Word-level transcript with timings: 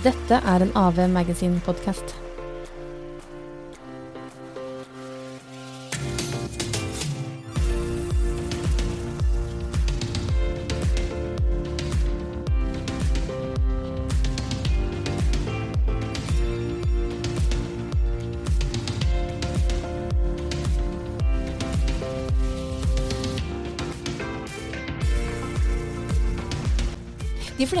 Dette 0.00 0.34
er 0.34 0.62
en 0.64 0.70
AV 0.74 1.08
Magazine-podkast. 1.12 2.29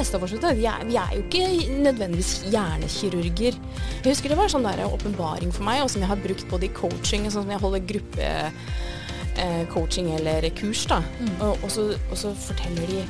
Fleste 0.00 0.16
av 0.16 0.22
oss 0.24 0.32
vi 0.32 0.64
er, 0.64 0.80
vi 0.88 0.96
er 0.96 1.10
jo 1.12 1.20
ikke 1.26 1.44
nødvendigvis 1.84 2.48
hjernekirurger. 2.48 3.52
Jeg 4.00 4.08
husker 4.08 4.32
det 4.32 4.38
var 4.38 4.48
sånn 4.48 4.64
der 4.64 4.80
åpenbaring 4.86 5.52
for 5.52 5.60
meg, 5.66 5.82
og 5.84 5.90
som 5.92 6.00
jeg 6.00 6.08
har 6.08 6.16
brukt 6.24 6.48
både 6.48 6.64
i 6.70 6.72
coaching 6.72 7.26
og 7.26 7.32
sånn 7.34 7.44
som 7.44 7.52
jeg 7.52 7.60
holder 7.60 7.80
gruppecoaching 7.90 10.08
eller 10.16 10.40
kurs. 10.56 10.86
da. 10.88 11.04
Og, 11.44 11.52
og, 11.52 11.68
så, 11.74 11.82
og 12.08 12.16
så 12.16 12.32
forteller 12.48 12.84
de 12.88 13.04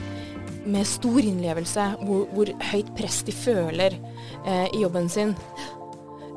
med 0.70 0.86
stor 0.88 1.20
innlevelse 1.22 1.84
hvor, 2.02 2.26
hvor 2.34 2.46
høyt 2.72 2.90
press 2.98 3.22
de 3.24 3.32
føler 3.32 3.90
eh, 3.94 4.68
i 4.74 4.80
jobben 4.82 5.08
sin. 5.12 5.34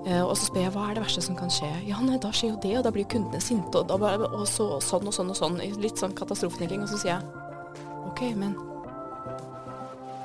Eh, 0.05 0.21
og 0.21 0.37
så 0.37 0.45
spør 0.51 0.63
jeg 0.67 0.73
hva 0.75 0.83
er 0.89 0.93
det 0.99 1.05
verste 1.07 1.21
som 1.25 1.35
kan 1.39 1.49
skje. 1.53 1.71
Ja, 1.89 1.97
nei, 2.05 2.17
da 2.21 2.29
skjer 2.29 2.49
jo 2.53 2.61
det, 2.61 2.77
og 2.77 2.83
da 2.85 2.91
blir 2.93 3.09
kundene 3.09 3.41
sinte, 3.41 3.77
og, 3.81 3.85
da, 3.89 3.97
og 4.29 4.47
så, 4.51 4.65
sånn 4.85 5.07
og 5.09 5.13
sånn 5.17 5.31
og 5.33 5.37
sånn. 5.39 5.57
Litt 5.81 5.97
sånn 5.97 6.13
katastrofetenking. 6.17 6.81
Og 6.85 6.89
så 6.93 6.97
sier 7.01 7.13
jeg 7.15 7.23
OK, 8.11 8.21
men 8.37 8.53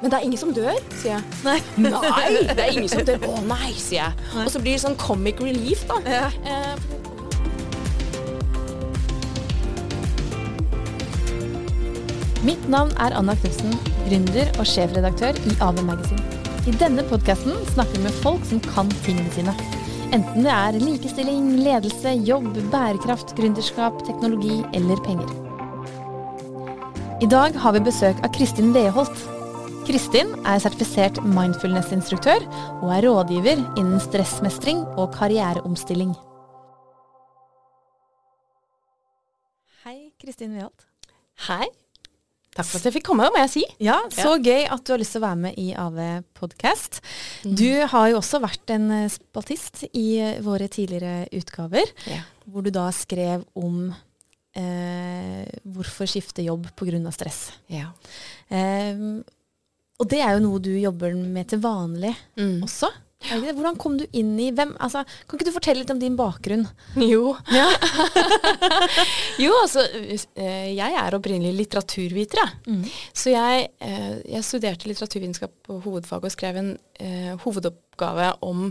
men 0.00 0.12
det 0.12 0.18
er 0.18 0.26
ingen 0.28 0.38
som 0.38 0.52
dør, 0.54 0.78
sier 1.00 1.16
jeg. 1.16 1.22
Nei, 1.42 1.58
nei 1.82 2.28
det 2.46 2.62
er 2.62 2.70
ingen 2.70 2.90
som 2.90 3.02
dør. 3.06 3.24
Å 3.32 3.42
nei, 3.48 3.72
sier 3.74 4.04
jeg. 4.04 4.28
Og 4.44 4.52
så 4.54 4.62
blir 4.62 4.76
det 4.76 4.82
sånn 4.84 4.98
comic 5.00 5.42
relief, 5.42 5.82
da. 5.90 5.98
Eh, 6.06 6.96
Mitt 12.46 12.68
navn 12.70 12.92
er 13.02 13.16
Anna 13.18 13.34
Knutsen, 13.40 13.74
gründer 14.06 14.46
og 14.62 14.68
sjefredaktør 14.70 15.36
i 15.50 15.56
AV 15.64 15.82
Magazine. 15.84 16.22
I 16.70 16.74
denne 16.78 17.02
podkasten 17.10 17.56
snakker 17.72 17.98
vi 17.98 18.04
med 18.06 18.20
folk 18.22 18.44
som 18.46 18.60
kan 18.62 18.92
tingene 19.02 19.32
sine. 19.34 19.54
Enten 20.14 20.46
det 20.46 20.52
er 20.54 20.78
likestilling, 20.80 21.50
ledelse, 21.64 22.14
jobb, 22.28 22.54
bærekraft, 22.72 23.34
gründerskap, 23.36 23.98
teknologi 24.06 24.62
eller 24.78 25.02
penger. 25.04 25.34
I 27.18 27.26
dag 27.26 27.58
har 27.58 27.74
vi 27.74 27.82
besøk 27.90 28.22
av 28.22 28.30
Kristin 28.36 28.70
Weholt. 28.76 29.37
Kristin 29.88 30.34
er 30.44 30.60
sertifisert 30.60 31.16
mindfulness-instruktør 31.24 32.44
og 32.82 32.90
er 32.92 33.06
rådgiver 33.08 33.60
innen 33.80 34.00
stressmestring 34.02 34.82
og 35.00 35.14
karriereomstilling. 35.16 36.10
Hei, 39.86 40.10
Kristin 40.20 40.52
Weholt. 40.58 40.84
hei. 41.48 41.68
Takk 42.58 42.66
for 42.66 42.80
at 42.80 42.88
jeg 42.88 42.94
fikk 42.98 43.06
komme, 43.06 43.28
må 43.30 43.38
jeg 43.44 43.50
si. 43.52 43.62
Ja, 43.86 43.96
så 44.10 44.32
gøy 44.42 44.64
at 44.66 44.82
du 44.84 44.90
har 44.92 44.98
lyst 45.00 45.14
til 45.14 45.22
å 45.22 45.26
være 45.28 45.38
med 45.44 45.58
i 45.62 45.68
AV 45.78 45.98
Podcast. 46.36 46.98
Du 47.46 47.68
har 47.92 48.08
jo 48.10 48.18
også 48.18 48.40
vært 48.42 48.72
en 48.74 48.88
eh, 48.96 49.04
spaltist 49.14 49.84
i 49.92 50.06
eh, 50.18 50.40
våre 50.42 50.66
tidligere 50.72 51.28
utgaver, 51.38 51.86
Ja. 52.10 52.24
hvor 52.50 52.66
du 52.66 52.72
da 52.74 52.88
skrev 52.92 53.44
om 53.54 53.92
eh, 54.58 55.46
hvorfor 55.70 56.10
skifte 56.10 56.42
jobb 56.42 56.66
pga. 56.74 56.98
stress. 57.14 57.52
Ja. 57.70 57.92
Eh, 58.50 59.22
og 59.98 60.08
det 60.10 60.20
er 60.22 60.36
jo 60.36 60.44
noe 60.46 60.62
du 60.62 60.70
jobber 60.78 61.14
med 61.18 61.48
til 61.50 61.62
vanlig 61.64 62.14
Mm. 62.38 62.62
også. 62.64 62.90
Hvordan 63.18 63.74
kom 63.82 63.96
du 63.98 64.04
inn 64.14 64.36
i 64.38 64.52
hvem, 64.54 64.76
altså, 64.78 65.00
Kan 65.26 65.34
ikke 65.40 65.48
du 65.48 65.56
fortelle 65.56 65.80
litt 65.82 65.90
om 65.90 65.98
din 65.98 66.14
bakgrunn? 66.14 66.68
Jo. 67.02 67.32
jo, 69.42 69.50
altså 69.58 69.82
eh, 70.38 70.68
Jeg 70.76 70.94
er 71.00 71.16
opprinnelig 71.16 71.56
litteraturviter, 71.64 72.44
jeg. 72.44 72.92
Så 73.16 73.32
jeg, 73.34 73.66
eh, 73.82 74.20
jeg 74.36 74.46
studerte 74.46 74.86
litteraturvitenskap 74.90 75.50
på 75.66 75.80
hovedfag 75.82 76.28
og 76.28 76.34
skrev 76.34 76.60
en 76.60 76.70
eh, 77.02 77.32
hovedoppgave 77.42 78.30
om 78.46 78.68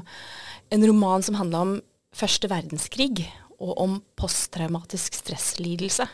en 0.71 0.87
roman 0.93 1.25
som 1.27 1.35
handla 1.39 1.65
om 1.67 1.75
første 2.15 2.47
verdenskrig 2.51 3.25
og 3.59 3.75
om 3.83 3.99
posttraumatisk 4.19 5.15
stresslidelse. 5.17 6.07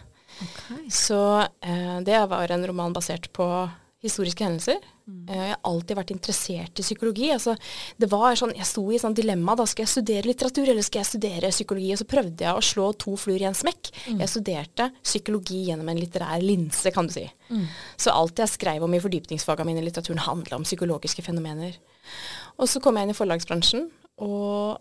Så 0.89 1.21
eh, 1.61 1.97
det 2.05 2.17
var 2.33 2.49
en 2.51 2.65
roman 2.65 2.93
basert 2.95 3.29
på 3.35 3.45
historiske 4.03 4.43
hendelser. 4.43 4.83
Mm. 5.03 5.25
jeg 5.27 5.49
har 5.51 5.57
alltid 5.67 5.97
vært 5.99 6.11
interessert 6.13 6.79
i 6.79 6.83
psykologi. 6.85 7.25
Altså, 7.33 7.57
det 7.99 8.07
var 8.11 8.37
sånn, 8.39 8.53
jeg 8.55 8.67
sto 8.67 8.83
i 8.91 8.99
sånn 9.01 9.15
dilemma. 9.17 9.55
da 9.59 9.65
Skal 9.67 9.83
jeg 9.83 9.91
studere 9.91 10.29
litteratur 10.29 10.69
eller 10.69 10.85
skal 10.85 11.01
jeg 11.01 11.09
studere 11.09 11.51
psykologi? 11.51 11.89
Og 11.95 11.99
så 11.99 12.07
prøvde 12.07 12.45
jeg 12.45 12.55
å 12.55 12.63
slå 12.63 12.87
to 12.99 13.15
fluer 13.19 13.43
i 13.43 13.49
en 13.49 13.57
smekk. 13.57 13.91
Jeg 14.07 14.31
studerte 14.31 14.89
psykologi 15.01 15.65
gjennom 15.69 15.91
en 15.91 15.99
litterær 15.99 16.43
linse, 16.43 16.93
kan 16.95 17.09
du 17.09 17.15
si. 17.15 17.25
Så 17.99 18.15
alt 18.15 18.39
jeg 18.39 18.53
skrev 18.53 18.85
om 18.85 18.95
i 18.95 19.01
fordypningsfagene 19.03 19.71
mine 19.71 19.83
i 19.83 19.87
litteraturen, 19.89 20.23
handla 20.23 20.59
om 20.59 20.67
psykologiske 20.67 21.25
fenomener. 21.25 21.75
Og 22.59 22.69
så 22.69 22.79
kom 22.83 22.95
jeg 22.95 23.07
inn 23.07 23.15
i 23.15 23.19
forlagsbransjen 23.19 23.87
og 24.23 24.79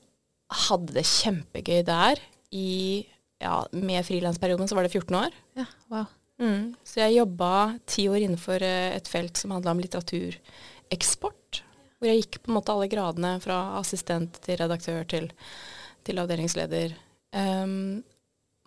hadde 0.68 0.94
det 0.98 1.06
kjempegøy 1.08 1.82
der. 1.88 2.20
I, 2.52 3.06
ja, 3.42 3.62
med 3.72 4.04
frilansperioden 4.06 4.68
så 4.68 4.76
var 4.78 4.86
det 4.86 4.92
14 4.92 5.16
år. 5.24 5.38
Ja, 5.58 5.66
wow. 5.90 6.10
Mm. 6.42 6.72
Så 6.84 7.02
jeg 7.04 7.20
jobba 7.20 7.52
ti 7.86 8.08
år 8.10 8.24
innenfor 8.24 8.64
eh, 8.66 8.96
et 8.96 9.10
felt 9.10 9.38
som 9.38 9.54
handla 9.54 9.74
om 9.74 9.82
litteratureksport. 9.82 11.62
Hvor 11.98 12.10
jeg 12.10 12.24
gikk 12.24 12.40
på 12.42 12.50
en 12.50 12.56
måte 12.58 12.74
alle 12.74 12.90
gradene 12.90 13.36
fra 13.42 13.60
assistent 13.78 14.40
til 14.42 14.58
redaktør 14.58 15.06
til, 15.08 15.30
til 16.02 16.18
avdelingsleder. 16.18 16.96
Um, 17.32 18.02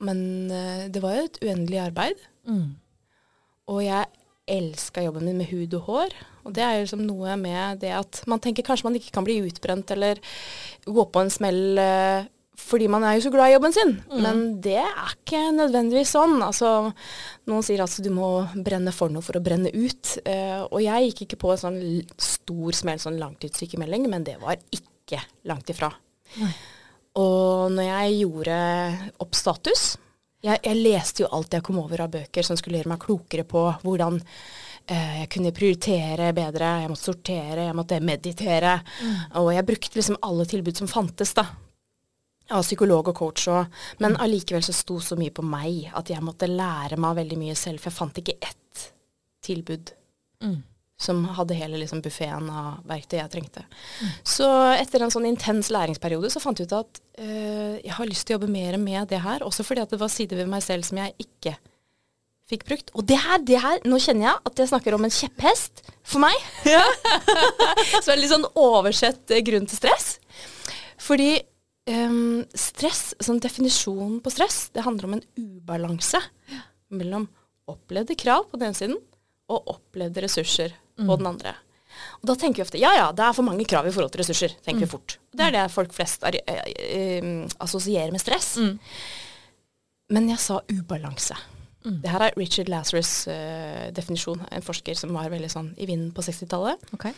men 0.06 0.22
eh, 0.52 0.86
det 0.92 1.04
var 1.04 1.18
jo 1.18 1.26
et 1.28 1.42
uendelig 1.44 1.82
arbeid. 1.84 2.24
Mm. 2.48 2.78
Og 3.74 3.82
jeg 3.84 4.24
elska 4.56 5.02
jobben 5.02 5.26
min 5.26 5.42
med 5.42 5.50
hud 5.50 5.74
og 5.80 5.90
hår. 5.90 6.16
Og 6.46 6.54
det 6.56 6.64
er 6.64 6.76
jo 6.78 6.86
liksom 6.86 7.04
noe 7.08 7.36
med 7.42 7.82
det 7.82 7.92
at 7.98 8.22
man 8.30 8.42
tenker 8.44 8.66
kanskje 8.66 8.88
man 8.88 8.98
ikke 9.00 9.14
kan 9.16 9.26
bli 9.26 9.40
utbrent 9.48 9.92
eller 9.96 10.22
gå 10.86 11.06
på 11.10 11.24
en 11.24 11.34
smell 11.34 11.82
eh, 11.82 12.28
fordi 12.60 12.88
man 12.92 13.04
er 13.04 13.18
jo 13.18 13.26
så 13.26 13.32
glad 13.34 13.52
i 13.52 13.56
jobben 13.56 13.74
sin. 13.76 13.94
Men 14.24 14.44
det 14.64 14.78
er 14.82 15.12
ikke 15.12 15.42
nødvendigvis 15.56 16.14
sånn. 16.16 16.38
Altså, 16.46 16.72
noen 17.50 17.66
sier 17.66 17.84
at 17.84 17.98
du 18.04 18.12
må 18.14 18.30
brenne 18.56 18.94
for 18.96 19.14
noe 19.14 19.26
for 19.26 19.38
å 19.38 19.44
brenne 19.44 19.72
ut. 19.74 20.16
Uh, 20.28 20.64
og 20.70 20.80
jeg 20.84 21.10
gikk 21.10 21.26
ikke 21.26 21.42
på 21.44 21.52
en 21.54 21.62
sånn 21.62 21.82
stor 22.22 22.78
smell, 22.78 23.02
sånn 23.02 23.20
langtidssykemelding, 23.22 24.08
men 24.12 24.28
det 24.28 24.38
var 24.42 24.60
ikke 24.74 25.22
langt 25.50 25.70
ifra. 25.74 25.92
Og 27.16 27.72
når 27.76 27.90
jeg 27.90 28.20
gjorde 28.24 28.56
opp 29.24 29.38
status 29.38 29.94
jeg, 30.46 30.60
jeg 30.62 30.78
leste 30.78 31.24
jo 31.24 31.30
alt 31.34 31.56
jeg 31.56 31.64
kom 31.66 31.78
over 31.82 32.04
av 32.04 32.12
bøker 32.14 32.46
som 32.46 32.58
skulle 32.60 32.78
gjøre 32.78 32.92
meg 32.92 33.02
klokere 33.02 33.46
på 33.50 33.62
hvordan 33.82 34.20
uh, 34.22 35.14
jeg 35.22 35.30
kunne 35.34 35.54
prioritere 35.56 36.32
bedre, 36.38 36.72
jeg 36.84 36.92
måtte 36.92 37.08
sortere, 37.08 37.68
jeg 37.70 37.78
måtte 37.78 38.02
meditere. 38.06 38.76
Og 39.42 39.54
jeg 39.56 39.68
brukte 39.68 39.98
liksom 39.98 40.20
alle 40.28 40.46
tilbud 40.50 40.84
som 40.84 40.92
fantes, 40.92 41.34
da. 41.38 41.48
Av 42.54 42.62
psykolog 42.62 43.08
og 43.10 43.16
coach 43.18 43.48
òg. 43.50 43.66
Men 44.04 44.18
allikevel 44.22 44.62
så 44.66 44.74
sto 44.76 45.00
så 45.02 45.18
mye 45.18 45.34
på 45.34 45.42
meg 45.46 45.88
at 45.98 46.12
jeg 46.14 46.22
måtte 46.22 46.50
lære 46.52 47.00
meg 47.02 47.16
veldig 47.18 47.38
mye 47.42 47.56
selv, 47.58 47.82
for 47.82 47.90
jeg 47.90 47.98
fant 47.98 48.22
ikke 48.22 48.38
ett 48.42 48.88
tilbud 49.46 49.94
Mm. 50.44 50.64
som 51.00 51.24
hadde 51.38 51.56
hele 51.58 51.78
liksom, 51.80 52.02
buffeen 52.04 52.50
av 52.52 52.82
verktøy 52.86 53.18
jeg 53.18 53.32
trengte. 53.32 53.64
Så 54.24 54.46
etter 54.76 55.02
en 55.02 55.12
sånn 55.14 55.26
intens 55.30 55.70
læringsperiode 55.74 56.30
så 56.30 56.42
fant 56.44 56.60
jeg 56.60 56.68
ut 56.68 56.76
at 56.76 57.00
øh, 57.24 57.80
jeg 57.80 57.94
har 57.98 58.06
lyst 58.10 58.28
til 58.28 58.36
å 58.36 58.38
jobbe 58.38 58.52
mer 58.52 58.78
med 58.78 59.08
det 59.10 59.22
her, 59.24 59.42
også 59.48 59.64
fordi 59.64 59.82
at 59.82 59.90
det 59.96 60.00
var 60.02 60.12
sider 60.12 60.38
ved 60.44 60.52
meg 60.52 60.62
selv 60.64 60.86
som 60.86 61.00
jeg 61.02 61.16
ikke 61.24 61.56
fikk 62.52 62.66
brukt. 62.68 62.92
Og 62.94 63.08
det 63.10 63.18
her, 63.24 63.40
det 63.48 63.62
her, 63.64 63.80
nå 63.90 63.98
kjenner 63.98 64.28
jeg 64.28 64.44
at 64.52 64.60
jeg 64.62 64.70
snakker 64.70 64.94
om 65.00 65.08
en 65.08 65.16
kjepphest 65.18 65.82
for 66.04 66.22
meg. 66.22 66.36
så 68.04 68.12
er 68.12 68.14
det 68.14 68.22
litt 68.22 68.34
sånn 68.36 68.48
oversett 68.54 69.34
eh, 69.34 69.42
grunn 69.48 69.66
til 69.72 69.80
stress. 69.80 70.18
Fordi 71.02 71.40
ehm, 71.92 72.46
stress, 72.58 73.14
sånn 73.24 73.42
definisjonen 73.44 74.20
på 74.24 74.34
stress, 74.34 74.70
det 74.76 74.86
handler 74.86 75.10
om 75.10 75.18
en 75.18 75.26
ubalanse 75.38 76.22
mellom 76.96 77.28
opplevde 77.70 78.18
krav 78.20 78.46
på 78.50 78.60
den 78.62 78.72
ene 78.72 78.78
siden 78.78 78.98
og 79.50 79.72
opplevde 79.76 80.26
ressurser 80.26 80.74
på 80.98 81.18
den 81.20 81.30
andre. 81.30 81.56
Og 82.22 82.30
da 82.30 82.36
tenker 82.40 82.62
vi 82.62 82.66
ofte 82.66 82.82
ja 82.82 82.92
ja, 82.96 83.08
det 83.16 83.24
er 83.24 83.36
for 83.38 83.48
mange 83.48 83.66
krav 83.70 83.88
i 83.88 83.94
forhold 83.94 84.14
til 84.14 84.24
ressurser. 84.24 84.56
tenker 84.66 84.86
vi 84.86 84.92
fort. 84.92 85.18
Det 85.32 85.46
er 85.48 85.54
det 85.56 85.66
folk 85.72 85.94
flest 85.96 86.24
er, 86.28 86.40
eh, 86.48 86.64
eh, 86.76 87.28
assosierer 87.60 88.12
med 88.12 88.22
stress. 88.22 88.56
Men 90.10 90.30
jeg 90.30 90.40
sa 90.40 90.62
ubalanse. 90.70 91.38
Det 91.86 92.10
her 92.10 92.24
er 92.26 92.34
Richard 92.38 92.70
Lazarus' 92.70 93.28
uh, 93.30 93.92
definisjon, 93.94 94.42
en 94.52 94.66
forsker 94.66 94.98
som 94.98 95.14
var 95.14 95.30
veldig 95.30 95.50
sånn 95.54 95.68
i 95.78 95.86
vinden 95.86 96.12
på 96.16 96.24
60-tallet. 96.26 96.82
Ok. 96.98 97.12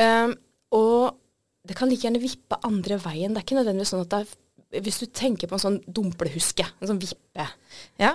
Um, 0.00 0.32
og 0.72 1.18
det 1.68 1.76
kan 1.78 1.90
like 1.90 2.06
gjerne 2.06 2.20
vippe 2.22 2.58
andre 2.66 2.96
veien. 3.04 3.34
Det 3.36 3.42
er 3.42 3.46
ikke 3.46 3.58
nødvendigvis 3.60 3.92
sånn 3.94 4.04
at 4.06 4.12
det 4.14 4.20
er, 4.24 4.82
hvis 4.84 4.98
du 5.02 5.06
tenker 5.12 5.48
på 5.50 5.56
en 5.58 5.62
sånn 5.64 5.78
dumplehuske, 5.86 6.66
en 6.80 6.90
sånn 6.90 7.00
vippe, 7.02 7.46
Ja. 8.00 8.14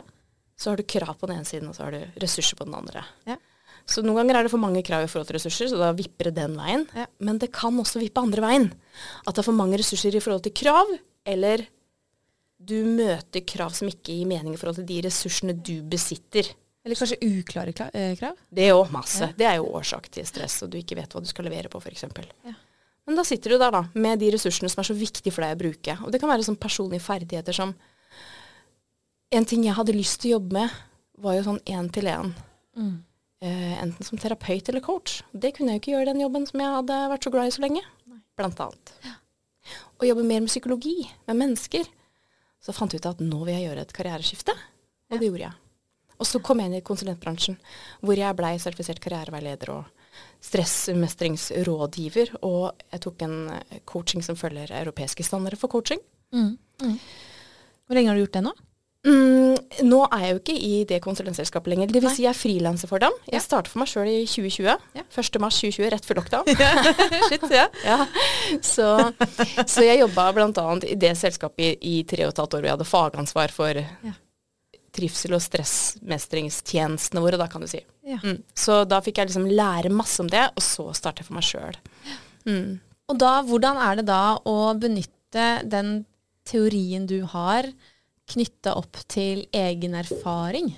så 0.57 0.71
har 0.73 0.77
du 0.77 0.83
krav 0.83 1.15
på 1.19 1.27
den 1.29 1.37
ene 1.39 1.45
siden, 1.49 1.69
og 1.69 1.75
så 1.77 1.85
har 1.87 1.91
du 1.95 2.03
ressurser 2.21 2.57
på 2.59 2.65
den 2.67 2.75
andre. 2.77 3.05
Ja. 3.29 3.37
Så 3.85 3.99
noen 4.05 4.15
ganger 4.21 4.37
er 4.39 4.43
det 4.47 4.51
for 4.53 4.61
mange 4.63 4.83
krav 4.85 5.03
i 5.03 5.09
forhold 5.11 5.27
til 5.27 5.35
ressurser, 5.39 5.67
så 5.67 5.77
da 5.81 5.89
vipper 5.97 6.29
det 6.29 6.35
den 6.37 6.53
veien. 6.55 6.85
Ja. 6.95 7.05
Men 7.19 7.37
det 7.41 7.49
kan 7.51 7.75
også 7.81 7.99
vippe 7.99 8.21
andre 8.21 8.41
veien. 8.45 8.69
At 9.27 9.35
det 9.35 9.41
er 9.43 9.49
for 9.49 9.57
mange 9.57 9.77
ressurser 9.81 10.15
i 10.15 10.21
forhold 10.23 10.43
til 10.45 10.53
krav, 10.55 10.87
eller 11.27 11.65
du 12.63 12.77
møter 12.87 13.43
krav 13.43 13.73
som 13.75 13.89
ikke 13.91 14.13
gir 14.15 14.29
mening 14.29 14.53
i 14.55 14.59
forhold 14.61 14.77
til 14.79 14.87
de 14.87 15.01
ressursene 15.07 15.55
du 15.59 15.81
besitter. 15.83 16.47
Eller 16.85 16.95
kanskje 16.99 17.17
uklare 17.23 17.73
eh, 17.91 18.13
krav? 18.19 18.37
Det 18.51 18.69
er 18.69 18.75
òg 18.77 18.89
masse. 18.91 19.27
Det 19.39 19.45
er 19.47 19.57
jo 19.59 19.67
årsak 19.75 20.07
til 20.11 20.25
stress, 20.27 20.61
og 20.63 20.71
du 20.71 20.77
ikke 20.79 20.95
vet 20.99 21.11
hva 21.15 21.21
du 21.23 21.27
skal 21.27 21.47
levere 21.49 21.67
på, 21.71 21.79
f.eks. 21.83 22.05
Ja. 22.47 22.55
Men 23.07 23.19
da 23.19 23.25
sitter 23.27 23.53
du 23.53 23.59
der 23.59 23.73
da, 23.75 23.83
med 23.93 24.21
de 24.21 24.29
ressursene 24.31 24.69
som 24.71 24.79
er 24.81 24.87
så 24.87 24.95
viktige 24.95 25.33
for 25.35 25.43
deg 25.43 25.57
å 25.57 25.59
bruke. 25.59 25.95
Og 26.05 26.13
det 26.13 26.21
kan 26.21 26.31
være 26.31 26.45
sånn 26.47 26.59
personlige 26.59 27.03
ferdigheter 27.03 27.55
som 27.55 27.75
En 29.33 29.47
ting 29.49 29.63
jeg 29.65 29.73
hadde 29.73 29.95
lyst 29.97 30.19
til 30.21 30.29
å 30.29 30.35
jobbe 30.35 30.53
med, 30.53 30.73
var 31.17 31.33
jo 31.33 31.45
sånn 31.47 31.63
én-til-én. 31.65 32.27
Eh, 33.41 33.71
enten 33.81 34.05
som 34.05 34.19
terapeut 34.21 34.69
eller 34.69 34.83
coach. 34.85 35.23
Det 35.33 35.55
kunne 35.55 35.73
jeg 35.73 35.79
jo 35.79 35.81
ikke 35.81 35.91
gjøre 35.95 36.05
i 36.05 36.09
den 36.11 36.21
jobben 36.21 36.45
som 36.45 36.61
jeg 36.61 36.75
hadde 36.75 36.99
vært 37.09 37.25
så 37.25 37.31
glad 37.33 37.49
i 37.49 37.55
så 37.55 37.63
lenge. 37.63 37.81
Blant 38.37 38.61
annet. 38.61 38.93
Å 39.97 40.05
jobbe 40.05 40.27
mer 40.27 40.45
med 40.45 40.53
psykologi, 40.53 41.09
med 41.25 41.39
mennesker. 41.41 41.89
Så 42.61 42.77
fant 42.77 42.93
jeg 42.93 43.01
ut 43.01 43.09
at 43.09 43.25
nå 43.25 43.41
vil 43.41 43.55
jeg 43.55 43.65
gjøre 43.65 43.87
et 43.87 43.95
karriereskifte. 43.97 44.53
Og 45.09 45.17
det 45.17 45.31
gjorde 45.31 45.47
jeg. 45.47 45.57
Og 46.19 46.29
så 46.29 46.39
kom 46.45 46.61
jeg 46.61 46.69
inn 46.69 46.77
i 46.77 46.85
konsulentbransjen, 46.85 47.57
hvor 48.05 48.21
jeg 48.21 48.37
blei 48.37 48.53
sertifisert 48.61 49.01
karriereveileder 49.03 49.73
og 49.73 50.02
stressmestringsrådgiver. 50.43 52.33
Og 52.43 52.71
jeg 52.91 53.01
tok 53.05 53.23
en 53.27 53.37
eh, 53.55 53.79
coaching 53.89 54.23
som 54.25 54.35
følger 54.39 54.73
europeiske 54.81 55.23
standarder 55.25 55.59
for 55.59 55.71
coaching. 55.71 56.01
Mm. 56.33 56.53
Mm. 56.83 56.99
Hvor 57.87 57.97
lenge 57.97 58.09
har 58.11 58.17
du 58.19 58.23
gjort 58.25 58.37
det 58.39 58.45
nå? 58.49 58.53
Mm, 59.03 59.57
nå 59.89 59.97
er 60.15 60.21
jeg 60.23 60.29
jo 60.31 60.37
ikke 60.39 60.53
i 60.63 60.75
det 60.87 61.01
konsulentselskapet 61.03 61.73
lenger. 61.73 61.89
Det 61.91 61.99
vil 61.99 62.07
Nei. 62.07 62.13
si 62.15 62.23
jeg 62.23 62.31
er 62.31 62.39
frilanser 62.39 62.87
for 62.87 63.03
dem. 63.03 63.11
Jeg 63.27 63.35
Ja. 63.35 63.39
startet 63.43 63.67
for 63.73 63.79
meg 63.83 63.89
sjøl 63.91 64.07
i 64.07 64.21
2020. 64.25 64.77
Ja. 64.95 65.03
1. 65.03 65.39
mars 65.43 65.57
2020, 65.59 65.89
rett 65.91 66.05
før 66.07 66.21
lockdown. 66.21 66.45
Shit, 67.27 67.43
ja. 67.51 67.65
Ja, 67.83 67.97
så, 68.63 68.87
så 69.67 69.83
jeg 69.83 69.99
jobba 69.99 70.29
bl.a. 70.37 70.67
i 70.87 70.95
det 70.95 71.17
selskapet 71.19 71.83
i, 71.83 71.99
i 71.99 72.03
tre 72.07 72.23
og 72.23 72.31
et 72.31 72.39
halvt 72.45 72.53
år 72.55 72.63
hvor 72.63 72.69
jeg 72.71 72.77
hadde 72.77 72.87
fagansvar 72.93 73.51
for 73.51 73.83
trivsel- 74.93 75.35
og 75.35 75.41
stressmestringstjenestene 75.43 77.23
våre, 77.23 77.39
da 77.41 77.47
kan 77.51 77.63
du 77.63 77.69
si. 77.69 77.81
Ja. 78.05 78.19
Mm. 78.23 78.43
Så 78.53 78.83
da 78.89 79.01
fikk 79.03 79.19
jeg 79.19 79.31
liksom 79.31 79.49
lære 79.49 79.91
masse 79.93 80.21
om 80.23 80.29
det, 80.31 80.45
og 80.53 80.63
så 80.63 80.89
starte 80.97 81.25
for 81.25 81.37
meg 81.37 81.47
sjøl. 81.47 81.77
Mm. 82.45 82.79
Og 83.11 83.19
da, 83.19 83.33
hvordan 83.47 83.79
er 83.81 83.99
det 83.99 84.07
da 84.07 84.37
å 84.37 84.57
benytte 84.79 85.47
den 85.69 86.03
teorien 86.47 87.07
du 87.09 87.21
har, 87.31 87.67
knytta 88.33 88.77
opp 88.79 89.01
til 89.11 89.45
egen 89.51 89.97
erfaring? 89.99 90.71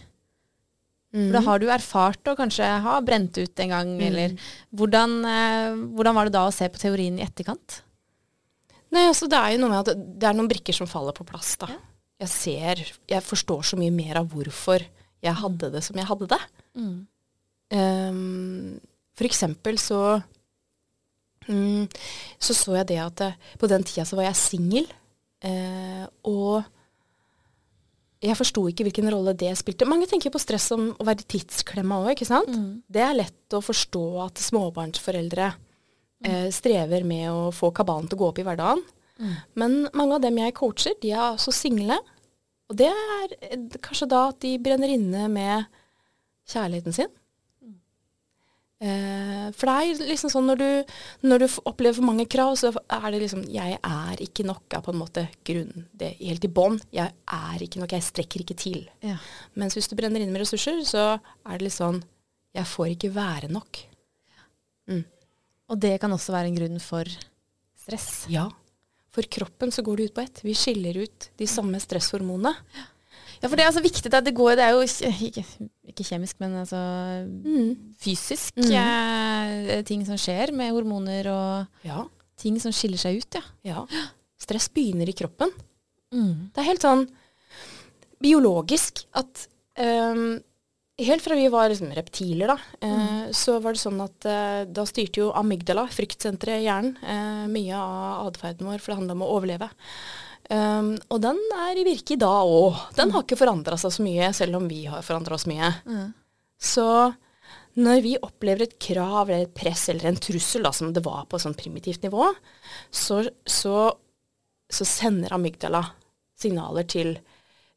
For 1.15 1.31
da 1.31 1.41
har 1.45 1.61
du 1.61 1.69
erfart 1.71 2.27
og 2.27 2.39
kanskje 2.41 2.67
ha 2.83 2.95
brent 3.05 3.37
ut 3.39 3.61
en 3.63 3.71
gang, 3.71 3.91
eller 4.03 4.33
hvordan, 4.75 5.13
eh, 5.23 5.75
hvordan 5.95 6.17
var 6.17 6.27
det 6.27 6.35
da 6.35 6.43
å 6.49 6.53
se 6.53 6.67
på 6.67 6.81
teorien 6.81 7.19
i 7.19 7.23
etterkant? 7.23 7.81
Nei, 8.91 9.05
altså 9.07 9.29
det 9.31 9.39
er 9.39 9.53
jo 9.53 9.61
noe 9.63 9.71
med 9.71 9.79
at 9.85 9.95
det 9.95 10.27
er 10.27 10.35
noen 10.35 10.49
brikker 10.51 10.75
som 10.75 10.89
faller 10.91 11.15
på 11.15 11.27
plass, 11.27 11.55
da. 11.61 11.69
Jeg 12.23 12.31
ser, 12.31 12.81
jeg 13.11 13.25
forstår 13.25 13.65
så 13.67 13.79
mye 13.79 13.93
mer 13.93 14.21
av 14.21 14.29
hvorfor 14.31 14.83
jeg 15.25 15.39
hadde 15.41 15.71
det 15.73 15.81
som 15.83 15.97
jeg 15.99 16.07
hadde 16.07 16.29
det. 16.31 16.41
Um, 17.75 18.77
for 19.17 19.27
eksempel 19.27 19.79
så 19.81 19.99
um, 21.49 21.87
så 22.39 22.55
så 22.55 22.77
jeg 22.77 22.91
det 22.93 22.99
at 23.01 23.23
eh, 23.25 23.39
på 23.59 23.67
den 23.71 23.83
tida 23.87 24.05
så 24.07 24.19
var 24.19 24.29
jeg 24.29 24.39
singel, 24.39 24.87
Uh, 25.45 26.05
og 26.25 26.65
jeg 28.25 28.37
forsto 28.39 28.63
ikke 28.71 28.87
hvilken 28.87 29.11
rolle 29.13 29.35
det 29.37 29.51
spilte. 29.59 29.85
Mange 29.85 30.07
tenker 30.09 30.33
på 30.33 30.41
stress 30.41 30.69
som 30.71 30.87
å 30.95 31.05
være 31.05 31.27
tidsklemma 31.29 31.99
òg, 32.01 32.15
ikke 32.15 32.27
sant? 32.29 32.49
Det 32.89 33.03
er 33.03 33.17
lett 33.19 33.53
å 33.55 33.61
forstå 33.61 34.05
at 34.23 34.41
småbarnsforeldre 34.41 35.51
uh, 35.51 36.47
strever 36.55 37.05
med 37.05 37.27
å 37.29 37.51
få 37.53 37.69
kabalen 37.75 38.09
til 38.09 38.17
å 38.17 38.23
gå 38.23 38.31
opp 38.31 38.41
i 38.41 38.47
hverdagen. 38.47 38.81
Men 39.55 39.85
mange 39.95 40.17
av 40.17 40.23
dem 40.25 40.39
jeg 40.41 40.55
coacher, 40.57 40.95
de 41.01 41.13
er 41.13 41.27
også 41.27 41.53
single. 41.55 41.97
Og 42.69 42.79
det 42.79 42.89
er 42.89 43.35
kanskje 43.83 44.09
da 44.11 44.27
at 44.31 44.41
de 44.43 44.55
brenner 44.61 44.91
inne 44.95 45.29
med 45.31 45.69
kjærligheten 46.49 46.95
sin. 46.95 47.13
Eh, 48.85 49.45
for 49.55 49.69
det 49.69 49.75
er 49.75 50.09
liksom 50.09 50.29
sånn 50.33 50.49
når 50.49 50.59
du, 50.59 50.95
når 51.29 51.45
du 51.45 51.47
opplever 51.63 51.95
for 51.95 52.07
mange 52.09 52.25
krav, 52.29 52.57
så 52.59 52.73
er 52.75 53.05
det 53.11 53.21
liksom 53.21 53.45
'jeg 53.47 53.79
er 53.79 54.17
ikke 54.19 54.43
nok' 54.43 54.75
er 54.75 54.81
på 54.81 54.91
en 54.91 54.99
måte 54.99 55.29
grunnen. 55.45 55.87
Det 55.95 56.11
er 56.11 56.25
helt 56.27 56.43
i 56.43 56.51
bånn. 56.51 56.81
'Jeg 56.91 57.13
er 57.27 57.57
ikke 57.63 57.79
nok', 57.79 57.95
jeg 57.95 58.03
strekker 58.03 58.41
ikke 58.41 58.57
til. 58.57 58.89
Ja. 59.01 59.17
Mens 59.55 59.73
hvis 59.75 59.87
du 59.87 59.95
brenner 59.95 60.19
inne 60.19 60.31
med 60.31 60.41
ressurser, 60.41 60.83
så 60.83 61.19
er 61.45 61.57
det 61.57 61.61
litt 61.61 61.79
sånn 61.79 62.03
'jeg 62.53 62.65
får 62.65 62.87
ikke 62.97 63.15
være 63.15 63.47
nok'. 63.47 63.85
Og 65.69 65.79
det 65.81 65.99
kan 66.01 66.13
også 66.13 66.33
være 66.35 66.51
en 66.51 66.59
grunn 66.59 66.79
for 66.79 67.09
stress. 67.85 68.25
Ja. 68.29 68.49
For 69.15 69.23
kroppen 69.31 69.71
så 69.71 69.83
går 69.85 69.97
det 70.01 70.09
ut 70.09 70.15
på 70.17 70.23
ett. 70.25 70.41
Vi 70.43 70.53
skiller 70.57 70.97
ut 71.05 71.29
de 71.39 71.47
samme 71.47 71.79
stresshormonene. 71.79 72.51
Ja, 73.39 73.47
for 73.49 73.55
det 73.55 73.63
er 73.65 73.69
altså 73.69 73.83
viktig. 73.83 74.09
Det, 74.11 74.19
det, 74.25 74.33
går, 74.35 74.55
det 74.59 74.65
er 74.65 74.75
jo 74.75 74.83
ikke, 74.83 75.43
ikke 75.91 76.05
kjemisk, 76.07 76.37
men 76.43 76.55
altså 76.61 76.79
fysisk 78.01 78.57
eh, 78.59 79.81
ting 79.87 80.03
som 80.07 80.19
skjer 80.19 80.51
med 80.55 80.71
hormoner 80.75 81.27
og 81.31 81.87
Ja. 81.87 82.05
ting 82.41 82.59
som 82.63 82.73
skiller 82.75 82.99
seg 83.01 83.21
ut, 83.23 83.39
ja. 83.39 83.43
ja. 83.71 83.83
Stress 84.41 84.67
begynner 84.75 85.07
i 85.11 85.15
kroppen. 85.15 85.51
Det 86.15 86.61
er 86.63 86.69
helt 86.69 86.83
sånn 86.83 87.05
biologisk 88.23 89.03
at 89.19 89.47
ehm, 89.79 90.39
Helt 90.97 91.23
fra 91.23 91.35
vi 91.35 91.47
var 91.51 91.67
liksom 91.69 91.89
reptiler, 91.91 92.47
da, 92.47 92.55
eh, 92.87 93.31
så 93.35 93.57
var 93.59 93.75
det 93.75 93.81
sånn 93.81 93.97
at 93.99 94.27
eh, 94.31 94.61
da 94.71 94.85
styrte 94.87 95.19
jo 95.19 95.33
amygdala, 95.35 95.89
fryktsenteret 95.91 96.61
i 96.61 96.67
hjernen, 96.69 96.93
eh, 97.03 97.41
mye 97.51 97.75
av 97.75 98.29
atferden 98.29 98.69
vår, 98.69 98.79
for 98.79 98.93
det 98.93 98.99
handla 99.01 99.17
om 99.17 99.25
å 99.25 99.33
overleve. 99.35 99.67
Um, 100.45 100.93
og 101.09 101.19
den 101.23 101.39
er 101.57 101.81
i 101.81 101.83
virke 101.83 102.13
i 102.13 102.21
dag 102.21 102.47
òg. 102.47 102.77
Den 102.95 103.11
har 103.11 103.25
ikke 103.25 103.39
forandra 103.39 103.75
seg 103.81 103.91
så 103.91 104.05
mye, 104.05 104.29
selv 104.37 104.59
om 104.59 104.69
vi 104.69 104.83
har 104.87 105.03
forandra 105.03 105.35
oss 105.35 105.47
mye. 105.49 105.73
Så 106.61 106.87
når 107.81 108.01
vi 108.05 108.15
opplever 108.21 108.63
et 108.63 108.79
krav 108.79 109.27
eller 109.27 109.49
et 109.49 109.55
press 109.57 109.89
eller 109.91 110.07
en 110.07 110.19
trussel, 110.21 110.63
da, 110.63 110.71
som 110.71 110.93
det 110.95 111.03
var 111.03 111.25
på 111.27 111.35
et 111.35 111.43
sånn 111.43 111.57
primitivt 111.57 112.05
nivå, 112.05 112.29
så, 112.93 113.19
så, 113.43 113.89
så 114.69 114.87
sender 114.87 115.35
amygdala 115.35 115.81
signaler 116.39 116.87
til 116.87 117.17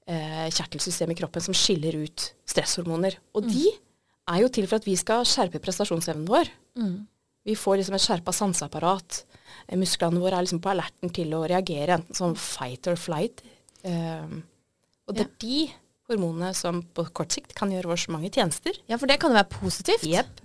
eh, 0.08 0.48
kjertelsystemet 0.48 1.16
i 1.16 1.20
kroppen 1.20 1.44
som 1.44 1.56
skiller 1.56 2.00
ut 2.00 2.30
stresshormoner. 2.48 3.18
Og 3.36 3.46
de 3.48 3.66
er 4.28 4.42
jo 4.42 4.50
til 4.52 4.66
for 4.68 4.80
at 4.80 4.88
vi 4.88 4.96
skal 4.98 5.26
skjerpe 5.28 5.60
prestasjonsevnen 5.64 6.26
vår. 6.28 6.50
Vi 7.48 7.54
får 7.56 7.78
liksom 7.80 7.96
et 7.96 8.04
skjerpa 8.04 8.34
sanseapparat. 8.36 9.22
Eh, 9.68 9.76
Musklene 9.80 10.20
våre 10.20 10.36
er 10.38 10.46
liksom 10.46 10.62
på 10.64 10.72
alerten 10.72 11.12
til 11.14 11.32
å 11.36 11.44
reagere, 11.48 12.00
enten 12.00 12.16
som 12.16 12.34
fight 12.36 12.88
or 12.90 12.98
flight. 13.00 13.44
Um, 13.84 14.42
og 15.06 15.14
det 15.16 15.24
er 15.24 15.30
de 15.40 15.60
hormonene 16.10 16.50
som 16.56 16.82
på 16.82 17.04
kort 17.16 17.32
sikt 17.32 17.54
kan 17.56 17.70
gjøre 17.72 17.94
oss 17.94 18.08
mange 18.12 18.30
tjenester. 18.34 18.76
Ja, 18.90 18.98
for 18.98 19.08
det 19.08 19.20
kan 19.22 19.32
jo 19.32 19.38
være 19.38 19.60
positivt. 19.60 20.04
Jepp. 20.08 20.42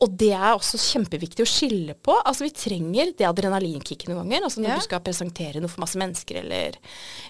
Og 0.00 0.14
det 0.16 0.30
er 0.32 0.54
også 0.54 0.78
kjempeviktig 0.80 1.44
å 1.44 1.48
skille 1.48 1.94
på. 1.94 2.14
Altså 2.24 2.46
Vi 2.46 2.52
trenger 2.56 3.10
det 3.18 3.26
adrenalinkicket 3.28 4.08
noen 4.08 4.22
ganger. 4.24 4.46
Altså 4.48 4.62
Når 4.62 4.68
Ja. 4.72 4.76
du 4.80 4.86
skal 4.86 5.00
presentere 5.04 5.60
noe 5.60 5.68
for 5.68 5.80
masse 5.84 5.98
mennesker, 6.00 6.40
eller 6.40 6.78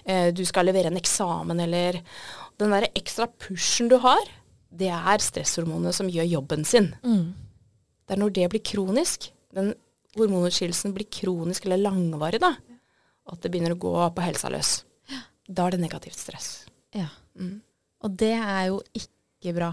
eh, 0.05 0.31
du 0.31 0.43
skal 0.45 0.65
levere 0.65 0.87
en 0.87 0.97
eksamen, 1.01 1.59
eller 1.59 2.01
Den 2.59 2.71
derre 2.71 2.89
ekstra 2.95 3.27
pushen 3.27 3.87
du 3.89 3.97
har, 4.03 4.19
det 4.71 4.89
er 4.91 5.17
stresshormonene 5.23 5.93
som 5.95 6.09
gjør 6.11 6.27
jobben 6.29 6.65
sin. 6.67 6.89
Det 7.03 8.15
er 8.15 8.19
når 8.19 8.33
det 8.35 8.49
blir 8.51 8.63
kronisk, 8.67 9.29
den 9.55 9.73
hormonutskillelsen 10.17 10.91
blir 10.93 11.07
kronisk 11.09 11.65
eller 11.65 11.77
langvarig, 11.77 12.39
da, 12.43 12.55
at 13.31 13.39
det 13.41 13.51
begynner 13.53 13.75
å 13.77 13.79
gå 13.79 13.93
på 14.15 14.21
helsa 14.25 14.49
løs. 14.51 14.83
Da 15.47 15.67
er 15.67 15.71
det 15.71 15.79
negativt 15.85 16.19
stress. 16.19 16.65
Ja. 16.93 17.07
Og 18.03 18.17
det 18.17 18.33
er 18.35 18.67
jo 18.67 18.81
ikke 18.93 19.55
bra. 19.55 19.71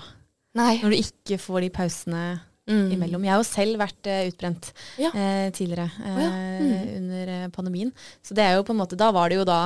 Nei. 0.54 0.78
Når 0.80 0.90
du 0.94 0.96
ikke 1.02 1.38
får 1.42 1.60
de 1.66 1.70
pausene 1.70 2.22
imellom. 2.66 3.22
Jeg 3.24 3.32
har 3.32 3.38
jo 3.42 3.46
selv 3.48 3.78
vært 3.78 4.06
eh, 4.10 4.26
utbrent 4.30 4.72
Ja. 4.98 5.10
eh, 5.14 5.50
tidligere 5.54 5.86
eh, 6.02 6.20
ja. 6.22 6.30
under 6.96 7.28
eh, 7.36 7.48
pandemien. 7.54 7.92
Så 8.22 8.34
det 8.34 8.42
er 8.44 8.56
jo 8.56 8.64
på 8.66 8.74
en 8.74 8.80
måte 8.80 8.96
Da 8.98 9.12
var 9.14 9.28
det 9.30 9.36
jo 9.38 9.44
da 9.46 9.60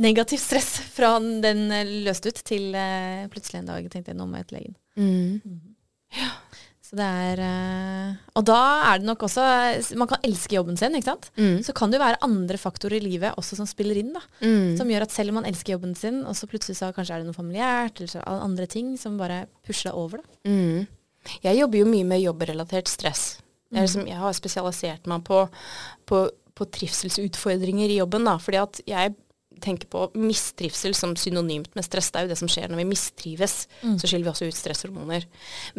negativt 0.00 0.40
stress 0.44 0.78
fra 0.94 1.18
den 1.18 1.66
løste 2.04 2.30
ut 2.30 2.44
til 2.46 2.70
plutselig 3.32 3.58
en 3.60 3.66
dag 3.72 3.88
tenkte 3.90 4.12
jeg 4.12 4.18
nå 4.20 4.26
må 4.28 4.38
jeg 4.40 4.46
til 4.50 4.58
legen. 4.60 4.76
Mm. 4.96 5.74
Så 6.90 6.96
det 6.98 7.06
er 7.06 7.40
Og 8.34 8.44
da 8.48 8.58
er 8.90 8.98
det 8.98 9.06
nok 9.06 9.22
også 9.22 9.42
Man 9.98 10.08
kan 10.10 10.22
elske 10.26 10.56
jobben 10.56 10.76
sin, 10.78 10.94
ikke 10.98 11.10
sant? 11.12 11.28
Mm. 11.38 11.60
Så 11.62 11.74
kan 11.76 11.90
det 11.92 12.00
jo 12.00 12.04
være 12.04 12.18
andre 12.26 12.58
faktorer 12.58 12.96
i 12.98 13.04
livet 13.04 13.36
også 13.38 13.58
som 13.60 13.68
spiller 13.68 13.98
inn, 14.00 14.12
da. 14.16 14.22
Mm. 14.42 14.76
Som 14.78 14.90
gjør 14.90 15.04
at 15.06 15.14
selv 15.14 15.30
om 15.30 15.38
man 15.40 15.46
elsker 15.50 15.76
jobben 15.76 15.94
sin, 15.98 16.22
og 16.26 16.34
så 16.38 16.48
plutselig 16.50 16.78
så 16.80 16.90
kanskje 16.96 17.14
er 17.14 17.22
det 17.22 17.28
noe 17.30 17.36
familiært, 17.36 18.00
eller 18.00 18.10
så 18.10 18.24
andre 18.26 18.66
ting 18.70 18.96
som 18.98 19.18
bare 19.20 19.44
pusher 19.66 19.90
deg 19.92 20.00
over, 20.00 20.24
da. 20.24 20.50
Mm. 20.50 20.88
Jeg 21.44 21.60
jobber 21.60 21.82
jo 21.82 21.88
mye 21.90 22.08
med 22.08 22.24
jobbrelatert 22.24 22.90
stress. 22.90 23.24
Er 23.70 23.86
liksom, 23.86 24.06
jeg 24.10 24.18
har 24.18 24.34
spesialisert 24.34 25.06
meg 25.10 25.22
på, 25.26 25.44
på, 26.10 26.24
på 26.58 26.66
trivselsutfordringer 26.76 27.92
i 27.92 28.00
jobben. 28.00 28.26
Da, 28.26 28.36
fordi 28.42 28.58
at 28.62 28.80
jeg 28.88 29.14
tenker 29.60 29.90
på 29.92 30.06
mistrivsel 30.16 30.94
som 30.96 31.12
synonymt 31.18 31.74
med 31.76 31.84
stress. 31.86 32.10
Det 32.10 32.20
er 32.20 32.26
jo 32.26 32.32
det 32.32 32.38
som 32.40 32.50
skjer 32.50 32.70
når 32.70 32.80
vi 32.82 32.88
mistrives. 32.90 33.56
Så 34.00 34.08
skiller 34.08 34.26
vi 34.26 34.32
også 34.32 34.48
ut 34.48 34.58
stresshormoner. 34.58 35.26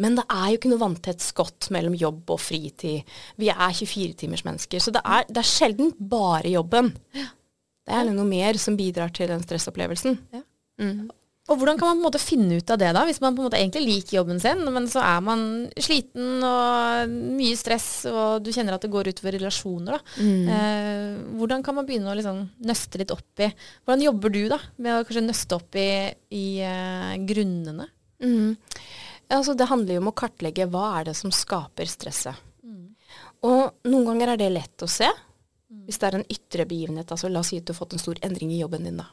Men 0.00 0.16
det 0.18 0.24
er 0.28 0.48
jo 0.50 0.60
ikke 0.60 0.72
noe 0.72 0.82
vanntett 0.82 1.24
skott 1.24 1.68
mellom 1.74 1.96
jobb 1.98 2.32
og 2.32 2.40
fritid. 2.40 3.08
Vi 3.40 3.50
er 3.52 3.76
24-timersmennesker. 3.80 4.82
Så 4.82 4.94
det 4.94 5.02
er, 5.04 5.26
det 5.28 5.42
er 5.42 5.50
sjelden 5.50 5.92
bare 5.98 6.52
jobben. 6.52 6.92
Det 7.12 7.98
er 7.98 8.12
noe 8.14 8.28
mer 8.28 8.60
som 8.62 8.78
bidrar 8.78 9.12
til 9.14 9.32
den 9.32 9.42
stressopplevelsen. 9.44 10.20
Ja. 10.32 10.44
Mm. 10.80 11.10
Og 11.50 11.58
hvordan 11.58 11.78
kan 11.78 11.88
man 11.88 11.96
på 11.96 12.00
en 12.04 12.06
måte 12.06 12.20
finne 12.22 12.60
ut 12.60 12.70
av 12.70 12.78
det, 12.78 12.92
da? 12.94 13.02
Hvis 13.08 13.18
man 13.22 13.34
på 13.34 13.42
en 13.42 13.48
måte 13.48 13.58
egentlig 13.58 13.82
liker 13.82 14.20
jobben 14.20 14.38
sin, 14.40 14.60
men 14.70 14.84
så 14.90 15.00
er 15.02 15.24
man 15.26 15.40
sliten 15.74 16.44
og 16.46 17.16
mye 17.34 17.56
stress, 17.58 17.88
og 18.06 18.44
du 18.46 18.52
kjenner 18.54 18.76
at 18.76 18.84
det 18.84 18.92
går 18.92 19.10
utover 19.10 19.34
relasjoner. 19.40 19.96
da. 19.98 20.22
Eh, 20.54 21.16
hvordan 21.40 21.64
kan 21.66 21.74
man 21.74 21.88
begynne 21.88 22.12
å 22.12 22.14
liksom 22.18 22.44
nøste 22.62 23.00
litt 23.02 23.10
opp 23.10 23.42
i 23.42 23.48
Hvordan 23.50 24.04
jobber 24.06 24.30
du 24.30 24.44
da 24.52 24.60
med 24.78 24.94
å 24.94 25.02
kanskje 25.08 25.24
nøste 25.26 25.58
opp 25.58 25.80
i, 25.82 25.88
i 26.30 26.46
eh, 26.62 27.18
grunnene? 27.26 27.88
Mm. 28.22 28.54
Altså, 29.32 29.56
det 29.58 29.66
handler 29.66 29.96
jo 29.96 30.04
om 30.04 30.12
å 30.12 30.16
kartlegge 30.22 30.70
hva 30.70 30.92
er 31.00 31.10
det 31.10 31.16
som 31.18 31.34
skaper 31.34 31.90
stresset. 31.90 32.38
Og 33.42 33.88
noen 33.90 34.06
ganger 34.12 34.32
er 34.32 34.38
det 34.38 34.52
lett 34.54 34.84
å 34.84 34.90
se. 34.90 35.08
Hvis 35.88 35.98
det 35.98 36.06
er 36.06 36.20
en 36.20 36.28
ytre 36.30 36.66
begivenhet, 36.68 37.10
altså 37.10 37.30
la 37.32 37.42
oss 37.42 37.50
si 37.50 37.58
at 37.58 37.66
du 37.66 37.72
har 37.72 37.80
fått 37.80 37.96
en 37.96 38.02
stor 38.02 38.20
endring 38.22 38.52
i 38.54 38.60
jobben 38.60 38.86
din, 38.86 39.00
da. 39.00 39.08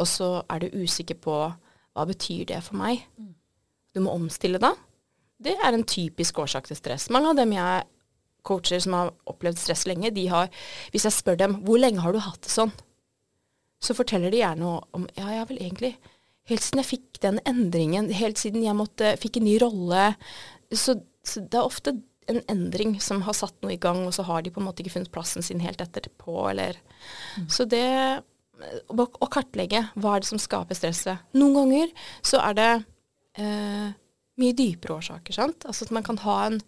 Og 0.00 0.08
så 0.10 0.28
er 0.50 0.64
du 0.64 0.80
usikker 0.82 1.18
på 1.22 1.36
hva 1.94 2.06
betyr 2.08 2.48
det 2.50 2.60
for 2.66 2.78
meg. 2.78 3.04
Du 3.94 4.02
må 4.02 4.14
omstille 4.16 4.58
deg. 4.62 4.78
Det 5.44 5.54
er 5.54 5.74
en 5.74 5.86
typisk 5.86 6.38
årsak 6.42 6.66
til 6.70 6.78
stress. 6.78 7.10
Mange 7.14 7.30
av 7.30 7.38
dem 7.38 7.52
jeg 7.54 7.84
coacher 8.44 8.82
som 8.82 8.96
har 8.96 9.12
opplevd 9.30 9.60
stress 9.60 9.86
lenge, 9.88 10.12
de 10.14 10.26
har 10.28 10.50
Hvis 10.92 11.06
jeg 11.08 11.16
spør 11.16 11.38
dem 11.40 11.54
hvor 11.64 11.80
lenge 11.80 12.02
har 12.04 12.12
du 12.12 12.20
hatt 12.20 12.42
det 12.44 12.52
sånn, 12.52 12.74
så 13.80 13.96
forteller 13.96 14.32
de 14.32 14.42
gjerne 14.42 14.74
om 14.96 15.06
Ja, 15.16 15.30
har 15.30 15.48
vel 15.48 15.62
egentlig 15.62 15.94
Helt 16.44 16.60
siden 16.60 16.82
jeg 16.82 16.90
fikk 16.90 17.20
den 17.22 17.38
endringen, 17.48 18.10
helt 18.12 18.36
siden 18.36 18.66
jeg 18.66 18.76
måtte, 18.76 19.14
fikk 19.16 19.38
en 19.40 19.46
ny 19.46 19.54
rolle. 19.62 20.10
Så, 20.68 20.98
så 21.24 21.40
det 21.40 21.56
er 21.56 21.64
ofte 21.64 21.94
en 22.28 22.42
endring 22.52 22.98
som 23.00 23.22
har 23.24 23.32
satt 23.32 23.56
noe 23.64 23.72
i 23.72 23.80
gang, 23.80 24.02
og 24.04 24.12
så 24.12 24.26
har 24.28 24.44
de 24.44 24.52
på 24.52 24.60
en 24.60 24.66
måte 24.66 24.84
ikke 24.84 24.92
funnet 24.98 25.12
plassen 25.14 25.44
sin 25.46 25.62
helt 25.64 25.80
etterpå, 25.80 26.34
eller 26.50 26.76
Så 27.48 27.64
det 27.64 27.80
å, 28.88 29.28
kartlegge 29.32 29.82
hva 29.94 30.14
er 30.14 30.24
det 30.24 30.30
som 30.30 30.40
skaper 30.40 30.78
stresset. 30.78 31.24
Noen 31.36 31.56
ganger 31.58 31.92
så 32.24 32.40
er 32.44 32.58
det 32.58 32.70
eh, 33.40 33.90
mye 34.40 34.56
dypere 34.56 34.98
årsaker, 34.98 35.36
sant. 35.36 35.66
Altså 35.68 35.88
at 35.88 35.94
man 35.94 36.06
kan 36.06 36.20
ha 36.24 36.38
en, 36.48 36.60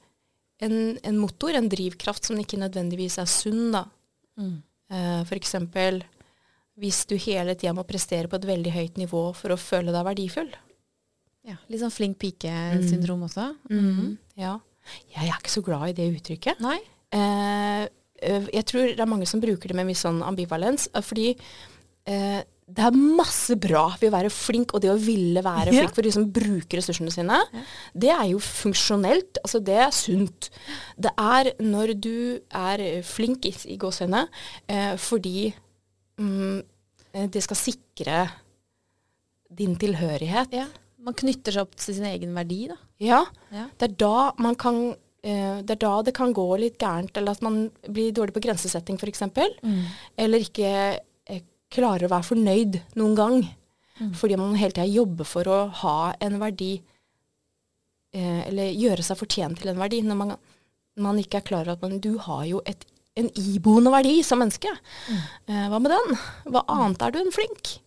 en, 0.64 0.76
en 1.02 1.18
motor, 1.20 1.56
en 1.56 1.70
drivkraft, 1.70 2.28
som 2.28 2.38
ikke 2.40 2.60
nødvendigvis 2.60 3.18
er 3.22 3.30
sunn, 3.30 3.70
da. 3.74 3.86
Eh, 4.36 5.22
for 5.26 5.38
eksempel 5.38 6.02
hvis 6.76 7.06
du 7.08 7.16
hele 7.16 7.54
tida 7.56 7.72
må 7.72 7.86
prestere 7.88 8.28
på 8.28 8.36
et 8.36 8.48
veldig 8.48 8.72
høyt 8.74 8.98
nivå 9.00 9.22
for 9.36 9.54
å 9.54 9.60
føle 9.60 9.94
deg 9.94 10.04
verdifull. 10.06 10.50
Ja, 11.46 11.56
Litt 11.70 11.80
sånn 11.80 11.94
flink 11.94 12.18
pike-syndrom 12.20 13.22
også? 13.28 13.52
Mhm. 13.70 14.16
Ja. 14.36 14.58
Jeg 15.14 15.30
er 15.30 15.38
ikke 15.38 15.50
så 15.50 15.62
glad 15.64 15.88
i 15.90 15.96
det 15.96 16.10
uttrykket. 16.18 16.60
Nei? 16.62 16.76
Eh, 17.14 17.86
eh, 18.22 18.48
jeg 18.52 18.66
tror 18.66 18.92
det 18.92 19.00
er 19.00 19.10
mange 19.10 19.26
som 19.26 19.40
bruker 19.40 19.68
det 19.68 19.74
med 19.74 19.86
en 19.86 19.90
viss 19.90 20.04
sånn 20.04 20.22
ambivalens, 20.22 20.88
eh, 20.92 21.02
fordi 21.02 21.36
eh, 22.06 22.42
det 22.66 22.82
er 22.82 22.96
masse 22.98 23.54
bra 23.62 23.84
ved 24.00 24.08
å 24.10 24.14
være 24.16 24.30
flink, 24.34 24.72
og 24.74 24.82
det 24.82 24.90
å 24.90 24.96
ville 24.98 25.38
være 25.44 25.70
flink 25.70 25.94
for 25.94 26.02
de 26.02 26.10
som 26.10 26.24
bruker 26.34 26.80
ressursene 26.80 27.12
sine, 27.14 27.36
det 27.94 28.10
er 28.10 28.24
jo 28.32 28.40
funksjonelt. 28.42 29.38
Altså 29.44 29.60
det 29.62 29.76
er 29.84 29.92
sunt. 29.94 30.48
Det 30.98 31.12
er 31.14 31.52
når 31.62 31.92
du 32.02 32.16
er 32.50 32.82
flink 33.06 33.46
i, 33.46 33.54
i 33.70 33.76
gåsehudene 33.78 34.24
eh, 34.66 34.96
fordi 34.98 35.52
mm, 36.18 36.58
eh, 37.14 37.28
det 37.30 37.44
skal 37.46 37.60
sikre 37.60 38.18
din 39.56 39.76
tilhørighet. 39.78 40.52
Ja. 40.58 40.66
Man 41.06 41.14
knytter 41.14 41.54
seg 41.54 41.68
opp 41.68 41.76
til 41.78 41.94
sin 42.00 42.10
egen 42.10 42.34
verdi, 42.34 42.64
da. 42.72 42.80
Ja, 42.98 43.22
Ja. 43.54 43.68
det 43.78 43.92
er 43.92 43.94
da 44.02 44.32
man 44.42 44.56
kan 44.58 44.96
eh, 45.22 45.62
det 45.62 45.76
er 45.76 45.82
da 45.86 46.02
det 46.02 46.14
kan 46.18 46.32
gå 46.34 46.48
litt 46.58 46.78
gærent, 46.82 47.14
eller 47.16 47.36
at 47.38 47.42
man 47.46 47.68
blir 47.86 48.10
dårlig 48.10 48.34
på 48.34 48.42
grensesetting 48.42 48.98
f.eks. 48.98 49.22
Eller 50.18 50.42
ikke 50.42 50.98
klarer 51.76 52.08
å 52.08 52.12
være 52.12 52.30
fornøyd 52.32 52.80
noen 52.98 53.16
gang. 53.18 53.38
Fordi 53.96 54.36
man 54.36 54.58
hele 54.60 54.74
tida 54.76 54.84
jobber 54.88 55.24
for 55.28 55.48
å 55.48 55.60
ha 55.82 55.96
en 56.20 56.36
verdi, 56.40 56.74
eh, 58.12 58.42
eller 58.48 58.74
gjøre 58.76 59.04
seg 59.06 59.16
fortjent 59.16 59.62
til 59.62 59.72
en 59.72 59.80
verdi, 59.80 60.02
når 60.04 60.18
man, 60.20 60.34
man 61.00 61.20
ikke 61.22 61.40
er 61.40 61.48
klar 61.48 61.64
over 61.64 61.78
at 61.78 61.86
man, 61.86 61.98
du 62.04 62.18
har 62.20 62.44
jo 62.48 62.60
et, 62.68 62.84
en 63.16 63.30
iboende 63.40 63.92
verdi 63.94 64.18
som 64.26 64.42
menneske. 64.42 64.72
Eh, 65.48 65.66
hva 65.72 65.80
med 65.80 65.94
den? 65.94 66.18
Hva 66.52 66.66
annet 66.76 67.06
er 67.06 67.14
du 67.14 67.22
enn 67.22 67.32
flink? 67.34 67.78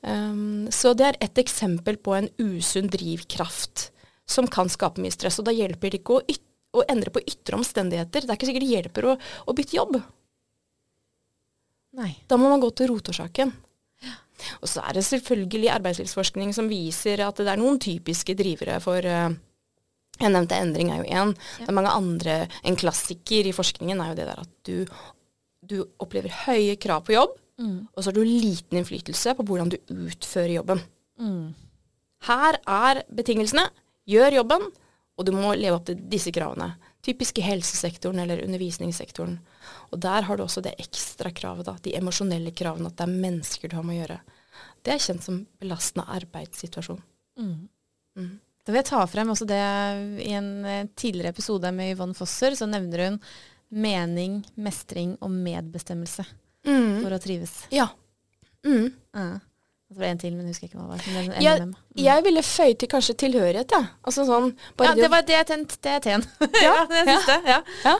Um, 0.00 0.70
så 0.72 0.94
det 0.96 1.10
er 1.10 1.18
et 1.20 1.40
eksempel 1.42 1.98
på 2.00 2.14
en 2.16 2.30
usunn 2.40 2.88
drivkraft 2.88 3.90
som 4.30 4.46
kan 4.48 4.70
skape 4.72 5.02
mye 5.02 5.12
stress. 5.12 5.40
Og 5.42 5.48
da 5.50 5.52
hjelper 5.52 5.90
det 5.90 6.00
ikke 6.00 6.20
å, 6.20 6.38
å 6.78 6.86
endre 6.88 7.12
på 7.12 7.24
ytre 7.26 7.58
omstendigheter. 7.58 8.24
Det 8.24 8.32
er 8.32 8.38
ikke 8.38 8.48
sikkert 8.48 8.66
det 8.68 8.72
hjelper 8.76 9.10
å, 9.10 9.18
å 9.18 9.56
bytte 9.58 9.76
jobb. 9.76 9.98
Nei. 11.98 12.12
Da 12.30 12.38
må 12.38 12.50
man 12.50 12.62
gå 12.62 12.70
til 12.76 12.92
rotårsaken. 12.92 13.52
Og 14.62 14.70
så 14.70 14.82
er 14.86 14.96
det 14.96 15.04
selvfølgelig 15.04 15.70
arbeidslivsforskning 15.74 16.54
som 16.56 16.70
viser 16.70 17.20
at 17.26 17.40
det 17.42 17.50
er 17.50 17.60
noen 17.60 17.80
typiske 17.82 18.34
drivere 18.38 18.78
for 18.80 19.04
eh, 19.04 19.34
Jeg 20.20 20.32
nevnte 20.32 20.56
endring 20.56 20.90
er 20.92 21.02
jo 21.02 21.10
én. 21.22 21.34
Det 21.58 21.68
er 21.68 21.76
mange 21.76 21.92
andre 21.92 22.36
En 22.64 22.76
klassiker 22.76 23.46
i 23.46 23.52
forskningen 23.56 24.00
er 24.00 24.12
jo 24.12 24.18
det 24.18 24.28
der 24.30 24.40
at 24.40 24.54
du, 24.64 24.86
du 25.60 25.76
opplever 26.00 26.32
høye 26.46 26.76
krav 26.80 27.04
på 27.04 27.16
jobb, 27.18 27.36
og 27.92 28.00
så 28.00 28.08
har 28.08 28.16
du 28.16 28.24
liten 28.24 28.80
innflytelse 28.80 29.34
på 29.36 29.44
hvordan 29.44 29.68
du 29.72 29.76
utfører 29.92 30.54
jobben. 30.54 30.80
Mm. 31.20 31.52
Her 32.24 32.56
er 32.64 33.02
betingelsene. 33.12 33.66
Gjør 34.08 34.40
jobben, 34.40 34.64
og 35.16 35.26
du 35.26 35.32
må 35.36 35.52
leve 35.54 35.76
opp 35.76 35.84
til 35.88 36.00
disse 36.10 36.32
kravene. 36.32 36.72
Typisk 37.04 37.38
i 37.40 37.44
helsesektoren 37.46 38.20
eller 38.20 38.42
undervisningssektoren. 38.44 39.38
Og 39.90 40.02
der 40.04 40.26
har 40.28 40.36
du 40.36 40.44
også 40.44 40.62
det 40.64 40.74
ekstra 40.82 41.32
kravet, 41.32 41.66
da, 41.68 41.76
de 41.84 41.96
emosjonelle 41.96 42.52
kravene, 42.56 42.90
at 42.90 42.98
det 42.98 43.06
er 43.06 43.22
mennesker 43.24 43.70
du 43.70 43.78
har 43.78 43.86
med 43.86 43.96
å 43.96 44.00
gjøre. 44.02 44.20
Det 44.84 44.94
er 44.94 45.02
kjent 45.06 45.24
som 45.24 45.40
belastende 45.60 46.06
arbeidssituasjon. 46.20 47.00
Mm. 47.40 48.30
Da 48.64 48.72
vil 48.72 48.80
jeg 48.82 48.90
ta 48.90 49.00
frem 49.08 49.32
også 49.32 49.48
det 49.48 49.62
i 50.26 50.34
en 50.36 50.50
eh, 50.68 50.88
tidligere 50.98 51.32
episode 51.32 51.72
med 51.72 51.94
Yvonne 51.94 52.16
Fosser, 52.16 52.56
så 52.58 52.68
nevner 52.68 53.06
hun 53.06 53.18
mening, 53.70 54.40
mestring 54.60 55.14
og 55.22 55.32
medbestemmelse 55.32 56.26
for 56.66 57.14
å 57.14 57.20
trives. 57.22 57.62
Ja. 57.72 57.88
Mm. 58.66 58.90
Ja. 59.16 59.28
Så 59.90 59.98
var 59.98 60.06
en 60.06 60.18
til, 60.22 60.34
men 60.36 60.46
jeg 60.46 60.54
husker 60.54 60.68
ikke 60.68 60.78
hva 60.78 60.84
det 60.86 60.90
var. 60.92 61.00
Det 61.02 61.36
er 61.36 61.42
Jeg, 61.42 61.68
jeg 61.98 62.24
ville 62.26 62.42
føye 62.46 62.74
til 62.78 62.90
kanskje 62.92 63.14
tilhørighet, 63.24 63.72
jeg. 63.74 63.88
Altså 64.06 64.26
sånn 64.28 64.52
Ja, 64.78 64.92
det 64.94 65.08
var 65.10 65.24
det 65.26 65.34
jeg 65.34 65.48
tente. 65.48 65.78
det 65.82 65.94
er 65.96 66.04
T-en. 66.04 66.26
Ja, 66.62 66.74
ja, 66.76 66.84
det 66.92 67.00
siste. 67.08 67.38
Ja. 67.50 67.58
Ja. 67.82 67.96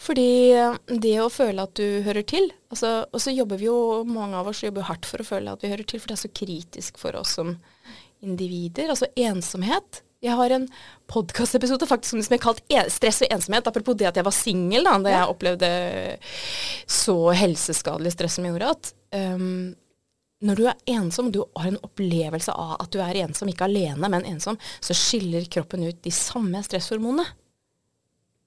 Fordi 0.00 0.28
eh, 0.56 0.78
det 1.04 1.14
å 1.22 1.30
føle 1.30 1.62
at 1.62 1.76
du 1.78 2.00
hører 2.06 2.24
til 2.24 2.48
altså, 2.72 3.04
Og 3.12 3.20
så 3.20 3.34
jobber 3.34 3.60
vi 3.60 3.68
jo, 3.68 4.02
mange 4.08 4.38
av 4.38 4.48
oss 4.50 4.62
jobber 4.64 4.88
hardt 4.88 5.06
for 5.06 5.22
å 5.22 5.28
føle 5.28 5.52
at 5.52 5.62
vi 5.62 5.70
hører 5.70 5.86
til, 5.86 6.00
for 6.00 6.10
det 6.10 6.16
er 6.16 6.24
så 6.24 6.32
kritisk 6.40 6.98
for 6.98 7.18
oss 7.20 7.36
som 7.38 7.54
individer. 8.24 8.90
Altså 8.90 9.08
ensomhet. 9.16 10.02
Jeg 10.20 10.36
har 10.36 10.52
en 10.52 10.66
podkastepisode 11.08 11.86
faktisk 11.88 12.12
som 12.26 12.34
er 12.36 12.42
kalt 12.42 12.60
'Stress 12.68 13.22
og 13.24 13.30
ensomhet', 13.32 13.68
apropos 13.70 13.96
det 13.96 14.10
at 14.10 14.18
jeg 14.20 14.26
var 14.26 14.36
singel 14.36 14.84
da, 14.84 14.98
da 15.00 15.14
jeg 15.14 15.30
opplevde 15.32 15.70
så 16.84 17.16
helseskadelig 17.32 18.12
stress 18.12 18.36
som 18.36 18.44
jeg 18.44 18.52
gjorde. 18.52 18.74
At 18.74 18.92
um, 19.16 19.72
når 20.40 20.56
du 20.56 20.64
er 20.70 20.78
ensom, 20.88 21.28
du 21.32 21.42
har 21.56 21.68
en 21.68 21.80
opplevelse 21.84 22.52
av 22.52 22.78
at 22.80 22.90
du 22.94 23.00
er 23.04 23.18
ensom, 23.26 23.50
ikke 23.52 23.66
alene, 23.68 24.08
men 24.08 24.24
ensom, 24.24 24.56
så 24.80 24.96
skiller 24.96 25.44
kroppen 25.52 25.84
ut 25.84 26.00
de 26.04 26.12
samme 26.14 26.62
stresshormonene 26.64 27.26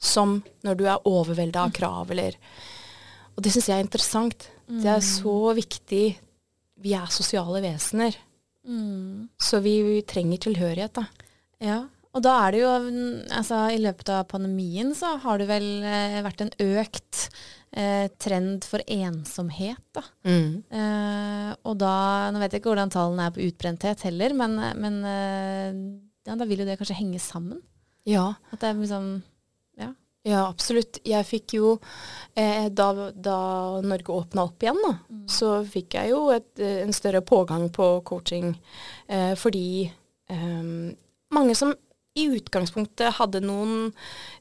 som 0.03 0.41
når 0.65 0.79
du 0.79 0.83
er 0.89 1.07
overvelda 1.07 1.63
av 1.63 1.73
krav 1.75 2.11
eller 2.11 2.35
Og 3.33 3.41
det 3.41 3.53
syns 3.53 3.69
jeg 3.69 3.79
er 3.79 3.85
interessant. 3.85 4.43
Det 4.67 4.89
er 4.91 4.99
så 5.01 5.53
viktig. 5.57 6.03
Vi 6.83 6.91
er 6.93 7.07
sosiale 7.09 7.63
vesener. 7.63 8.13
Så 9.41 9.59
vi, 9.63 9.81
vi 9.81 10.01
trenger 10.05 10.37
tilhørighet, 10.43 10.93
da. 10.93 11.07
Ja, 11.63 11.79
og 12.13 12.21
da 12.25 12.35
er 12.45 12.53
det 12.53 12.61
jo 12.61 12.71
mm, 12.85 13.33
altså 13.39 13.63
I 13.73 13.81
løpet 13.81 14.11
av 14.13 14.27
pandemien 14.29 14.93
så 14.97 15.15
har 15.23 15.41
det 15.41 15.47
vel 15.49 15.67
eh, 15.87 16.19
vært 16.25 16.43
en 16.45 16.53
økt 16.61 17.23
eh, 17.73 18.07
trend 18.21 18.67
for 18.69 18.83
ensomhet, 18.85 19.81
da. 19.97 20.03
Eh, 20.77 21.49
og 21.65 21.77
da 21.81 21.95
Nå 22.33 22.41
vet 22.43 22.53
jeg 22.53 22.63
ikke 22.63 22.73
hvordan 22.73 22.93
tallene 22.93 23.27
er 23.27 23.35
på 23.35 23.43
utbrenthet 23.47 24.05
heller, 24.07 24.37
men, 24.37 24.57
men 24.77 24.99
eh, 25.09 25.69
ja, 26.29 26.37
da 26.39 26.47
vil 26.47 26.63
jo 26.63 26.69
det 26.69 26.77
kanskje 26.79 26.99
henge 27.01 27.21
sammen. 27.21 27.61
Ja. 28.07 28.33
At 28.51 28.61
det 28.61 28.71
er 28.71 28.81
liksom 28.81 29.13
Ja. 29.79 29.91
Ja, 30.23 30.45
absolutt. 30.47 31.01
Jeg 31.03 31.27
fikk 31.27 31.57
jo 31.57 31.73
eh, 32.39 32.69
da, 32.71 33.09
da 33.11 33.37
Norge 33.83 34.13
åpna 34.15 34.45
opp 34.47 34.63
igjen, 34.63 34.79
da, 34.85 34.93
så 35.27 35.57
fikk 35.67 35.97
jeg 35.97 36.13
jo 36.13 36.29
et, 36.31 36.47
eh, 36.61 36.77
en 36.85 36.95
større 36.95 37.19
pågang 37.27 37.67
på 37.75 37.89
coaching 38.07 38.53
eh, 39.09 39.33
fordi 39.35 39.89
eh, 40.31 40.69
mange 41.33 41.55
som 41.59 41.73
i 42.13 42.27
utgangspunktet 42.29 43.15
hadde 43.17 43.41
noen 43.43 43.91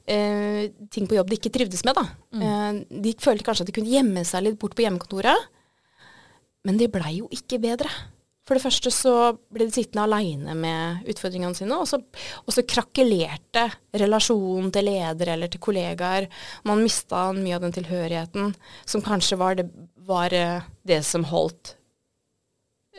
eh, 0.05 0.69
ting 0.93 1.07
på 1.09 1.17
jobb 1.17 1.31
de 1.31 1.39
ikke 1.39 1.53
trivdes 1.53 1.83
med, 1.87 1.97
da. 1.97 2.05
Eh, 2.37 2.81
de 3.03 3.13
følte 3.21 3.45
kanskje 3.47 3.65
at 3.65 3.71
de 3.71 3.75
kunne 3.79 3.93
gjemme 3.93 4.25
seg 4.27 4.45
litt 4.45 4.59
bort 4.61 4.75
på 4.77 4.85
hjemmekontoret. 4.85 5.49
men 6.63 6.77
de 6.79 6.87
blei 6.87 7.17
jo 7.17 7.27
ikke 7.33 7.59
bedre. 7.59 7.89
For 8.47 8.55
det 8.55 8.63
første 8.63 8.91
så 8.91 9.13
ble 9.51 9.67
de 9.67 9.75
sittende 9.75 10.03
aleine 10.03 10.53
med 10.55 11.07
utfordringene 11.11 11.55
sine, 11.55 11.75
og 11.79 11.87
så, 11.87 11.99
og 12.43 12.55
så 12.55 12.63
krakelerte 12.67 13.65
relasjonen 13.99 14.71
til 14.71 14.87
ledere 14.87 15.35
eller 15.35 15.51
til 15.51 15.63
kollegaer. 15.63 16.27
Man 16.67 16.83
mista 16.83 17.29
mye 17.35 17.55
av 17.55 17.63
den 17.63 17.75
tilhørigheten 17.75 18.51
som 18.85 19.03
kanskje 19.03 19.39
var 19.39 19.59
det, 19.59 19.67
var 20.07 20.35
eh, 20.35 20.63
det 20.87 21.01
som 21.07 21.23
holdt 21.27 21.77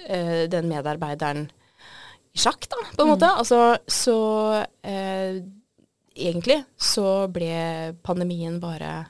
eh, 0.08 0.44
den 0.52 0.68
medarbeideren 0.72 1.46
i 1.48 1.63
sjakk, 2.34 2.66
da, 2.70 2.76
på 2.96 3.02
en 3.04 3.12
måte. 3.14 3.28
Altså, 3.40 3.58
så 3.86 4.14
eh, 4.82 5.40
egentlig 6.14 6.60
så 6.80 7.26
ble 7.32 7.94
pandemien 8.06 8.60
bare 8.62 9.04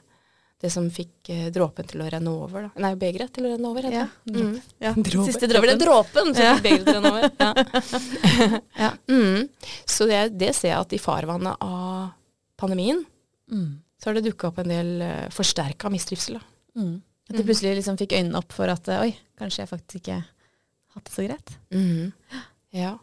det 0.61 0.69
som 0.71 0.85
fikk 0.89 1.29
eh, 1.33 1.47
dråpen 1.53 1.85
til 1.89 2.01
å 2.01 2.07
renne 2.09 2.31
over. 2.31 2.67
Da. 2.69 2.81
Nei, 2.85 2.93
begeret 2.97 3.33
til 3.35 3.45
å 3.45 3.51
renne 3.53 3.69
over, 3.69 3.85
heter 3.85 3.97
Ja, 3.99 4.05
det. 4.25 4.43
Mm. 4.45 4.53
Ja, 4.81 4.93
Dråpen. 5.09 5.25
Siste 5.27 5.49
Det 5.51 5.61
ble 5.61 5.75
dråpen. 5.77 6.31
som 6.31 6.37
som 6.37 6.61
fikk 6.61 6.63
begeret 6.63 6.85
til 6.87 6.95
å 6.95 7.01
renne 7.01 7.11
over. 7.11 7.25
Ja. 7.45 8.59
Ja. 8.85 8.91
Mm. 9.11 9.49
Så 9.85 10.07
det, 10.09 10.21
det 10.39 10.53
ser 10.57 10.71
jeg 10.71 10.79
at 10.79 10.95
i 10.95 11.01
farvannet 11.01 11.61
av 11.65 12.13
pandemien, 12.61 13.03
Mm. 13.45 13.75
så 14.01 14.09
har 14.09 14.15
det 14.17 14.23
dukka 14.25 14.47
opp 14.49 14.57
en 14.63 14.71
del 14.71 14.87
uh, 15.05 15.27
forsterka 15.29 15.85
mistrivsel. 15.93 16.39
Mm. 16.73 16.95
At 17.29 17.35
du 17.37 17.43
plutselig 17.45 17.75
liksom 17.77 17.99
fikk 17.99 18.15
øynene 18.17 18.39
opp 18.39 18.55
for 18.57 18.71
at 18.73 18.87
eh, 18.89 19.03
oi, 19.05 19.11
kanskje 19.37 19.61
jeg 19.61 19.69
faktisk 19.69 19.99
ikke 20.01 20.15
hatt 20.95 21.05
det 21.05 21.13
så 21.13 21.25
greit. 21.27 21.53
Ja. 22.73 22.95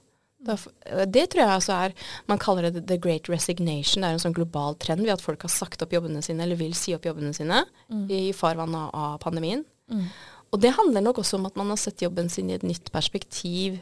Eh, 0.48 1.04
det 1.06 1.28
tror 1.30 1.42
jeg 1.44 1.54
altså 1.54 1.76
er 1.86 1.92
Man 2.28 2.40
kaller 2.42 2.70
det 2.70 2.86
the 2.88 2.98
great 2.98 3.28
resignation. 3.28 4.02
Det 4.02 4.10
er 4.10 4.18
en 4.18 4.24
sånn 4.24 4.36
global 4.36 4.76
trend 4.82 5.04
ved 5.06 5.14
at 5.14 5.24
folk 5.24 5.42
har 5.46 5.52
sagt 5.52 5.82
opp 5.84 5.94
jobbene 5.94 6.22
sine, 6.24 6.42
eller 6.44 6.58
vil 6.60 6.74
si 6.78 6.94
opp 6.96 7.06
jobbene 7.06 7.34
sine, 7.36 7.64
i 8.10 8.32
farvannet 8.36 8.94
av 8.94 9.18
pandemien. 9.22 9.64
Mm. 9.92 10.06
Og 10.52 10.60
det 10.60 10.74
handler 10.76 11.04
nok 11.04 11.22
også 11.22 11.38
om 11.38 11.48
at 11.48 11.56
man 11.56 11.72
har 11.72 11.80
sett 11.80 12.04
jobben 12.04 12.28
sin 12.32 12.50
i 12.50 12.56
et 12.58 12.66
nytt 12.66 12.92
perspektiv. 12.92 13.78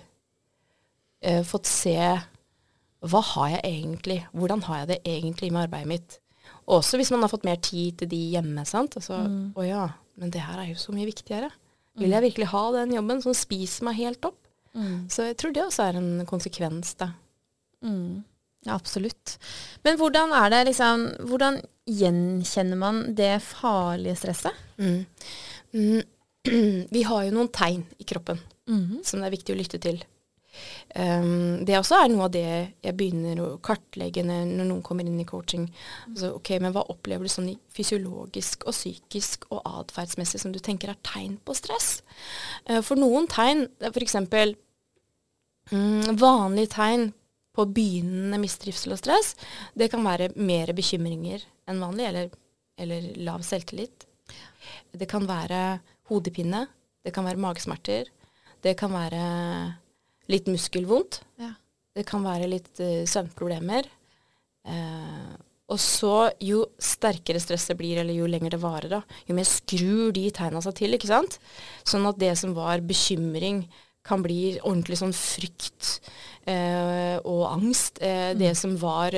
Eh, 1.20 1.42
fått 1.46 1.68
se 1.68 1.96
hva 3.00 3.22
har 3.32 3.54
jeg 3.54 3.62
egentlig, 3.64 4.18
hvordan 4.36 4.62
har 4.66 4.82
jeg 4.82 4.90
det 4.90 4.98
egentlig 5.08 5.50
med 5.52 5.64
arbeidet 5.64 5.88
mitt. 5.88 6.18
Også 6.70 7.00
hvis 7.00 7.10
man 7.10 7.24
har 7.24 7.32
fått 7.32 7.46
mer 7.48 7.56
tid 7.56 7.98
til 7.98 8.10
de 8.12 8.20
hjemme. 8.36 8.64
sant? 8.68 8.96
Altså, 9.00 9.22
Å 9.56 9.66
ja, 9.66 9.86
men 10.20 10.30
det 10.30 10.44
her 10.44 10.60
er 10.60 10.68
jo 10.70 10.78
så 10.78 10.92
mye 10.92 11.08
viktigere. 11.08 11.50
Vil 11.98 12.14
jeg 12.14 12.24
virkelig 12.28 12.50
ha 12.52 12.62
den 12.76 12.94
jobben 12.94 13.22
som 13.24 13.34
spiser 13.36 13.88
meg 13.88 13.98
helt 13.98 14.24
opp? 14.28 14.38
Mm. 14.74 15.08
Så 15.10 15.24
jeg 15.26 15.36
tror 15.40 15.52
det 15.52 15.64
også 15.64 15.88
er 15.88 15.96
en 15.98 16.26
konsekvens, 16.26 16.94
da. 17.00 17.10
Mm. 17.82 18.22
Ja, 18.66 18.74
absolutt. 18.76 19.38
Men 19.84 19.96
hvordan 19.96 20.34
er 20.36 20.50
det 20.52 20.58
liksom 20.68 21.06
Hvordan 21.30 21.62
gjenkjenner 21.88 22.76
man 22.76 23.14
det 23.16 23.38
farlige 23.42 24.18
stresset? 24.20 24.52
Mm. 24.78 25.06
Mm. 25.72 26.02
Vi 26.94 27.02
har 27.08 27.24
jo 27.24 27.34
noen 27.34 27.48
tegn 27.52 27.84
i 27.98 28.04
kroppen 28.04 28.38
Mhm. 28.70 29.00
som 29.02 29.18
det 29.20 29.26
er 29.26 29.34
viktig 29.34 29.54
å 29.54 29.58
lytte 29.58 29.80
til. 29.82 29.96
Um, 30.94 31.62
det 31.66 31.76
også 31.78 32.00
er 32.00 32.08
noe 32.10 32.26
av 32.26 32.32
det 32.34 32.46
jeg 32.82 32.96
begynner 32.98 33.38
å 33.44 33.50
kartlegge 33.62 34.24
når, 34.26 34.48
noen 34.58 34.82
kommer 34.86 35.06
inn 35.06 35.20
i 35.22 35.28
coaching. 35.28 35.68
Altså, 36.08 36.32
ok, 36.40 36.56
men 36.62 36.74
Hva 36.74 36.82
opplever 36.90 37.26
du 37.26 37.32
sånn 37.32 37.52
fysiologisk 37.74 38.66
og 38.66 38.74
psykisk 38.74 39.46
og 39.54 39.62
atferdsmessig 39.68 40.42
som 40.42 40.54
du 40.54 40.58
tenker 40.62 40.92
er 40.92 41.00
tegn 41.06 41.38
på 41.44 41.54
stress? 41.58 42.00
Uh, 42.66 42.80
for 42.82 42.98
noen 42.98 43.30
tegn, 43.30 43.68
f.eks. 43.92 44.18
Um, 45.70 46.18
vanlige 46.18 46.74
tegn 46.74 47.10
på 47.54 47.66
begynnende 47.74 48.38
mistrivsel 48.42 48.94
og 48.94 49.00
stress, 49.00 49.34
det 49.74 49.90
kan 49.92 50.04
være 50.06 50.32
mer 50.38 50.70
bekymringer 50.76 51.42
enn 51.70 51.82
vanlig, 51.82 52.06
eller, 52.10 52.30
eller 52.80 53.10
lav 53.26 53.44
selvtillit. 53.46 54.06
Det 54.94 55.06
kan 55.10 55.26
være 55.28 55.80
hodepine, 56.10 56.66
det 57.04 57.14
kan 57.14 57.26
være 57.26 57.42
magesmerter, 57.42 58.10
det 58.62 58.76
kan 58.78 58.92
være 58.92 59.22
litt 60.30 60.48
muskelvondt. 60.50 61.20
Ja. 61.40 61.54
Det 61.96 62.06
kan 62.08 62.24
være 62.24 62.48
litt 62.50 62.72
uh, 62.82 63.02
søvnproblemer. 63.08 63.88
Uh, 64.68 65.36
og 65.70 65.78
så, 65.78 66.30
jo 66.42 66.64
sterkere 66.82 67.40
stresset 67.42 67.78
blir, 67.78 68.00
eller 68.02 68.16
jo 68.16 68.26
lenger 68.30 68.56
det 68.56 68.62
varer, 68.62 68.90
da, 68.90 69.20
jo 69.28 69.36
mer 69.38 69.46
skrur 69.46 70.10
de 70.16 70.24
tegna 70.34 70.62
seg 70.64 70.74
til. 70.80 70.96
ikke 70.96 71.10
sant? 71.10 71.38
Sånn 71.86 72.08
at 72.10 72.18
det 72.20 72.32
som 72.40 72.56
var 72.58 72.82
bekymring, 72.86 73.64
kan 74.00 74.22
bli 74.24 74.56
ordentlig 74.64 74.96
sånn 74.96 75.12
frykt 75.12 76.00
uh, 76.48 77.20
og 77.20 77.42
angst. 77.50 78.00
Mm. 78.00 78.38
Det 78.40 78.54
som 78.58 78.72
var 78.80 79.14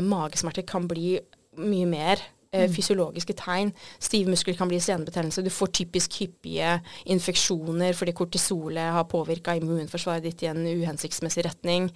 magesmerter, 0.00 0.64
kan 0.64 0.86
bli 0.88 1.18
mye 1.58 1.88
mer. 1.90 2.22
Eh, 2.58 2.72
fysiologiske 2.74 3.36
tegn. 3.38 3.72
Stive 4.02 4.32
muskler 4.32 4.56
kan 4.58 4.70
bli 4.70 4.80
senebetennelse. 4.82 5.44
Du 5.46 5.52
får 5.52 5.72
typisk 5.80 6.18
hyppige 6.22 6.78
infeksjoner 7.14 7.96
fordi 7.96 8.16
kortisolet 8.16 8.92
har 8.96 9.08
påvirka 9.10 9.56
immunforsvaret 9.58 10.26
ditt 10.26 10.42
i 10.42 10.50
en 10.50 10.64
uhensiktsmessig 10.66 11.46
retning. 11.46 11.90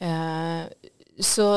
Eh, 0.00 0.66
så 1.20 1.50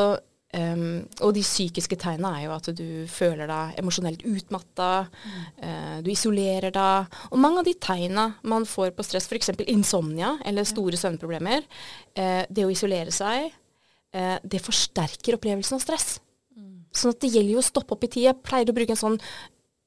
Um, 0.53 1.07
og 1.25 1.31
de 1.33 1.41
psykiske 1.41 1.97
tegnene 1.97 2.29
er 2.37 2.43
jo 2.45 2.51
at 2.53 2.67
du 2.77 2.87
føler 3.09 3.49
deg 3.49 3.79
emosjonelt 3.81 4.21
utmatta, 4.29 5.07
eh, 5.57 5.95
du 6.05 6.11
isolerer 6.13 6.69
deg. 6.69 7.15
Og 7.31 7.41
mange 7.41 7.63
av 7.63 7.65
de 7.65 7.73
tegna 7.81 8.27
man 8.45 8.67
får 8.69 8.91
på 8.93 9.05
stress, 9.07 9.25
f.eks. 9.31 9.49
insomnia 9.73 10.35
eller 10.45 10.69
store 10.69 10.99
søvnproblemer, 10.99 11.65
eh, 12.13 12.45
det 12.53 12.67
å 12.67 12.69
isolere 12.69 13.09
seg, 13.09 13.49
eh, 14.13 14.37
det 14.45 14.61
forsterker 14.61 15.39
opplevelsen 15.39 15.79
av 15.79 15.81
stress. 15.81 16.19
Sånn 16.93 17.15
at 17.15 17.23
det 17.23 17.31
gjelder 17.33 17.57
jo 17.57 17.63
å 17.63 17.65
stoppe 17.65 17.95
opp 17.95 18.05
i 18.05 18.11
tid. 18.11 18.27
Jeg 18.27 18.41
pleier 18.45 18.69
å 18.69 18.77
bruke 18.77 18.95
en 18.95 19.01
sånn 19.03 19.19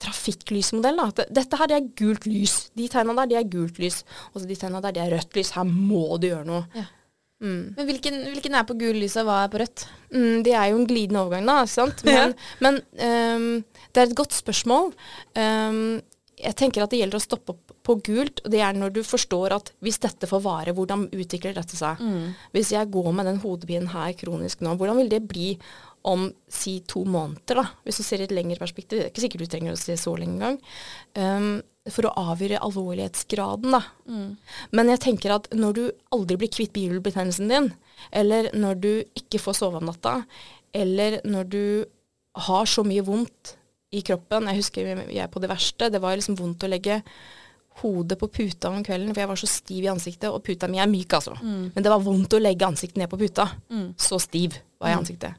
trafikklysmodell. 0.02 0.98
Da. 1.00 1.26
Dette 1.38 1.58
her 1.60 1.70
det 1.70 1.78
er 1.78 1.88
gult 1.98 2.26
lys. 2.28 2.56
De 2.76 2.88
tegna 2.92 3.16
der, 3.22 3.30
det 3.30 3.40
er 3.40 3.50
gult 3.52 3.80
lys. 3.82 4.02
Og 4.32 4.40
så 4.40 4.48
de 4.48 4.58
tegna 4.58 4.82
der, 4.84 4.96
det 4.96 5.04
er 5.04 5.14
rødt 5.16 5.38
lys. 5.38 5.54
Her 5.56 5.68
må 5.68 6.18
du 6.20 6.28
gjøre 6.30 6.48
noe. 6.48 6.66
Ja. 6.76 6.88
Mm. 7.44 7.76
Men 7.76 7.88
hvilken, 7.90 8.18
hvilken 8.32 8.56
er 8.56 8.64
på 8.64 8.78
gul 8.80 8.96
lys, 8.96 9.16
og 9.20 9.28
hva 9.28 9.42
er 9.44 9.52
på 9.52 9.60
rødt? 9.60 9.86
Mm, 10.08 10.42
det 10.46 10.54
er 10.56 10.70
jo 10.70 10.80
en 10.80 10.88
glidende 10.88 11.22
overgang, 11.22 11.48
da. 11.48 11.56
sant? 11.68 12.04
Men, 12.06 12.36
men 12.64 12.80
um, 12.80 13.48
det 13.92 14.02
er 14.02 14.08
et 14.08 14.18
godt 14.18 14.36
spørsmål. 14.36 14.92
Um, 15.36 15.98
jeg 16.36 16.56
tenker 16.60 16.84
at 16.84 16.92
det 16.92 17.00
gjelder 17.00 17.16
å 17.16 17.24
stoppe 17.24 17.54
opp 17.54 17.74
på 17.86 17.96
gult. 18.04 18.42
og 18.44 18.52
Det 18.52 18.60
er 18.60 18.76
når 18.76 18.92
du 18.98 19.02
forstår 19.06 19.54
at 19.56 19.70
hvis 19.84 20.00
dette 20.02 20.28
får 20.28 20.42
vare, 20.44 20.74
hvordan 20.76 21.06
utvikler 21.08 21.56
dette 21.56 21.78
seg? 21.78 22.00
Hvis 22.52 22.74
jeg 22.74 22.92
går 22.92 23.12
med 23.16 23.28
den 23.30 23.40
hodepinen 23.40 23.88
her 23.94 24.12
kronisk 24.18 24.64
nå, 24.64 24.74
hvordan 24.76 25.00
vil 25.00 25.12
det 25.12 25.22
bli 25.30 25.54
om 26.06 26.28
si 26.52 26.78
to 26.86 27.02
måneder, 27.08 27.58
da? 27.58 27.64
Hvis 27.86 27.98
du 27.98 28.04
ser 28.06 28.22
i 28.22 28.26
et 28.28 28.34
lengre 28.34 28.60
perspektiv. 28.62 29.00
Det 29.00 29.08
er 29.08 29.10
ikke 29.10 29.24
sikkert 29.24 29.42
du 29.42 29.50
trenger 29.54 29.74
å 29.74 29.80
se 29.80 29.96
så 29.98 30.12
lenge 30.18 30.36
engang. 30.36 30.58
Um, 31.18 31.56
for 31.90 32.08
å 32.08 32.14
avgjøre 32.32 32.60
alvorlighetsgraden, 32.66 33.74
da. 33.74 33.82
Men 34.74 34.90
jeg 34.90 35.02
tenker 35.04 35.34
at 35.36 35.50
når 35.54 35.76
du 35.78 35.84
aldri 36.14 36.38
blir 36.40 36.50
kvitt 36.54 36.72
bihulebetennelsen 36.74 37.50
din, 37.50 37.68
eller 38.10 38.50
når 38.54 38.80
du 38.82 38.90
ikke 39.18 39.42
får 39.42 39.60
sove 39.60 39.78
om 39.80 39.86
natta, 39.90 40.20
eller 40.74 41.20
når 41.26 41.50
du 41.52 41.64
har 42.46 42.66
så 42.68 42.82
mye 42.84 43.04
vondt 43.06 43.54
i 43.94 44.02
kroppen 44.04 44.48
Jeg 44.50 44.58
husker 44.58 44.88
jeg 45.08 45.30
på 45.30 45.40
det 45.40 45.48
verste. 45.48 45.88
Det 45.94 46.00
var 46.02 46.18
liksom 46.18 46.36
vondt 46.36 46.66
å 46.66 46.68
legge 46.68 46.98
hodet 47.80 48.18
på 48.18 48.28
puta 48.32 48.68
om 48.72 48.82
kvelden, 48.84 49.12
for 49.14 49.22
jeg 49.22 49.30
var 49.30 49.38
så 49.40 49.48
stiv 49.48 49.84
i 49.86 49.90
ansiktet. 49.92 50.26
Og 50.32 50.42
puta 50.44 50.68
mi 50.68 50.80
er 50.82 50.90
myk, 50.90 51.14
altså. 51.16 51.36
Men 51.74 51.86
det 51.86 51.92
var 51.92 52.02
vondt 52.04 52.34
å 52.36 52.42
legge 52.42 52.66
ansiktet 52.66 52.98
ned 53.00 53.08
på 53.12 53.18
puta. 53.20 53.46
Så 53.96 54.18
stiv 54.20 54.58
var 54.80 54.90
jeg 54.90 54.96
i 54.96 55.00
ansiktet. 55.04 55.38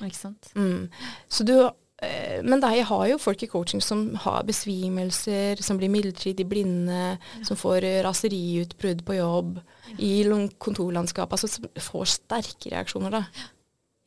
Mm. 0.00 0.06
Ikke 0.08 0.16
sant? 0.18 0.50
Mm. 0.56 0.88
Så 1.30 1.44
du, 1.46 1.54
eh, 2.02 2.42
men 2.42 2.60
da, 2.60 2.68
jeg 2.74 2.84
har 2.88 3.06
jo 3.08 3.18
folk 3.18 3.42
i 3.42 3.46
coaching 3.46 3.80
som 3.82 4.14
har 4.24 4.42
besvimelser, 4.44 5.60
som 5.62 5.78
blir 5.78 5.88
midlertidig 5.92 6.46
blinde, 6.50 7.18
som 7.46 7.56
får 7.56 7.86
raseriutbrudd 8.06 9.04
på 9.06 9.16
jobb, 9.20 9.60
i 9.98 10.24
lang- 10.24 10.50
kontorlandskap, 10.58 11.30
altså 11.30 11.48
som 11.48 11.64
får 11.78 12.06
sterke 12.18 12.72
reaksjoner 12.74 13.10
da. 13.10 13.24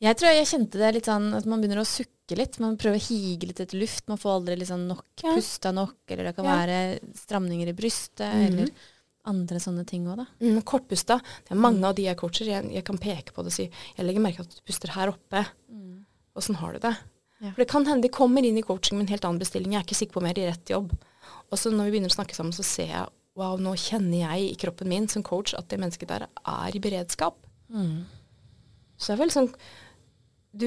Jeg 0.00 0.14
tror 0.16 0.30
jeg 0.30 0.46
kjente 0.46 0.78
det 0.78 0.92
litt 0.94 1.08
sånn 1.10 1.32
at 1.34 1.46
man 1.50 1.60
begynner 1.60 1.80
å 1.82 1.88
sukke 1.88 2.36
litt. 2.38 2.60
Man 2.60 2.76
prøver 2.78 3.00
å 3.00 3.02
hige 3.08 3.48
litt 3.48 3.58
etter 3.64 3.80
luft. 3.80 4.04
Man 4.06 4.18
får 4.20 4.30
aldri 4.36 4.56
liksom 4.60 4.86
nok 4.86 5.02
Ja. 5.24 5.32
pusta 5.34 5.72
nok, 5.74 5.96
eller 6.08 6.24
det 6.28 6.36
kan 6.36 6.44
Ja. 6.44 6.54
være 6.60 7.00
stramninger 7.16 7.66
i 7.68 7.72
brystet, 7.72 8.30
Mhm. 8.32 8.46
eller 8.46 8.70
andre 9.28 9.60
sånne 9.62 9.84
ting 9.88 10.08
òg, 10.08 10.22
da. 10.22 10.26
Mm, 10.42 10.62
kortpusta. 10.68 11.18
Det 11.46 11.54
er 11.54 11.60
mange 11.60 11.84
av 11.86 11.94
de 11.98 12.08
jeg 12.08 12.18
coacher, 12.20 12.48
jeg, 12.50 12.70
jeg 12.74 12.86
kan 12.86 12.98
peke 13.02 13.34
på 13.36 13.44
det 13.44 13.52
og 13.52 13.56
si 13.58 13.68
jeg 13.68 14.06
legger 14.06 14.24
merke 14.24 14.42
til 14.42 14.48
at 14.48 14.58
du 14.58 14.66
puster 14.68 14.94
her 14.96 15.12
oppe. 15.12 15.44
Åssen 16.38 16.58
har 16.60 16.74
du 16.74 16.82
det? 16.82 16.94
Ja. 17.38 17.52
For 17.52 17.62
det 17.62 17.68
kan 17.70 17.86
hende 17.86 18.06
de 18.06 18.14
kommer 18.14 18.46
inn 18.46 18.58
i 18.58 18.64
coaching 18.66 18.98
med 18.98 19.06
en 19.06 19.14
helt 19.14 19.26
annen 19.28 19.40
bestilling. 19.42 19.74
Jeg 19.74 19.82
er 19.82 19.86
ikke 19.86 19.98
sikker 19.98 20.16
på 20.16 20.22
om 20.22 20.28
jeg 20.28 20.36
er 20.36 20.42
i 20.42 20.50
rett 20.50 20.72
jobb. 20.74 20.92
Og 21.48 21.60
så 21.60 21.70
når 21.72 21.88
vi 21.88 21.96
begynner 21.96 22.12
å 22.12 22.16
snakke 22.16 22.36
sammen, 22.36 22.54
så 22.56 22.66
ser 22.66 22.90
jeg 22.90 23.10
wow, 23.38 23.58
nå 23.62 23.74
kjenner 23.78 24.24
jeg 24.24 24.48
i 24.48 24.56
kroppen 24.58 24.90
min 24.90 25.06
som 25.10 25.22
coach 25.26 25.54
at 25.54 25.68
det 25.70 25.78
mennesket 25.78 26.10
der 26.10 26.26
er 26.26 26.74
i 26.74 26.82
beredskap. 26.82 27.38
Så 28.98 29.12
det 29.12 29.14
er 29.14 29.20
vel 29.20 29.30
sånn 29.34 29.50
Du, 30.58 30.66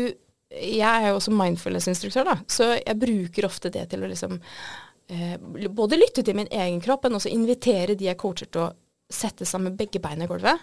jeg 0.51 0.87
er 0.87 1.09
jo 1.09 1.17
også 1.17 1.33
mindfulness-instruktør, 1.35 2.27
da, 2.27 2.37
så 2.47 2.73
jeg 2.77 2.99
bruker 3.01 3.47
ofte 3.47 3.71
det 3.73 3.89
til 3.91 4.03
å 4.05 4.09
liksom 4.11 4.37
både 5.75 5.99
lytte 5.99 6.23
til 6.23 6.37
min 6.37 6.51
egen 6.51 6.79
kropp, 6.83 7.07
men 7.07 7.17
også 7.17 7.31
invitere 7.33 7.97
de 7.99 8.07
jeg 8.07 8.19
coacher 8.21 8.47
til 8.47 8.65
å 8.65 8.69
sette 9.11 9.47
seg 9.47 9.65
med 9.65 9.75
begge 9.79 9.99
beina 10.03 10.23
i 10.23 10.31
gulvet. 10.31 10.61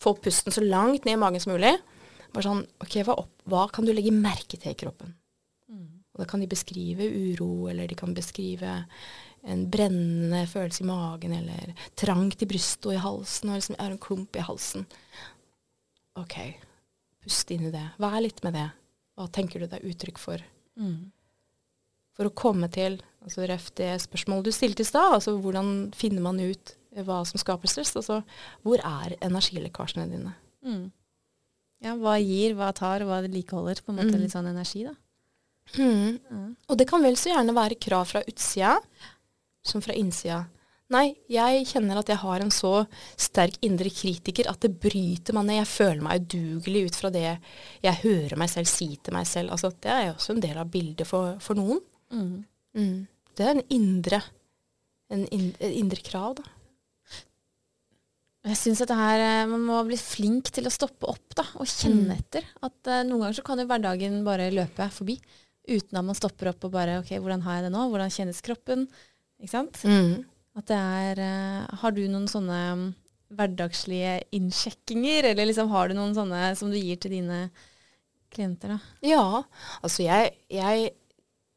Få 0.00 0.14
pusten 0.16 0.54
så 0.54 0.64
langt 0.64 1.04
ned 1.04 1.18
i 1.18 1.20
magen 1.20 1.42
som 1.42 1.52
mulig. 1.52 1.74
Bare 2.34 2.46
sånn 2.46 2.64
OK, 2.82 2.96
hva, 3.06 3.18
opp, 3.20 3.34
hva 3.50 3.66
kan 3.72 3.86
du 3.86 3.92
legge 3.92 4.14
merke 4.14 4.56
til 4.56 4.72
i 4.72 4.78
kroppen? 4.78 5.12
Og 6.14 6.22
da 6.22 6.26
kan 6.30 6.42
de 6.42 6.46
beskrive 6.46 7.06
uro, 7.10 7.66
eller 7.70 7.90
de 7.90 7.96
kan 7.98 8.14
beskrive 8.14 8.76
en 9.44 9.64
brennende 9.70 10.44
følelse 10.48 10.84
i 10.84 10.86
magen, 10.86 11.34
eller 11.34 11.74
trangt 11.98 12.44
i 12.44 12.48
brystet 12.48 12.86
og 12.88 12.94
i 12.94 13.02
halsen, 13.02 13.50
og 13.50 13.58
liksom 13.58 13.76
er 13.82 13.90
en 13.90 14.00
klump 14.00 14.38
i 14.38 14.44
halsen. 14.46 14.86
OK, 16.22 16.38
pust 17.24 17.50
inn 17.50 17.66
i 17.66 17.74
det. 17.74 17.82
Vær 17.98 18.20
litt 18.22 18.38
med 18.46 18.54
det. 18.54 18.68
Hva 19.18 19.26
tenker 19.34 19.60
du 19.60 19.66
det 19.66 19.80
er 19.80 19.90
uttrykk 19.90 20.22
for? 20.22 20.44
Mm. 20.78 21.10
For 22.14 22.30
å 22.30 22.36
komme 22.38 22.70
til 22.70 23.00
altså 23.24 23.46
ref 23.48 23.70
det 23.78 23.90
spørsmålet 24.04 24.44
du 24.48 24.52
stilte 24.54 24.84
i 24.84 24.88
stad, 24.88 25.14
altså 25.18 25.34
hvordan 25.40 25.92
finner 25.96 26.22
man 26.24 26.40
ut 26.40 26.74
hva 26.94 27.22
som 27.26 27.40
skaper 27.40 27.70
stress? 27.70 27.94
Altså 27.98 28.20
hvor 28.62 28.78
er 28.78 29.16
energilekkasjene 29.24 30.06
dine? 30.12 30.34
Mm. 30.64 30.84
Ja, 31.84 31.96
hva 32.00 32.14
gir, 32.22 32.54
hva 32.56 32.70
tar, 32.76 33.02
og 33.02 33.10
hva 33.10 33.22
vedlikeholder 33.26 33.82
på 33.84 33.92
en 33.92 33.98
måte 33.98 34.14
Mm. 34.14 34.20
litt 34.22 34.32
sånn 34.32 34.46
energi, 34.48 34.84
da. 34.86 34.94
Mm. 35.76 36.18
Mm. 36.30 36.56
Og 36.68 36.76
det 36.78 36.86
kan 36.88 37.02
vel 37.02 37.16
så 37.16 37.32
gjerne 37.32 37.54
være 37.56 37.80
krav 37.80 38.06
fra 38.12 38.22
utsida 38.28 38.76
som 39.64 39.80
fra 39.84 39.92
innsida. 39.96 40.44
Nei, 40.92 41.16
jeg 41.32 41.64
kjenner 41.66 41.98
at 41.98 42.10
jeg 42.12 42.20
har 42.20 42.40
en 42.44 42.50
så 42.52 42.86
sterk 43.16 43.56
indre 43.64 43.88
kritiker 43.90 44.46
at 44.50 44.60
det 44.60 44.74
bryter 44.78 45.32
meg 45.34 45.46
ned. 45.48 45.56
Jeg 45.62 45.70
føler 45.72 46.02
meg 46.04 46.20
udugelig 46.28 46.82
ut 46.90 46.98
fra 47.00 47.10
det 47.10 47.24
jeg 47.82 48.00
hører 48.04 48.36
meg 48.38 48.50
selv 48.52 48.68
si 48.68 48.90
til 49.02 49.16
meg 49.16 49.26
selv. 49.26 49.50
Altså, 49.56 49.72
det 49.80 49.90
er 49.90 50.06
jo 50.10 50.12
også 50.18 50.34
en 50.36 50.44
del 50.44 50.60
av 50.60 50.70
bildet 50.70 51.08
for, 51.08 51.38
for 51.40 51.56
noen. 51.58 51.80
Mm. 52.12 52.44
Det 53.34 53.44
er 53.46 53.56
en 53.56 53.64
indre, 53.74 54.20
en 55.10 55.24
indre, 55.34 55.70
indre 55.74 56.02
krav, 56.06 56.36
da. 56.38 56.44
Jeg 58.44 58.58
syns 58.60 58.82
at 58.84 58.90
her, 58.92 59.22
eh, 59.24 59.46
man 59.48 59.62
må 59.64 59.78
bli 59.88 59.96
flink 59.96 60.50
til 60.52 60.66
å 60.68 60.72
stoppe 60.72 61.08
opp 61.08 61.32
da, 61.38 61.46
og 61.56 61.64
kjenne 61.70 62.12
Mm. 62.12 62.18
etter. 62.18 62.44
At 62.60 62.76
uh, 62.92 63.00
Noen 63.08 63.22
ganger 63.22 63.38
så 63.38 63.44
kan 63.46 63.58
jo 63.58 63.64
hverdagen 63.70 64.18
bare 64.26 64.50
løpe 64.52 64.88
forbi 64.92 65.16
uten 65.64 65.96
at 65.96 66.04
man 66.04 66.14
stopper 66.18 66.50
opp 66.50 66.66
og 66.68 66.74
bare 66.74 66.98
OK, 67.00 67.14
hvordan 67.24 67.40
har 67.46 67.56
jeg 67.56 67.64
det 67.64 67.72
nå? 67.72 67.86
Hvordan 67.88 68.12
kjennes 68.12 68.42
kroppen? 68.44 68.84
Ikke 69.40 69.50
sant? 69.54 69.80
Mm. 69.88 70.26
At 70.60 70.66
det 70.68 70.76
er 70.76 71.22
uh, 71.24 71.76
Har 71.80 71.94
du 71.96 72.02
noen 72.04 72.28
sånne 72.28 72.58
mm, 72.76 72.84
hverdagslige 73.34 74.18
innsjekkinger, 74.36 75.30
eller 75.32 75.48
liksom 75.48 75.72
har 75.72 75.88
du 75.88 75.94
noen 75.96 76.12
sånne 76.14 76.52
som 76.60 76.68
du 76.70 76.76
gir 76.76 77.00
til 77.00 77.16
dine 77.16 77.46
klienter, 78.30 78.76
da? 78.76 78.78
Ja, 79.08 79.24
altså 79.80 80.04
jeg, 80.04 80.34
jeg 80.52 80.92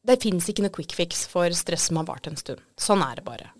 Det 0.08 0.16
fins 0.22 0.46
ikke 0.48 0.64
noe 0.64 0.72
quick 0.72 0.94
fix 0.96 1.26
for 1.28 1.52
stress 1.56 1.90
som 1.90 2.00
har 2.00 2.08
vart 2.08 2.28
en 2.30 2.38
stund. 2.38 2.62
Sånn 2.80 3.02
er 3.04 3.18
det 3.18 3.26
bare. 3.26 3.50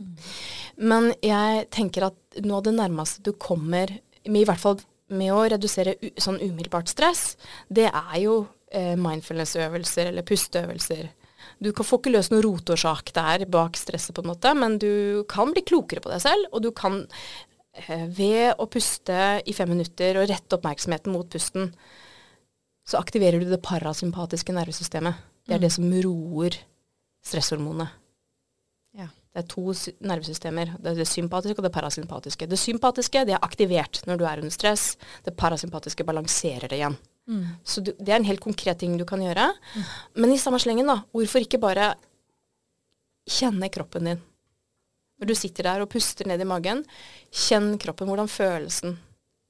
Men 0.80 1.10
jeg 1.24 1.66
tenker 1.74 2.08
at 2.08 2.40
noe 2.44 2.62
av 2.62 2.68
det 2.68 2.76
nærmeste 2.78 3.24
du 3.26 3.34
kommer 3.36 3.92
med, 4.24 4.40
i 4.42 4.46
hvert 4.48 4.62
fall 4.62 4.80
med 5.08 5.32
å 5.32 5.44
redusere 5.48 5.96
sånn 6.20 6.40
umiddelbart 6.40 6.90
stress, 6.90 7.36
det 7.72 7.88
er 7.88 8.16
jo 8.20 8.42
eh, 8.72 8.94
mindfulness-øvelser 9.00 10.10
eller 10.10 10.26
pusteøvelser. 10.28 11.08
Du 11.64 11.70
kan 11.74 11.86
får 11.86 12.02
ikke 12.02 12.12
løst 12.12 12.32
noen 12.32 12.44
rotårsak 12.44 13.12
der 13.16 13.46
bak 13.50 13.78
stresset, 13.78 14.14
på 14.14 14.24
en 14.24 14.32
måte, 14.32 14.52
men 14.58 14.76
du 14.80 15.24
kan 15.30 15.52
bli 15.54 15.64
klokere 15.66 16.02
på 16.04 16.12
deg 16.12 16.22
selv, 16.22 16.50
og 16.52 16.64
du 16.66 16.70
kan 16.76 17.00
eh, 17.86 18.04
ved 18.04 18.60
å 18.60 18.68
puste 18.70 19.40
i 19.44 19.56
fem 19.56 19.72
minutter 19.72 20.20
og 20.20 20.28
rette 20.30 20.58
oppmerksomheten 20.58 21.14
mot 21.14 21.28
pusten, 21.32 21.72
så 22.88 23.00
aktiverer 23.00 23.40
du 23.40 23.50
det 23.50 23.60
parasympatiske 23.64 24.54
nervesystemet. 24.56 25.18
Det 25.48 25.54
er 25.54 25.58
Mm. 25.58 25.64
det 25.64 25.72
som 25.72 25.84
roer 26.04 26.56
stresshormonet. 27.24 27.88
Ja. 28.94 29.06
Det 29.32 29.44
er 29.44 29.48
to 29.48 29.62
nervesystemer. 30.00 30.76
Det 30.78 30.86
er 30.92 30.94
det 31.00 31.06
sympatiske 31.08 31.58
og 31.58 31.64
det 31.64 31.72
parasympatiske. 31.72 32.46
Det 32.48 32.58
sympatiske 32.58 33.24
det 33.26 33.34
er 33.34 33.40
aktivert 33.44 34.02
når 34.06 34.18
du 34.18 34.24
er 34.26 34.38
under 34.42 34.50
stress. 34.52 34.96
Det 35.24 35.36
parasympatiske 35.36 36.04
balanserer 36.04 36.68
det 36.68 36.78
igjen. 36.80 36.96
Mm. 37.28 37.46
Så 37.64 37.82
du, 37.84 37.92
det 37.92 38.08
er 38.08 38.16
en 38.16 38.24
helt 38.24 38.40
konkret 38.40 38.78
ting 38.78 38.96
du 38.98 39.04
kan 39.04 39.20
gjøre. 39.20 39.52
Men 40.16 40.32
i 40.32 40.38
samme 40.38 40.58
slengen, 40.60 40.86
da, 40.86 41.02
hvorfor 41.12 41.40
ikke 41.44 41.60
bare 41.60 41.94
kjenne 43.28 43.68
kroppen 43.72 44.04
din? 44.08 44.22
Når 45.20 45.26
du 45.26 45.34
sitter 45.34 45.66
der 45.66 45.82
og 45.82 45.90
puster 45.90 46.26
ned 46.30 46.40
i 46.40 46.46
magen, 46.48 46.84
kjenn 47.34 47.72
kroppen. 47.82 48.06
Hvordan 48.08 48.28
følelsen? 48.30 48.96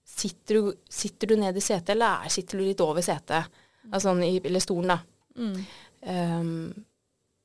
Sitter 0.09 0.55
du, 0.59 0.73
sitter 0.91 1.29
du 1.29 1.37
ned 1.37 1.57
i 1.57 1.61
setet, 1.63 1.91
eller 1.95 2.25
er- 2.25 2.33
sitter 2.33 2.59
du 2.59 2.65
litt 2.65 2.81
over 2.81 3.03
setet? 3.05 3.47
Altså, 3.93 4.09
sånn 4.09 4.23
i, 4.25 4.41
eller 4.45 4.61
stolen, 4.61 4.89
da. 4.89 4.99
Mm. 5.39 5.67
Ehm, 6.03 6.85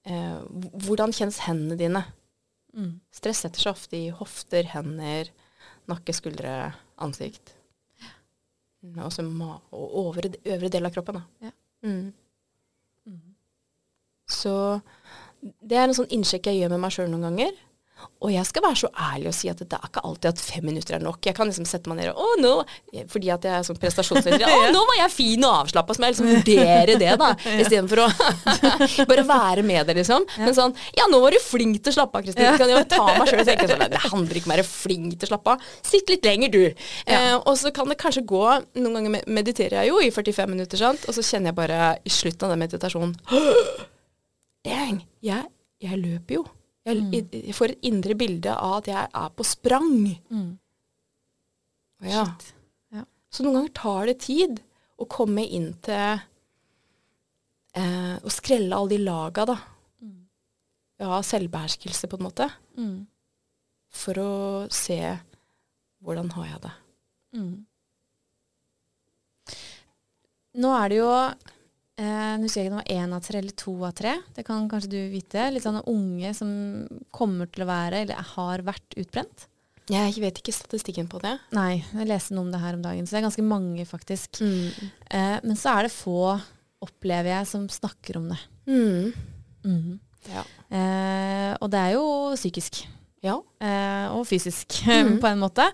eh, 0.05 0.39
hvordan 0.85 1.13
kjennes 1.15 1.41
hendene 1.47 1.77
dine? 1.79 2.03
Mm. 2.73 2.93
Stress 3.13 3.43
setter 3.45 3.61
seg 3.61 3.75
ofte 3.75 3.99
i 3.99 4.13
hofter, 4.13 4.67
hender, 4.73 5.29
nakke, 5.89 6.15
skuldre, 6.15 6.73
ansikt. 7.03 7.53
Ja. 8.83 9.05
Også 9.05 9.23
ma 9.25 9.57
og 9.71 9.97
over, 10.03 10.27
øvre 10.27 10.71
del 10.71 10.85
av 10.89 10.95
kroppen. 10.95 11.21
Da. 11.21 11.49
Ja. 11.49 11.53
Mm. 11.87 12.13
Mm. 13.07 13.35
Så 14.29 14.55
det 15.41 15.77
er 15.77 15.87
en 15.87 15.95
sånn 15.95 16.11
innsjekk 16.15 16.49
jeg 16.49 16.63
gjør 16.63 16.73
med 16.75 16.83
meg 16.83 16.95
sjøl 16.95 17.11
noen 17.11 17.29
ganger. 17.29 17.55
Og 18.23 18.31
jeg 18.31 18.47
skal 18.47 18.63
være 18.63 18.79
så 18.79 18.89
ærlig 18.95 19.27
og 19.29 19.35
si 19.35 19.49
at 19.51 19.59
det 19.59 19.75
er 19.75 19.87
ikke 19.89 20.03
alltid 20.07 20.29
at 20.29 20.41
fem 20.41 20.63
minutter 20.63 20.95
er 20.95 21.03
nok. 21.03 21.19
Jeg 21.27 21.35
kan 21.35 21.49
liksom 21.49 21.65
sette 21.67 21.91
meg 21.91 21.99
ned 21.99 22.11
og 22.13 22.21
Å, 22.23 22.27
nå 22.39 22.53
Fordi 23.11 23.31
at 23.33 23.43
jeg 23.47 23.51
er 23.57 23.65
sånn 23.67 23.79
prestasjonsleder. 23.81 24.45
Å, 24.53 24.69
nå 24.71 24.83
var 24.87 24.99
jeg 25.01 25.13
fin 25.13 25.43
og 25.47 25.57
avslappa. 25.63 25.95
Så 25.95 26.03
må 26.03 26.07
jeg 26.07 26.15
liksom 26.15 26.29
vurdere 26.31 26.95
det, 27.01 27.11
da. 27.19 27.29
Istedenfor 27.63 28.03
å 28.05 28.07
bare 29.11 29.25
være 29.27 29.65
med 29.67 29.89
det, 29.89 29.97
liksom. 29.99 30.27
Men 30.39 30.55
sånn 30.57 30.75
Ja, 30.97 31.09
nå 31.11 31.19
var 31.23 31.35
du 31.35 31.41
flink 31.43 31.81
til 31.83 31.91
å 31.93 31.97
slappe 31.97 32.21
av, 32.21 32.25
Kristin. 32.27 32.57
Kan 32.59 32.71
jeg 32.71 32.79
jo 32.79 32.87
ta 32.95 33.03
meg 33.17 33.27
sjøl 33.31 33.43
og 33.43 33.51
tenke 33.51 33.69
sånn 33.71 33.85
Det 33.91 34.03
handler 34.07 34.39
ikke 34.39 34.49
om 34.49 34.55
å 34.55 34.57
være 34.57 34.67
flink 34.69 35.19
til 35.19 35.27
å 35.27 35.33
slappe 35.33 35.55
av. 35.57 35.69
Sitt 35.83 36.13
litt 36.13 36.25
lenger, 36.27 36.53
du. 36.53 36.63
Eh, 37.05 37.35
og 37.37 37.53
så 37.59 37.73
kan 37.75 37.91
det 37.91 37.99
kanskje 38.01 38.25
gå 38.29 38.43
Noen 38.79 38.97
ganger 38.97 39.27
mediterer 39.27 39.81
jeg 39.81 39.91
jo 39.91 39.99
i 40.03 40.11
45 40.13 40.53
minutter, 40.55 40.79
sant. 40.79 41.07
Og 41.09 41.15
så 41.17 41.25
kjenner 41.25 41.51
jeg 41.51 41.59
bare 41.59 41.93
i 42.03 42.11
slutten 42.13 42.47
av 42.47 42.55
den 42.55 42.63
meditasjonen 42.63 43.15
Dang, 44.67 45.01
jeg, 45.23 45.49
jeg 45.83 45.99
løper 45.99 46.39
jo. 46.39 46.45
Jeg, 46.83 47.23
jeg 47.31 47.55
får 47.55 47.73
et 47.73 47.85
indre 47.87 48.15
bilde 48.19 48.51
av 48.53 48.81
at 48.81 48.89
jeg 48.91 49.07
er 49.07 49.29
på 49.37 49.45
sprang. 49.47 49.93
Mm. 50.27 50.49
Ja. 52.03 52.25
Shit. 52.25 52.49
Ja. 52.91 53.05
Så 53.31 53.45
noen 53.45 53.61
ganger 53.61 53.75
tar 53.79 54.09
det 54.11 54.17
tid 54.25 54.59
å 54.99 55.07
komme 55.09 55.45
inn 55.47 55.71
til 55.83 56.19
eh, 57.79 58.15
Å 58.19 58.33
skrelle 58.33 58.75
alle 58.75 58.93
de 58.95 58.99
laga, 59.03 59.47
da. 59.53 59.57
Mm. 60.03 60.19
Ja, 61.05 61.21
selvbeherskelse, 61.25 62.09
på 62.11 62.19
en 62.19 62.27
måte. 62.27 62.49
Mm. 62.77 62.97
For 63.93 64.19
å 64.19 64.33
se 64.73 64.99
hvordan 66.03 66.33
har 66.35 66.49
jeg 66.49 66.63
det. 66.65 66.73
Mm. 67.39 67.53
Nå 70.63 70.69
er 70.77 70.91
det 70.91 70.97
jo 70.99 71.11
eh, 72.01 72.33
Nå 72.37 72.47
husker 72.47 72.61
jeg 72.61 72.69
ikke 72.69 72.73
om 72.73 72.79
det 72.81 72.83
var 72.83 73.01
én 73.03 73.15
av 73.15 73.23
tre 73.25 73.39
eller 73.39 73.57
to 73.59 73.73
av 73.85 73.95
tre. 73.97 74.13
Det 74.35 74.45
kan 74.47 74.69
kanskje 74.71 74.91
du 74.93 74.99
vite. 75.11 75.49
Litt 75.53 75.65
sånne 75.65 75.83
unge 75.91 76.33
som 76.37 76.53
kommer 77.13 77.49
til 77.51 77.65
å 77.65 77.69
være, 77.69 78.03
eller 78.05 78.29
har 78.35 78.63
vært 78.65 78.97
utbrent. 78.97 79.47
Jeg 79.91 80.15
vet 80.23 80.37
ikke 80.39 80.53
statistikken 80.55 81.09
på 81.11 81.19
det. 81.19 81.33
Nei, 81.51 81.83
jeg 81.91 82.07
leste 82.07 82.35
noe 82.35 82.45
om 82.45 82.51
det 82.53 82.61
her 82.63 82.77
om 82.77 82.83
dagen, 82.85 83.03
så 83.05 83.17
det 83.17 83.19
er 83.19 83.25
ganske 83.27 83.43
mange, 83.43 83.83
faktisk. 83.89 84.39
Eh, 84.43 85.37
men 85.43 85.59
så 85.59 85.73
er 85.75 85.89
det 85.89 85.91
få, 85.95 86.37
opplever 86.83 87.33
jeg, 87.33 87.49
som 87.51 87.67
snakker 87.71 88.19
om 88.21 88.29
det. 88.31 88.39
Mm. 88.67 89.13
Mhm. 89.67 89.99
Ja. 90.31 90.45
Eh, 90.71 91.51
og 91.59 91.67
det 91.73 91.79
er 91.81 91.95
jo 91.97 92.05
psykisk. 92.39 92.85
ja. 93.23 93.35
eh, 93.59 94.07
og 94.15 94.23
fysisk, 94.27 94.79
mm. 94.87 95.17
på 95.19 95.27
en 95.27 95.39
måte. 95.43 95.65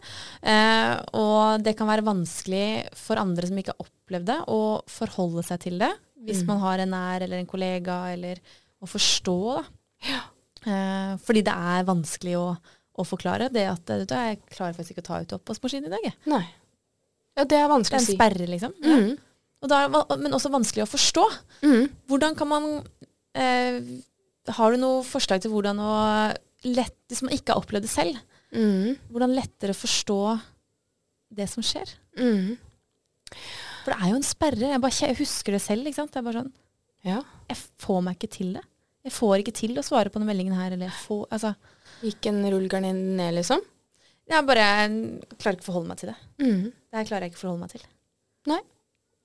Eh, 0.42 0.96
og 1.18 1.62
det 1.66 1.76
kan 1.78 1.90
være 1.90 2.06
vanskelig 2.06 2.90
for 2.98 3.22
andre 3.22 3.50
som 3.50 3.58
ikke 3.62 3.76
har 3.76 3.86
opplevd 3.86 4.26
det, 4.30 4.40
å 4.50 4.82
forholde 4.90 5.46
seg 5.46 5.62
til 5.68 5.78
det. 5.82 5.92
Hvis 6.26 6.42
Mhm. 6.44 6.48
man 6.48 6.60
har 6.60 6.80
en 6.80 6.90
nær 6.92 7.22
eller 7.24 7.38
en 7.40 7.46
kollega, 7.48 8.12
eller 8.14 8.40
å 8.82 8.88
forstå, 8.88 9.36
da. 9.56 9.64
Eh, 10.66 11.14
fordi 11.24 11.42
det 11.44 11.54
er 11.56 11.86
vanskelig 11.88 12.36
å, 12.36 12.58
å 13.00 13.06
forklare. 13.08 13.48
Det 13.52 13.66
at 13.70 13.86
du, 13.86 14.04
jeg 14.14 14.40
klarer 14.52 14.74
faktisk 14.76 14.92
ikke 14.98 15.04
å 15.06 15.08
ta 15.08 15.20
ut 15.22 15.34
oppvaskmaskinen 15.40 15.86
i 15.88 15.90
dag. 15.90 16.04
Jeg. 16.04 16.14
Nei. 16.26 16.44
Ja, 17.38 17.44
det 17.46 17.56
er 17.56 17.68
Det 17.68 17.72
vanskelig 17.72 17.96
er 17.96 18.00
å 18.00 18.04
en 18.04 18.06
si. 18.06 18.18
sperre, 18.18 18.48
liksom. 18.48 18.74
Mm. 18.84 19.18
Og 19.62 19.70
da, 19.70 19.86
er 19.86 19.90
det 19.90 20.20
men 20.20 20.32
også 20.36 20.52
vanskelig 20.52 20.84
å 20.84 20.92
forstå. 20.92 21.24
Mm. 21.64 21.90
Hvordan 22.10 22.36
kan 22.36 22.48
man 22.48 22.84
eh, 23.36 23.82
Har 24.50 24.72
du 24.72 24.78
noe 24.82 25.04
forslag 25.04 25.42
til 25.42 25.52
hvordan 25.52 25.78
å 25.80 26.36
lett, 26.66 26.96
Hvis 27.08 27.22
man 27.22 27.32
ikke 27.32 27.54
har 27.54 27.62
opplevd 27.62 27.82
det 27.84 27.90
selv, 27.92 28.18
Mm. 28.52 28.98
hvordan 29.12 29.36
lettere 29.36 29.76
forstå 29.78 30.42
det 31.36 31.48
som 31.50 31.62
skjer? 31.64 31.88
Mm. 32.18 32.58
For 33.90 33.96
det 33.98 34.06
er 34.06 34.12
jo 34.14 34.20
en 34.20 34.26
sperre. 34.28 34.68
Jeg, 34.76 34.82
bare, 34.84 34.98
jeg 35.02 35.18
husker 35.18 35.56
det 35.56 35.62
selv. 35.64 35.88
ikke 35.90 35.98
sant? 35.98 36.12
Det 36.14 36.22
er 36.22 36.28
bare 36.28 36.44
sånn, 36.44 36.52
Ja. 37.08 37.22
Jeg 37.50 37.58
får 37.82 38.02
meg 38.06 38.18
ikke 38.20 38.30
til 38.36 38.54
det. 38.60 38.64
Jeg 39.08 39.16
får 39.16 39.42
ikke 39.42 39.56
til 39.56 39.78
å 39.80 39.84
svare 39.86 40.12
på 40.12 40.20
denne 40.20 40.30
meldingen 40.30 40.54
her. 40.54 40.76
Eller 40.76 40.92
jeg 40.92 40.98
får, 41.08 41.24
altså, 41.34 41.56
Gikk 42.04 42.28
en 42.30 42.44
rullegardin 42.46 43.00
ned, 43.18 43.34
liksom? 43.40 43.64
jeg 44.30 44.46
bare 44.46 44.62
jeg 44.62 45.38
klarer 45.42 45.58
ikke 45.58 45.66
å 45.66 45.72
forholde 45.72 45.90
meg 45.90 45.98
til 45.98 46.12
det. 46.12 46.18
Mm. 46.38 46.66
Det 46.70 47.00
her 47.00 47.08
klarer 47.10 47.26
jeg 47.26 47.32
ikke 47.34 47.40
å 47.40 47.44
forholde 47.48 47.64
meg 47.64 47.72
til. 47.74 47.86
Nei. 48.52 48.60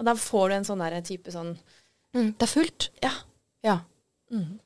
Og 0.00 0.07
da 0.09 0.14
får 0.18 0.48
du 0.48 0.55
en 0.57 0.66
sånn 0.70 0.81
der 0.83 0.96
type 1.07 1.35
sånn 1.35 1.59
Mm. 2.14 2.29
Det 2.38 2.46
er 2.46 2.46
fullt. 2.46 2.85
Ja. 3.03 3.11
Ja. 3.66 3.72
mm. 4.31 4.61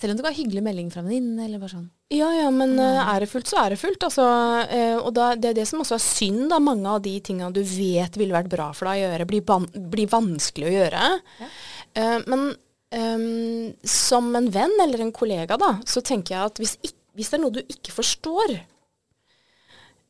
Selv 0.00 0.14
om 0.14 0.16
du 0.16 0.22
en 0.24 0.32
hyggelig 0.38 0.62
melding 0.64 0.88
fra 0.92 1.02
en 1.02 1.10
venninne, 1.10 1.44
eller 1.44 1.60
bare 1.60 1.74
sånn. 1.74 1.90
Ja, 2.14 2.28
ja, 2.36 2.50
men 2.54 2.76
Mm. 2.76 2.78
eh, 2.78 3.14
er 3.16 3.20
det 3.20 3.28
fullt, 3.28 3.48
så 3.50 3.64
er 3.64 3.70
det 3.70 3.78
fullt. 3.80 4.04
Altså, 4.06 4.24
eh, 4.70 4.96
og 4.96 5.12
da, 5.14 5.34
det 5.34 5.48
er 5.50 5.54
det 5.54 5.66
som 5.66 5.80
også 5.82 5.96
er 5.96 6.04
synd, 6.04 6.50
da. 6.50 6.58
Mange 6.62 6.86
av 6.86 7.00
de 7.02 7.18
tingene 7.20 7.52
du 7.52 7.62
vet 7.62 8.14
ville 8.16 8.32
vært 8.36 8.48
bra 8.52 8.68
for 8.72 8.86
deg 8.86 9.00
å 9.02 9.10
gjøre, 9.10 9.26
blir, 9.26 9.42
ban 9.42 9.66
blir 9.90 10.06
vanskelig 10.06 10.68
å 10.68 10.74
gjøre. 10.76 11.20
Ja. 11.40 11.48
Eh, 11.94 12.18
men 12.28 12.56
um, 12.94 13.74
som 13.82 14.30
en 14.38 14.48
venn 14.54 14.76
eller 14.80 15.00
en 15.02 15.10
kollega, 15.12 15.56
da, 15.58 15.80
så 15.84 16.00
tenker 16.00 16.36
jeg 16.36 16.44
at 16.52 16.60
hvis, 16.62 16.76
hvis 17.16 17.28
det 17.32 17.38
er 17.40 17.42
noe 17.42 17.56
du 17.56 17.62
ikke 17.64 17.90
forstår, 17.96 18.54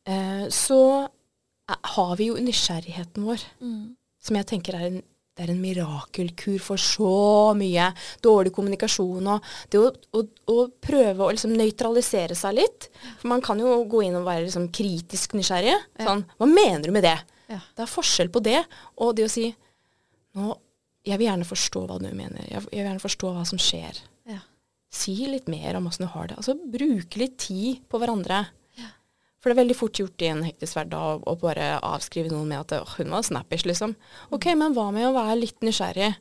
uh, 0.07 0.45
så 0.53 1.09
har 1.97 2.15
vi 2.19 2.29
jo 2.29 2.37
nysgjerrigheten 2.39 3.25
vår, 3.27 3.41
som 4.23 4.35
jeg 4.39 4.45
tenker 4.53 4.77
er 4.77 4.85
en, 4.91 5.01
det 5.37 5.45
er 5.45 5.53
en 5.53 5.61
mirakelkur 5.61 6.57
for 6.65 6.81
så 6.81 7.53
mye 7.57 7.91
dårlig 8.25 8.51
kommunikasjon 8.55 9.27
og 9.35 9.49
det 9.69 9.77
å, 9.77 9.91
å, 10.17 10.23
å 10.49 10.55
prøve 10.81 11.27
å 11.27 11.29
liksom 11.29 11.53
nøytralisere 11.53 12.33
seg 12.37 12.57
litt. 12.57 12.89
For 13.21 13.29
man 13.29 13.43
kan 13.45 13.61
jo 13.61 13.75
gå 13.89 14.01
inn 14.07 14.17
og 14.17 14.25
være 14.25 14.47
liksom 14.47 14.71
kritisk 14.73 15.37
nysgjerrig. 15.37 15.75
Sånn, 16.01 16.25
hva 16.41 16.49
mener 16.49 16.89
du 16.89 16.95
med 16.95 17.05
det? 17.05 17.19
Ja. 17.51 17.61
Det 17.77 17.85
er 17.85 17.91
forskjell 17.91 18.33
på 18.33 18.41
det 18.43 18.59
og 18.97 19.13
det 19.15 19.27
å 19.27 19.31
si 19.31 19.51
nå, 20.37 20.57
jeg 21.07 21.21
vil 21.21 21.29
gjerne 21.29 21.47
forstå 21.47 21.85
hva 21.85 22.01
du 22.01 22.09
mener. 22.09 22.41
Jeg, 22.43 22.57
jeg 22.59 22.81
vil 22.81 22.87
gjerne 22.89 23.05
forstå 23.05 23.33
hva 23.37 23.45
som 23.47 23.61
skjer. 23.61 24.01
Ja. 24.27 24.41
Si 24.93 25.15
litt 25.29 25.49
mer 25.51 25.77
om 25.77 25.87
åssen 25.89 26.07
du 26.07 26.11
har 26.11 26.31
det. 26.31 26.41
Altså 26.41 26.57
bruke 26.57 27.21
litt 27.21 27.37
tid 27.45 27.85
på 27.87 28.01
hverandre. 28.01 28.47
For 29.37 29.49
det 29.51 29.55
er 29.57 29.61
veldig 29.63 29.75
fort 29.77 29.99
gjort 30.01 30.23
i 30.25 30.29
en 30.31 30.41
hektisk 30.47 30.79
hverdag 30.79 31.25
å 31.29 31.35
bare 31.39 31.67
avskrive 31.85 32.31
noen 32.33 32.47
med 32.49 32.63
at 32.63 32.73
«Åh, 32.79 32.95
hun 32.97 33.11
var 33.13 33.21
snappish, 33.27 33.67
liksom. 33.69 33.93
Ok, 34.33 34.47
men 34.57 34.73
hva 34.73 34.87
med 34.95 35.05
å 35.09 35.13
være 35.15 35.35
litt 35.43 35.61
nysgjerrig? 35.65 36.15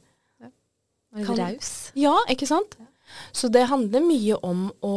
Og 1.17 1.23
litt 1.23 1.39
raus. 1.41 1.71
Ja, 1.97 2.13
ikke 2.29 2.49
sant? 2.51 2.77
Så 3.33 3.49
det 3.49 3.63
handler 3.71 4.03
mye 4.05 4.37
om 4.45 4.67
å, 4.85 4.95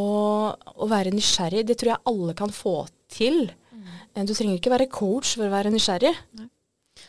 å 0.57 0.87
være 0.91 1.13
nysgjerrig. 1.15 1.61
Det 1.69 1.77
tror 1.79 1.93
jeg 1.93 2.03
alle 2.11 2.35
kan 2.35 2.51
få 2.51 2.73
til. 3.13 3.45
Mm. 3.71 4.25
Du 4.27 4.33
trenger 4.35 4.57
ikke 4.57 4.73
være 4.73 4.89
coach 4.91 5.35
for 5.37 5.47
å 5.47 5.53
være 5.53 5.71
nysgjerrig. 5.71 6.11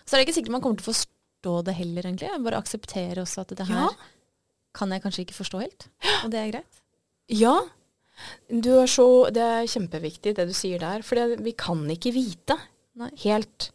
Så 0.04 0.14
er 0.14 0.20
det 0.20 0.28
ikke 0.28 0.36
sikkert 0.38 0.54
man 0.54 0.62
kommer 0.62 0.78
til 0.78 0.86
å 0.86 0.92
forstå 0.92 1.56
det 1.66 1.74
heller, 1.80 2.06
egentlig. 2.06 2.30
Bare 2.46 2.60
akseptere 2.62 3.24
også 3.24 3.42
at 3.42 3.56
det 3.58 3.66
her 3.66 3.88
Ja. 3.88 3.90
kan 4.78 4.92
jeg 4.94 5.02
kanskje 5.02 5.24
ikke 5.26 5.40
forstå 5.40 5.64
helt. 5.64 5.88
Og 6.22 6.30
det 6.30 6.38
er 6.44 6.52
greit. 6.54 6.82
Ja. 7.34 7.56
Du 8.48 8.72
er 8.80 8.90
så, 8.90 9.06
det 9.34 9.44
er 9.44 9.68
kjempeviktig 9.70 10.34
det 10.38 10.48
du 10.48 10.54
sier 10.56 10.82
der, 10.82 11.04
for 11.06 11.36
vi 11.40 11.54
kan 11.58 11.84
ikke 11.92 12.14
vite 12.14 12.56
Nei. 13.00 13.10
helt 13.24 13.70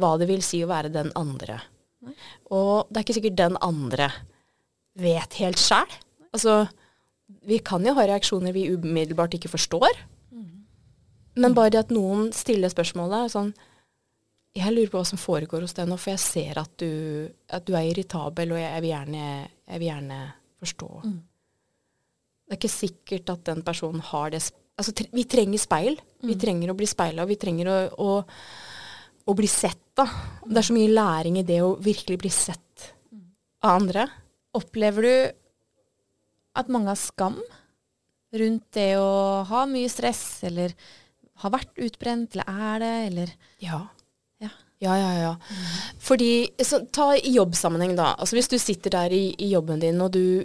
hva 0.00 0.14
det 0.18 0.28
vil 0.30 0.42
si 0.42 0.62
å 0.64 0.70
være 0.70 0.92
den 0.94 1.12
andre. 1.18 1.60
Nei. 2.04 2.14
Og 2.54 2.88
det 2.88 2.98
er 2.98 3.06
ikke 3.06 3.18
sikkert 3.20 3.38
den 3.40 3.60
andre 3.64 4.10
vet 4.98 5.38
helt 5.40 5.60
sjæl. 5.60 5.94
Altså, 6.34 6.64
vi 7.46 7.60
kan 7.64 7.84
jo 7.86 7.94
ha 7.96 8.06
reaksjoner 8.08 8.54
vi 8.54 8.68
umiddelbart 8.74 9.36
ikke 9.38 9.52
forstår. 9.52 10.02
Men 11.34 11.54
bare 11.54 11.72
det 11.74 11.84
at 11.86 11.94
noen 11.94 12.28
stiller 12.34 12.70
spørsmålet 12.70 13.32
sånn 13.32 13.48
Jeg 14.54 14.70
lurer 14.70 14.90
på 14.92 15.00
hva 15.00 15.08
som 15.08 15.18
foregår 15.18 15.64
hos 15.66 15.74
deg 15.74 15.88
nå, 15.90 15.96
for 15.98 16.12
jeg 16.12 16.22
ser 16.22 16.60
at 16.60 16.70
du, 16.78 17.26
at 17.50 17.64
du 17.66 17.74
er 17.74 17.88
irritabel, 17.88 18.52
og 18.54 18.60
jeg, 18.60 18.70
jeg, 18.70 18.82
vil, 18.84 18.92
gjerne, 18.92 19.24
jeg 19.66 19.80
vil 19.82 19.88
gjerne 19.88 20.18
forstå. 20.62 20.90
Mm. 21.02 21.16
Det 22.44 22.54
er 22.54 22.60
ikke 22.60 22.72
sikkert 22.72 23.32
at 23.32 23.44
den 23.48 23.64
personen 23.66 24.04
har 24.12 24.34
det 24.34 24.44
Altså, 24.74 24.90
tre, 24.90 25.06
vi 25.14 25.22
trenger 25.30 25.60
speil. 25.62 25.94
Vi 26.26 26.34
trenger 26.34 26.72
å 26.72 26.74
bli 26.74 26.86
speila, 26.90 27.22
og 27.22 27.30
vi 27.30 27.36
trenger 27.38 27.68
å, 27.70 27.76
å, 27.94 28.14
å 29.30 29.34
bli 29.38 29.46
sett, 29.46 29.84
da. 29.94 30.02
Det 30.42 30.58
er 30.58 30.66
så 30.66 30.74
mye 30.74 30.90
læring 30.90 31.38
i 31.38 31.44
det 31.46 31.60
å 31.62 31.76
virkelig 31.78 32.16
bli 32.24 32.32
sett 32.34 32.88
av 33.62 33.76
andre. 33.76 34.08
Opplever 34.58 35.06
du 35.06 35.14
at 36.58 36.72
mange 36.74 36.90
har 36.90 36.98
skam 36.98 37.38
rundt 38.34 38.66
det 38.74 38.96
å 38.98 39.44
ha 39.46 39.62
mye 39.70 39.90
stress, 39.90 40.42
eller 40.50 40.74
har 41.42 41.54
vært 41.54 41.78
utbrent, 41.86 42.34
eller 42.34 42.50
er 42.50 42.82
det, 42.82 42.94
eller 43.12 43.36
Ja. 43.62 43.80
Ja. 44.42 44.50
Ja, 44.82 44.96
ja, 44.98 45.12
ja. 45.22 45.32
Fordi, 46.02 46.50
så, 46.66 46.82
ta 46.90 47.12
i 47.14 47.36
jobbsammenheng 47.38 47.94
da. 47.94 48.10
Altså 48.18 48.36
hvis 48.36 48.50
du 48.50 48.58
sitter 48.58 48.98
der 48.98 49.14
i, 49.14 49.28
i 49.38 49.52
jobben 49.54 49.80
din, 49.82 50.02
og 50.02 50.10
du 50.18 50.44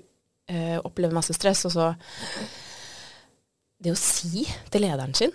eh, 0.49 0.77
opplever 0.81 1.15
masse 1.15 1.35
stress, 1.38 1.65
og 1.69 1.75
så 1.75 1.93
Det 3.79 3.93
å 3.93 3.99
si 3.99 4.43
til 4.71 4.83
lederen 4.83 5.15
sin 5.15 5.31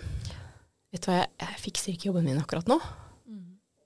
Vet 0.93 1.03
du 1.03 1.09
hva, 1.09 1.23
jeg, 1.23 1.31
jeg 1.41 1.61
fikser 1.63 1.93
ikke 1.95 2.09
jobben 2.11 2.27
min 2.27 2.39
akkurat 2.39 2.69
nå. 2.71 2.77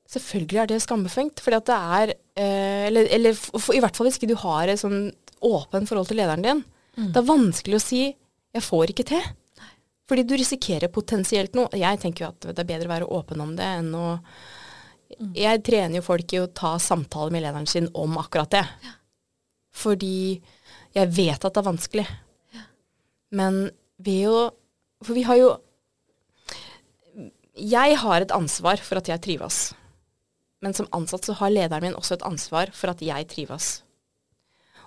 Selvfølgelig 0.10 0.60
er 0.62 0.70
det 0.70 0.82
skambefengt, 0.82 1.42
fordi 1.42 1.58
at 1.58 1.70
det 1.70 1.78
er 1.78 2.12
eh, 2.13 2.84
Eller, 2.89 3.10
eller 3.15 3.38
for, 3.38 3.74
i 3.76 3.82
hvert 3.82 3.98
fall 3.98 4.10
hvis 4.10 4.18
ikke 4.20 4.32
du 4.32 4.38
har 4.42 4.70
et 4.70 4.82
sånn 4.82 5.12
åpent 5.46 5.88
forhold 5.88 6.10
til 6.10 6.20
lederen 6.20 6.44
din. 6.44 6.63
Det 7.00 7.22
er 7.22 7.30
vanskelig 7.30 7.78
å 7.78 7.84
si 7.84 8.02
'jeg 8.10 8.65
får 8.65 8.92
ikke 8.92 9.06
til'. 9.08 9.28
Fordi 10.10 10.24
du 10.26 10.34
risikerer 10.36 10.92
potensielt 10.92 11.54
noe. 11.56 11.70
Jeg 11.78 12.00
tenker 12.02 12.26
jo 12.26 12.30
at 12.34 12.48
det 12.50 12.63
er 12.63 12.72
bedre 12.72 12.89
å 12.89 12.94
være 12.96 13.10
åpen 13.20 13.44
om 13.44 13.56
det 13.56 13.68
enn 13.78 13.94
å 13.94 14.20
Jeg 15.34 15.63
trener 15.65 15.98
jo 15.98 16.06
folk 16.06 16.34
i 16.34 16.39
å 16.42 16.50
ta 16.54 16.78
samtaler 16.78 17.32
med 17.34 17.42
lederen 17.44 17.68
sin 17.68 17.88
om 17.94 18.18
akkurat 18.18 18.50
det. 18.50 18.65
Fordi 19.74 20.42
jeg 20.95 21.12
vet 21.13 21.45
at 21.45 21.54
det 21.54 21.62
er 21.62 21.67
vanskelig. 21.69 22.06
Men 23.36 23.67
ved 24.02 24.30
å 24.30 24.39
For 25.06 25.15
vi 25.15 25.23
har 25.28 25.38
jo 25.38 25.49
Jeg 27.60 27.97
har 28.02 28.23
et 28.23 28.34
ansvar 28.34 28.82
for 28.82 28.99
at 28.99 29.10
jeg 29.12 29.21
trives. 29.21 29.73
Men 30.63 30.75
som 30.75 30.89
ansatt 30.95 31.28
så 31.28 31.36
har 31.39 31.54
lederen 31.54 31.89
min 31.89 31.97
også 31.97 32.17
et 32.17 32.25
ansvar 32.28 32.71
for 32.75 32.91
at 32.91 33.02
jeg 33.04 33.28
trives. 33.32 33.82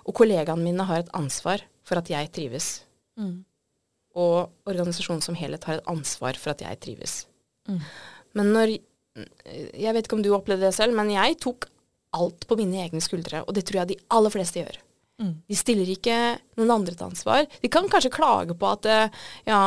Og 0.03 0.13
kollegaene 0.17 0.65
mine 0.65 0.85
har 0.85 1.01
et 1.01 1.13
ansvar 1.17 1.63
for 1.87 2.01
at 2.01 2.09
jeg 2.11 2.29
trives. 2.35 2.83
Mm. 3.17 3.45
Og 4.13 4.69
organisasjonen 4.69 5.23
som 5.25 5.37
helhet 5.37 5.65
har 5.65 5.79
et 5.79 5.89
ansvar 5.89 6.37
for 6.37 6.53
at 6.53 6.61
jeg 6.65 6.81
trives. 6.83 7.23
Mm. 7.69 7.79
Men 8.33 8.53
når 8.57 8.79
Jeg 9.13 9.93
vet 9.93 10.07
ikke 10.07 10.15
om 10.17 10.23
du 10.25 10.31
opplevde 10.33 10.65
det 10.65 10.73
selv, 10.73 10.95
men 10.97 11.11
jeg 11.13 11.35
tok 11.37 11.67
alt 12.17 12.47
på 12.49 12.55
mine 12.57 12.79
egne 12.81 13.01
skuldre. 13.01 13.43
Og 13.45 13.53
det 13.53 13.61
tror 13.69 13.83
jeg 13.83 13.91
de 13.91 13.97
aller 14.09 14.33
fleste 14.33 14.57
gjør. 14.57 14.79
Mm. 15.21 15.33
De 15.45 15.55
stiller 15.55 15.89
ikke 15.93 16.15
noen 16.57 16.71
andre 16.73 16.95
til 16.97 17.05
ansvar. 17.05 17.45
De 17.61 17.69
kan 17.71 17.85
kanskje 17.91 18.11
klage 18.15 18.55
på 18.57 18.69
at 18.71 18.87
eh, 18.89 19.23
ja, 19.47 19.61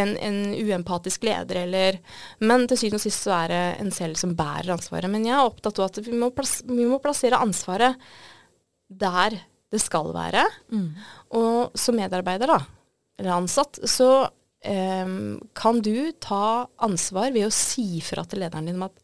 en, 0.00 0.14
en 0.16 0.38
uempatisk 0.56 1.26
leder 1.28 1.62
eller 1.66 1.98
Men 2.40 2.64
til 2.70 2.80
syvende 2.80 3.02
og 3.02 3.04
sist 3.04 3.26
så 3.26 3.34
er 3.42 3.52
det 3.52 3.62
en 3.84 3.92
selv 3.94 4.20
som 4.20 4.36
bærer 4.38 4.72
ansvaret. 4.74 5.12
Men 5.12 5.28
jeg 5.28 5.36
er 5.36 5.44
opptatt 5.44 5.80
av 5.80 5.90
at 5.90 6.00
vi 6.06 6.16
må, 6.16 6.32
plass, 6.34 6.60
vi 6.68 6.88
må 6.88 7.00
plassere 7.04 7.40
ansvaret 7.42 8.00
der 8.88 9.38
det 9.72 9.80
skal 9.80 10.12
være. 10.14 10.44
Mm. 10.72 10.88
Og 11.38 11.78
som 11.78 11.96
medarbeider, 11.96 12.50
da, 12.50 12.60
eller 13.20 13.38
ansatt, 13.38 13.80
så 13.88 14.10
um, 14.26 15.38
kan 15.56 15.80
du 15.84 16.12
ta 16.20 16.68
ansvar 16.84 17.32
ved 17.32 17.48
å 17.48 17.54
si 17.54 18.02
fra 18.04 18.26
til 18.28 18.44
lederen 18.44 18.68
din 18.68 18.80
om 18.80 18.88
at 18.90 18.98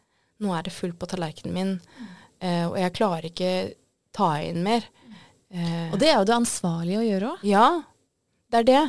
nå 0.44 0.52
er 0.54 0.66
det 0.66 0.74
fullt 0.76 0.98
på 1.00 1.08
tallerkenen 1.10 1.54
min, 1.56 1.72
eh, 2.44 2.62
og 2.68 2.76
jeg 2.78 2.94
klarer 2.94 3.30
ikke 3.30 3.52
ta 4.14 4.36
inn 4.44 4.60
mer. 4.62 4.84
Eh, 5.54 5.92
Og 5.92 5.98
det 6.00 6.10
er 6.12 6.18
jo 6.20 6.26
det 6.28 6.34
ansvarlige 6.36 7.00
å 7.00 7.06
gjøre 7.06 7.30
òg. 7.34 7.44
ja, 7.48 7.68
det 8.52 8.58
er 8.62 8.66
det. 8.68 8.82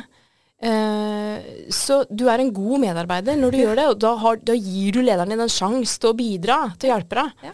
Eh, 0.60 1.70
så 1.72 2.02
du 2.12 2.26
er 2.28 2.42
en 2.42 2.52
god 2.52 2.82
medarbeider 2.82 3.38
når 3.40 3.54
du 3.54 3.58
gjør 3.62 3.78
det, 3.80 3.86
og 3.94 3.98
da, 4.02 4.12
har, 4.20 4.36
da 4.44 4.56
gir 4.56 4.92
du 4.92 5.00
lederen 5.04 5.32
din 5.32 5.40
en 5.40 5.52
sjanse 5.52 5.96
til 6.00 6.12
å 6.12 6.16
bidra, 6.18 6.58
til 6.80 6.90
å 6.90 6.94
hjelpe 6.96 7.16
deg. 7.22 7.50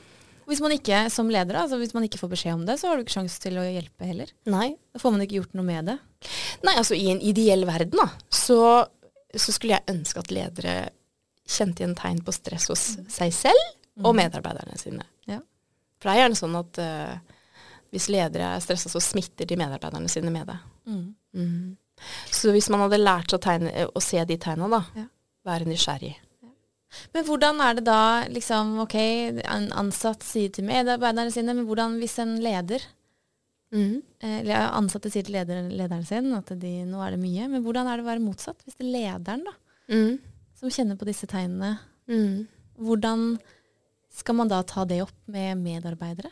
Hvis 0.47 0.61
man 0.63 0.75
ikke 0.77 1.05
som 1.11 1.31
leder, 1.31 1.57
altså 1.59 1.79
hvis 1.81 1.95
man 1.95 2.05
ikke 2.07 2.21
får 2.21 2.31
beskjed 2.35 2.55
om 2.55 2.67
det, 2.69 2.77
så 2.79 2.87
har 2.91 2.99
du 2.99 3.03
ikke 3.03 3.17
sjanse 3.17 3.41
til 3.43 3.57
å 3.59 3.65
hjelpe 3.67 4.07
heller. 4.07 4.31
Nei. 4.47 4.69
Da 4.95 5.01
får 5.03 5.15
man 5.17 5.25
ikke 5.25 5.41
gjort 5.41 5.57
noe 5.59 5.67
med 5.67 5.89
det. 5.91 5.97
Nei, 6.67 6.75
altså 6.79 6.95
i 6.99 7.09
en 7.11 7.23
ideell 7.23 7.65
verden, 7.67 7.99
da, 7.99 8.07
så, 8.31 8.59
så 9.35 9.55
skulle 9.55 9.75
jeg 9.79 9.91
ønske 9.97 10.23
at 10.23 10.31
ledere 10.35 10.77
kjente 11.47 11.83
igjen 11.83 11.97
tegn 11.99 12.23
på 12.27 12.35
stress 12.35 12.69
hos 12.71 12.85
seg 13.11 13.35
selv 13.35 14.05
og 14.07 14.15
medarbeiderne 14.19 14.79
sine. 14.79 15.03
Ja. 15.31 15.41
For 15.99 16.11
det 16.11 16.15
er 16.15 16.23
gjerne 16.25 16.39
sånn 16.39 16.57
at 16.59 16.79
eh, 16.83 17.36
hvis 17.97 18.11
ledere 18.13 18.53
er 18.57 18.63
stressa, 18.65 18.93
så 18.93 19.01
smitter 19.03 19.49
de 19.49 19.57
medarbeiderne 19.59 20.09
sine 20.13 20.31
med 20.35 20.47
det. 20.53 20.59
Mhm. 20.87 21.77
Så 22.31 22.53
hvis 22.53 22.69
man 22.73 22.83
hadde 22.85 23.01
lært 23.01 23.33
seg 23.33 23.39
å, 23.41 23.45
tegne, 23.47 23.73
å 23.89 24.03
se 24.05 24.21
de 24.29 24.37
tegna, 24.37 24.69
da, 24.69 24.83
Ja. 24.95 25.07
være 25.47 25.65
nysgjerrig. 25.67 26.15
Men 27.13 27.25
hvordan 27.27 27.61
er 27.61 27.75
det 27.75 27.85
da, 27.85 28.25
liksom, 28.31 28.79
ok, 28.85 28.95
en 29.45 29.71
ansatt 29.73 30.23
sier 30.25 30.53
til 30.53 30.65
medarbeiderne 30.69 31.33
sine, 31.35 31.53
men 31.57 31.67
hvordan 31.67 31.99
hvis 32.01 32.19
en 32.23 32.37
leder, 32.41 32.81
mm. 33.73 34.03
eh, 34.23 34.39
eller 34.41 34.71
ansatte 34.77 35.11
sier 35.13 35.25
til 35.27 35.35
lederen, 35.35 35.73
lederen 35.77 36.07
sin 36.07 36.33
at 36.37 36.53
de, 36.61 36.85
nå 36.89 37.01
er 37.05 37.17
det 37.17 37.21
mye, 37.25 37.49
men 37.51 37.65
hvordan 37.65 37.89
er 37.91 37.97
det 37.99 38.07
å 38.07 38.11
være 38.13 38.25
motsatt? 38.25 38.63
Hvis 38.65 38.77
det 38.79 38.87
er 38.87 38.95
lederen 38.97 39.45
da, 39.45 39.53
Mhm. 39.89 40.19
som 40.55 40.69
kjenner 40.71 40.97
på 40.97 41.05
disse 41.09 41.27
tegnene, 41.27 41.79
Mhm. 42.09 42.47
hvordan 42.79 43.39
skal 44.11 44.35
man 44.35 44.49
da 44.49 44.63
ta 44.63 44.85
det 44.85 45.03
opp 45.03 45.13
med 45.29 45.59
medarbeidere? 45.59 46.31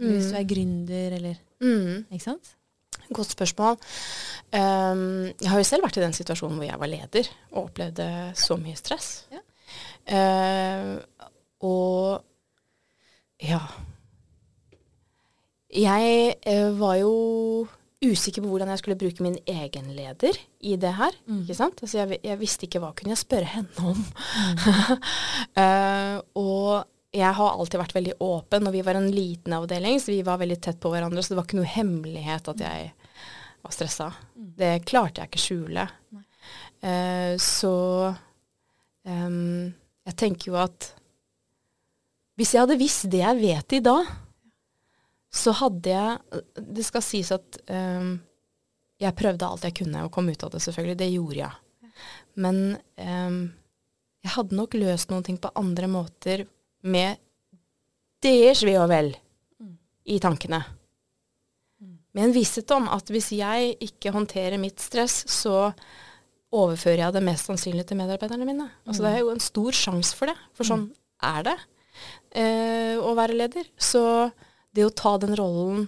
Eller 0.00 0.16
hvis 0.16 0.26
Mm. 0.26 0.32
du 0.32 0.38
er 0.40 0.48
gründer, 0.54 1.12
eller, 1.18 1.34
mm. 1.60 2.06
ikke 2.10 2.24
sant? 2.24 2.54
Godt 3.12 3.30
spørsmål. 3.34 3.76
Um, 4.54 5.26
jeg 5.40 5.50
har 5.50 5.58
jo 5.58 5.64
selv 5.66 5.82
vært 5.84 5.96
i 5.98 6.02
den 6.04 6.12
situasjonen 6.16 6.56
hvor 6.58 6.66
jeg 6.66 6.78
var 6.80 6.86
leder 6.90 7.28
og 7.52 7.64
opplevde 7.68 8.06
så 8.38 8.56
mye 8.56 8.76
stress. 8.78 9.26
Ja. 9.30 9.40
Uh, 10.10 10.96
og 11.60 12.24
ja 13.42 13.60
Jeg 15.70 16.34
uh, 16.50 16.80
var 16.80 16.94
jo 16.98 17.12
usikker 18.02 18.42
på 18.42 18.48
hvordan 18.48 18.68
jeg 18.72 18.78
skulle 18.80 18.96
bruke 18.98 19.22
min 19.22 19.36
egen 19.46 19.90
leder 19.94 20.38
i 20.60 20.76
det 20.80 20.94
her. 20.96 21.12
Mm. 21.26 21.42
Ikke 21.42 21.54
sant? 21.58 21.82
Altså 21.82 21.98
jeg, 22.00 22.18
jeg 22.24 22.40
visste 22.40 22.66
ikke 22.66 22.80
hva 22.82 22.94
kunne 22.96 23.12
jeg 23.12 23.18
spørre 23.20 23.44
henne 23.44 23.90
om. 23.92 24.00
uh, 25.60 26.16
og 26.42 26.86
jeg 27.10 27.34
har 27.34 27.56
alltid 27.58 27.80
vært 27.80 27.94
veldig 27.96 28.14
åpen, 28.22 28.66
og 28.68 28.74
vi 28.74 28.82
var 28.86 28.98
en 28.98 29.10
liten 29.10 29.54
avdeling, 29.56 29.98
så 30.00 30.12
vi 30.12 30.22
var 30.26 30.38
veldig 30.38 30.60
tett 30.62 30.78
på 30.82 30.92
hverandre, 30.92 31.22
så 31.22 31.32
det 31.32 31.40
var 31.40 31.48
ikke 31.48 31.58
noe 31.58 31.72
hemmelighet 31.74 32.50
at 32.52 32.62
jeg 32.62 32.92
var 33.60 33.74
stressa. 33.74 34.08
Det 34.34 34.72
klarte 34.86 35.22
jeg 35.22 35.30
ikke 35.30 35.42
skjule. 35.42 35.86
Uh, 36.80 37.34
så 37.42 37.74
um, 39.04 39.68
jeg 40.06 40.16
tenker 40.22 40.52
jo 40.52 40.58
at 40.62 40.92
hvis 42.40 42.54
jeg 42.54 42.62
hadde 42.62 42.78
visst 42.80 43.10
det 43.12 43.20
jeg 43.20 43.40
vet 43.40 43.76
i 43.76 43.82
dag, 43.84 44.12
så 45.30 45.52
hadde 45.54 45.92
jeg 45.92 46.40
Det 46.56 46.82
skal 46.82 47.04
sies 47.04 47.28
at 47.34 47.58
um, 47.70 48.14
jeg 49.00 49.16
prøvde 49.16 49.46
alt 49.46 49.66
jeg 49.68 49.76
kunne 49.82 50.06
å 50.06 50.12
komme 50.12 50.32
ut 50.32 50.46
av 50.46 50.54
det, 50.54 50.62
selvfølgelig. 50.64 50.96
Det 50.98 51.10
gjorde 51.10 51.38
jeg. 51.42 52.00
Men 52.40 52.62
um, 52.96 53.42
jeg 54.24 54.34
hadde 54.34 54.56
nok 54.56 54.78
løst 54.78 55.12
noen 55.12 55.26
ting 55.26 55.38
på 55.40 55.52
andre 55.58 55.90
måter 55.90 56.46
med 56.82 57.20
deres 58.24 58.62
ve 58.66 58.76
og 58.80 58.88
vel 58.90 59.14
i 60.10 60.18
tankene. 60.22 60.60
Med 62.10 62.26
en 62.26 62.34
visshet 62.34 62.70
om 62.74 62.88
at 62.90 63.10
hvis 63.12 63.30
jeg 63.36 63.74
ikke 63.86 64.12
håndterer 64.14 64.58
mitt 64.60 64.82
stress, 64.82 65.22
så 65.30 65.70
overfører 66.50 67.04
jeg 67.04 67.14
det 67.14 67.22
mest 67.22 67.46
sannsynlig 67.46 67.84
til 67.86 68.00
medarbeiderne 68.00 68.46
mine. 68.48 68.66
Altså 68.86 69.04
Det 69.04 69.12
er 69.12 69.20
jo 69.22 69.34
en 69.34 69.44
stor 69.44 69.76
sjanse 69.76 70.16
for 70.18 70.32
det, 70.32 70.34
for 70.56 70.66
sånn 70.66 70.88
er 71.22 71.44
det 71.46 71.56
eh, 72.34 72.96
å 72.98 73.14
være 73.14 73.36
leder. 73.38 73.68
Så 73.78 74.02
det 74.74 74.86
å 74.86 74.94
ta 74.94 75.16
den 75.22 75.36
rollen 75.38 75.86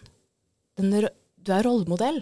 den, 0.78 1.08
Du 1.42 1.50
er 1.52 1.66
rollemodell. 1.66 2.20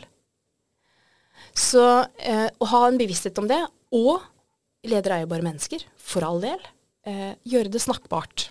Så 1.57 1.83
eh, 2.17 2.49
å 2.49 2.69
ha 2.73 2.81
en 2.89 2.99
bevissthet 3.01 3.37
om 3.43 3.49
det, 3.51 3.61
og 3.93 4.23
ledere 4.89 5.19
er 5.19 5.27
jo 5.27 5.33
bare 5.35 5.45
mennesker, 5.45 5.85
for 6.01 6.25
all 6.25 6.41
del, 6.41 6.61
eh, 7.05 7.35
gjøre 7.45 7.73
det 7.73 7.83
snakkbart. 7.85 8.49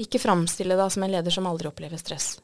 Ikke 0.00 0.18
framstille 0.18 0.76
deg 0.78 0.90
som 0.90 1.04
en 1.06 1.12
leder 1.12 1.30
som 1.34 1.46
aldri 1.46 1.68
opplever 1.70 2.00
stress. 2.00 2.38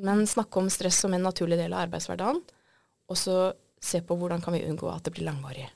Men 0.00 0.24
snakke 0.26 0.58
om 0.58 0.70
stress 0.72 0.98
som 1.04 1.12
en 1.14 1.22
naturlig 1.22 1.58
del 1.60 1.74
av 1.76 1.84
arbeidshverdagen, 1.84 2.40
og 3.10 3.18
så 3.18 3.52
se 3.80 4.00
på 4.04 4.16
hvordan 4.16 4.40
kan 4.44 4.54
vi 4.56 4.64
unngå 4.66 4.88
at 4.92 5.04
det 5.06 5.12
blir 5.14 5.26
langvarig. 5.28 5.68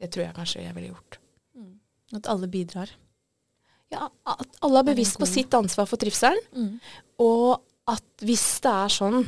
Det 0.00 0.10
tror 0.12 0.26
jeg 0.26 0.36
kanskje 0.36 0.62
jeg 0.64 0.74
ville 0.76 0.92
gjort. 0.92 1.18
At 2.14 2.28
alle 2.30 2.46
bidrar. 2.50 2.90
Ja, 3.92 4.08
At 4.26 4.58
alle 4.62 4.80
er 4.82 4.88
bevisst 4.90 5.18
på 5.18 5.26
sitt 5.28 5.54
ansvar 5.54 5.86
for 5.86 5.96
trivselen, 6.00 6.40
og 7.18 7.62
at 7.90 8.24
hvis 8.24 8.60
det 8.64 8.70
er 8.70 8.88
sånn 8.92 9.20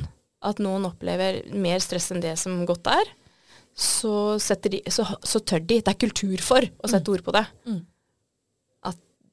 at 0.46 0.58
noen 0.62 0.84
opplever 0.88 1.42
mer 1.54 1.78
stress 1.80 2.10
enn 2.12 2.20
det 2.22 2.36
som 2.38 2.64
godt 2.68 2.86
er, 2.92 3.08
så, 3.76 4.36
de, 4.62 4.80
så, 4.88 5.04
så 5.22 5.40
tør 5.44 5.60
de. 5.60 5.80
Det 5.84 5.88
er 5.92 5.98
kultur 6.00 6.40
for 6.40 6.64
å 6.80 6.88
sette 6.88 7.10
ord 7.12 7.24
på 7.26 7.32
det. 7.36 7.44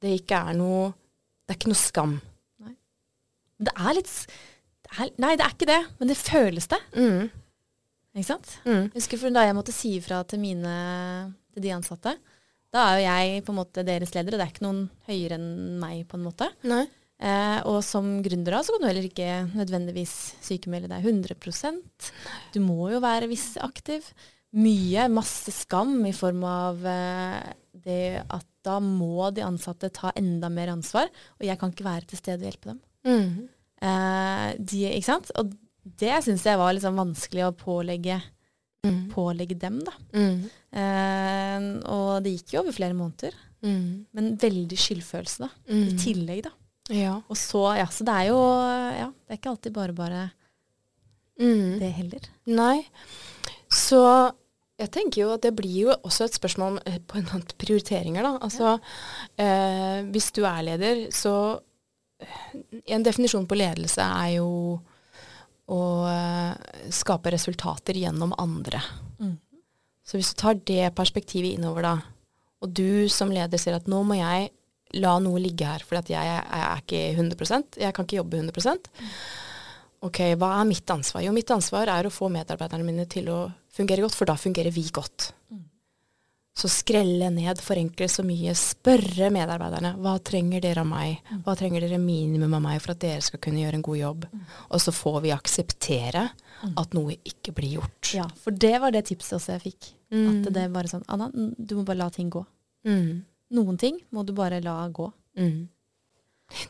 Det 0.03 0.17
ikke 0.19 0.41
er 0.49 0.57
noe 0.59 0.89
Det 1.43 1.53
er 1.53 1.59
ikke 1.59 1.71
noe 1.71 1.79
skam. 1.79 2.17
Nei. 2.63 2.75
det 3.63 3.73
er 3.75 3.95
litt 3.99 4.11
det 4.83 4.97
er, 4.97 5.13
Nei, 5.23 5.33
det 5.39 5.45
er 5.45 5.55
ikke 5.55 5.69
det, 5.69 5.79
men 5.99 6.11
det 6.11 6.19
føles 6.19 6.69
det. 6.71 6.79
Mm. 6.95 7.31
Ikke 8.13 8.27
sant? 8.27 8.57
Mm. 8.67 8.89
Jeg 8.91 8.99
husker 8.99 9.23
da 9.33 9.45
jeg 9.47 9.57
måtte 9.57 9.73
si 9.73 9.95
ifra 9.97 10.21
til 10.29 10.41
mine 10.43 10.73
til 11.53 11.65
de 11.65 11.71
ansatte. 11.73 12.13
Da 12.73 12.83
er 12.89 12.97
jo 12.97 13.05
jeg 13.05 13.45
på 13.45 13.53
en 13.53 13.59
måte 13.59 13.85
deres 13.85 14.13
leder, 14.15 14.33
og 14.35 14.41
det 14.41 14.45
er 14.45 14.51
ikke 14.53 14.65
noen 14.65 14.83
høyere 15.07 15.37
enn 15.37 15.79
meg, 15.81 16.03
på 16.09 16.17
en 16.17 16.27
måte. 16.27 16.49
Nei. 16.65 16.83
Eh, 17.23 17.59
og 17.69 17.79
som 17.85 18.17
gründer 18.25 18.57
så 18.65 18.73
kan 18.73 18.83
du 18.83 18.89
heller 18.89 19.05
ikke 19.07 19.27
nødvendigvis 19.53 20.13
sykemelde 20.43 20.89
deg 20.91 21.05
100% 21.05 22.09
Du 22.51 22.57
må 22.65 22.89
jo 22.91 22.99
være 23.03 23.29
viss 23.31 23.53
aktiv. 23.63 24.09
Mye, 24.53 25.07
masse 25.09 25.51
skam 25.51 25.95
i 26.05 26.11
form 26.13 26.43
av 26.45 26.83
eh, 26.85 27.53
det 27.73 28.21
at 28.29 28.45
da 28.63 28.77
må 28.79 29.31
de 29.33 29.41
ansatte 29.43 29.89
ta 29.91 30.11
enda 30.15 30.47
mer 30.53 30.69
ansvar, 30.75 31.09
og 31.39 31.43
jeg 31.47 31.57
kan 31.59 31.71
ikke 31.73 31.83
være 31.87 32.05
til 32.07 32.17
stede 32.21 32.43
og 32.45 32.51
hjelpe 32.51 32.69
dem. 32.69 32.79
Mm. 33.03 33.49
Eh, 33.83 34.49
de, 34.61 34.83
ikke 34.93 35.09
sant? 35.09 35.31
Og 35.41 35.51
det 35.99 36.13
syns 36.23 36.45
jeg 36.47 36.59
var 36.61 36.71
liksom 36.77 36.95
vanskelig 37.01 37.47
å 37.49 37.55
pålegge, 37.59 38.21
Mm. 38.83 39.05
pålegge 39.13 39.55
dem, 39.57 39.77
da. 39.79 39.93
Mm. 40.11 40.39
Eh, 40.75 41.67
og 41.87 42.17
det 42.25 42.33
gikk 42.35 42.49
jo 42.53 42.59
over 42.65 42.73
flere 42.75 42.93
måneder. 42.99 43.31
Mm. 43.63 44.05
Men 44.11 44.25
veldig 44.37 44.75
skyldfølelse, 44.75 45.39
da. 45.45 45.49
I 45.71 45.77
Mm. 45.85 45.97
tillegg, 46.01 46.41
da. 46.43 46.51
Ja. 46.91 47.13
Og 47.29 47.37
så, 47.39 47.77
ja, 47.77 47.85
så 47.87 48.03
det 48.03 48.11
er 48.13 48.27
jo 48.27 48.39
Ja, 48.99 49.07
det 49.07 49.31
er 49.31 49.37
ikke 49.37 49.51
alltid 49.55 49.73
bare 49.73 49.93
bare 49.93 50.31
Mm. 51.39 51.79
det 51.79 51.91
heller. 51.93 52.19
Nei. 52.45 52.85
Så 53.71 54.33
jeg 54.81 54.89
tenker 54.93 55.21
jo 55.21 55.33
at 55.35 55.43
det 55.45 55.53
blir 55.55 55.87
jo 55.87 55.93
også 55.93 56.27
et 56.27 56.37
spørsmål 56.37 56.73
om 56.73 56.79
eh, 56.89 56.97
på 56.97 57.19
en 57.19 57.27
måte 57.29 57.57
prioriteringer, 57.61 58.25
da. 58.25 58.33
Altså 58.41 58.73
eh, 59.37 60.01
hvis 60.09 60.31
du 60.33 60.41
er 60.49 60.63
leder, 60.69 61.05
så 61.13 61.35
eh, 62.23 62.39
En 62.95 63.03
definisjon 63.05 63.45
på 63.49 63.57
ledelse 63.59 64.01
er 64.01 64.37
jo 64.37 64.49
å 65.73 65.81
eh, 66.09 66.89
skape 66.91 67.31
resultater 67.35 67.97
gjennom 67.99 68.33
andre. 68.39 68.81
Mm. 69.19 69.37
Så 70.03 70.19
hvis 70.19 70.33
du 70.33 70.41
tar 70.41 70.59
det 70.67 70.91
perspektivet 70.97 71.55
innover 71.55 71.85
da, 71.85 71.93
og 72.63 72.71
du 72.71 73.07
som 73.11 73.31
leder 73.31 73.59
ser 73.59 73.77
at 73.77 73.87
nå 73.91 74.01
må 74.07 74.17
jeg 74.19 74.51
la 75.03 75.17
noe 75.19 75.41
ligge 75.41 75.67
her, 75.67 75.83
for 75.85 75.99
jeg, 75.99 76.15
jeg 76.15 76.43
er 76.59 76.81
ikke 76.83 77.01
100% 77.17 77.79
jeg 77.81 77.95
kan 77.95 78.05
ikke 78.05 78.19
jobbe 78.19 78.39
100 78.39 78.83
Ok, 80.03 80.19
hva 80.39 80.49
er 80.59 80.67
mitt 80.67 80.89
ansvar? 80.91 81.23
Jo, 81.23 81.31
mitt 81.35 81.51
ansvar 81.53 81.87
er 81.91 82.07
å 82.07 82.11
få 82.11 82.27
medarbeiderne 82.31 82.83
mine 82.83 83.05
til 83.09 83.29
å 83.31 83.39
fungere 83.73 84.03
godt, 84.03 84.17
for 84.19 84.27
da 84.29 84.35
fungerer 84.39 84.73
vi 84.75 84.83
godt. 84.93 85.31
Så 86.53 86.69
skrelle 86.69 87.31
ned, 87.33 87.57
forenkle 87.65 88.05
så 88.11 88.21
mye, 88.25 88.51
spørre 88.57 89.31
medarbeiderne 89.33 89.95
hva 90.03 90.13
trenger 90.21 90.61
dere 90.61 90.83
av 90.83 90.89
meg, 90.89 91.31
hva 91.45 91.55
trenger 91.57 91.81
dere 91.81 91.97
minimum 91.97 92.53
av 92.59 92.61
meg 92.61 92.81
for 92.83 92.93
at 92.93 93.01
dere 93.01 93.23
skal 93.25 93.41
kunne 93.41 93.63
gjøre 93.63 93.79
en 93.79 93.85
god 93.87 93.99
jobb. 93.99 94.27
Og 94.69 94.83
så 94.83 94.93
får 94.93 95.17
vi 95.23 95.33
akseptere 95.33 96.27
at 96.69 96.93
noe 96.93 97.17
ikke 97.25 97.55
blir 97.57 97.79
gjort. 97.79 98.13
Ja, 98.13 98.27
for 98.43 98.53
det 98.53 98.75
var 98.83 98.93
det 98.93 99.07
tipset 99.09 99.39
også 99.39 99.55
jeg 99.55 99.63
fikk. 99.65 99.89
Mm. 100.13 100.27
At 100.29 100.51
det 100.53 100.67
bare 100.75 100.91
sånn 100.91 101.07
Anna, 101.09 101.31
du 101.33 101.73
må 101.79 101.87
bare 101.87 102.03
la 102.03 102.11
ting 102.13 102.29
gå. 102.33 102.43
Mm. 102.85 103.23
Noen 103.57 103.79
ting 103.81 103.97
må 104.13 104.21
du 104.27 104.35
bare 104.37 104.61
la 104.61 104.77
gå. 104.93 105.09
Mm. 105.39 105.57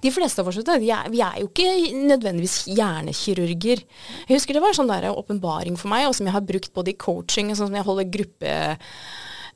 De 0.04 0.12
fleste 0.14 0.40
av 0.40 0.48
oss 0.48 0.58
vi 0.58 0.92
er, 0.94 1.10
vi 1.12 1.20
er 1.24 1.42
jo 1.42 1.50
ikke 1.50 1.98
nødvendigvis 2.08 2.64
hjernekirurger. 2.72 3.84
Jeg 4.28 4.38
husker 4.38 4.56
det 4.56 4.64
var 4.64 4.72
en 4.72 4.80
sånn 4.80 4.94
åpenbaring 5.12 5.78
for 5.80 5.92
meg, 5.92 6.08
og 6.08 6.16
som 6.16 6.30
jeg 6.30 6.36
har 6.36 6.46
brukt 6.48 6.74
både 6.76 6.94
i 6.94 7.00
coaching, 7.00 7.52
sånn 7.52 7.68
som 7.68 7.78
jeg 7.78 7.88
holder 7.88 8.12
gruppe 8.14 8.56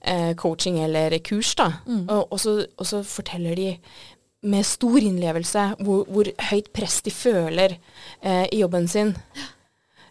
eh, 0.02 0.34
coaching 0.40 0.80
eller 0.84 1.18
kurs, 1.24 1.54
da. 1.56 1.72
Og, 2.10 2.32
og, 2.32 2.40
så, 2.44 2.58
og 2.76 2.90
så 2.90 3.04
forteller 3.08 3.56
de 3.56 3.70
med 4.48 4.66
stor 4.68 5.02
innlevelse 5.02 5.64
hvor, 5.82 6.04
hvor 6.14 6.30
høyt 6.52 6.72
press 6.76 7.02
de 7.06 7.12
føler 7.12 7.78
eh, 8.22 8.46
i 8.52 8.62
jobben 8.62 8.88
sin. 8.92 9.16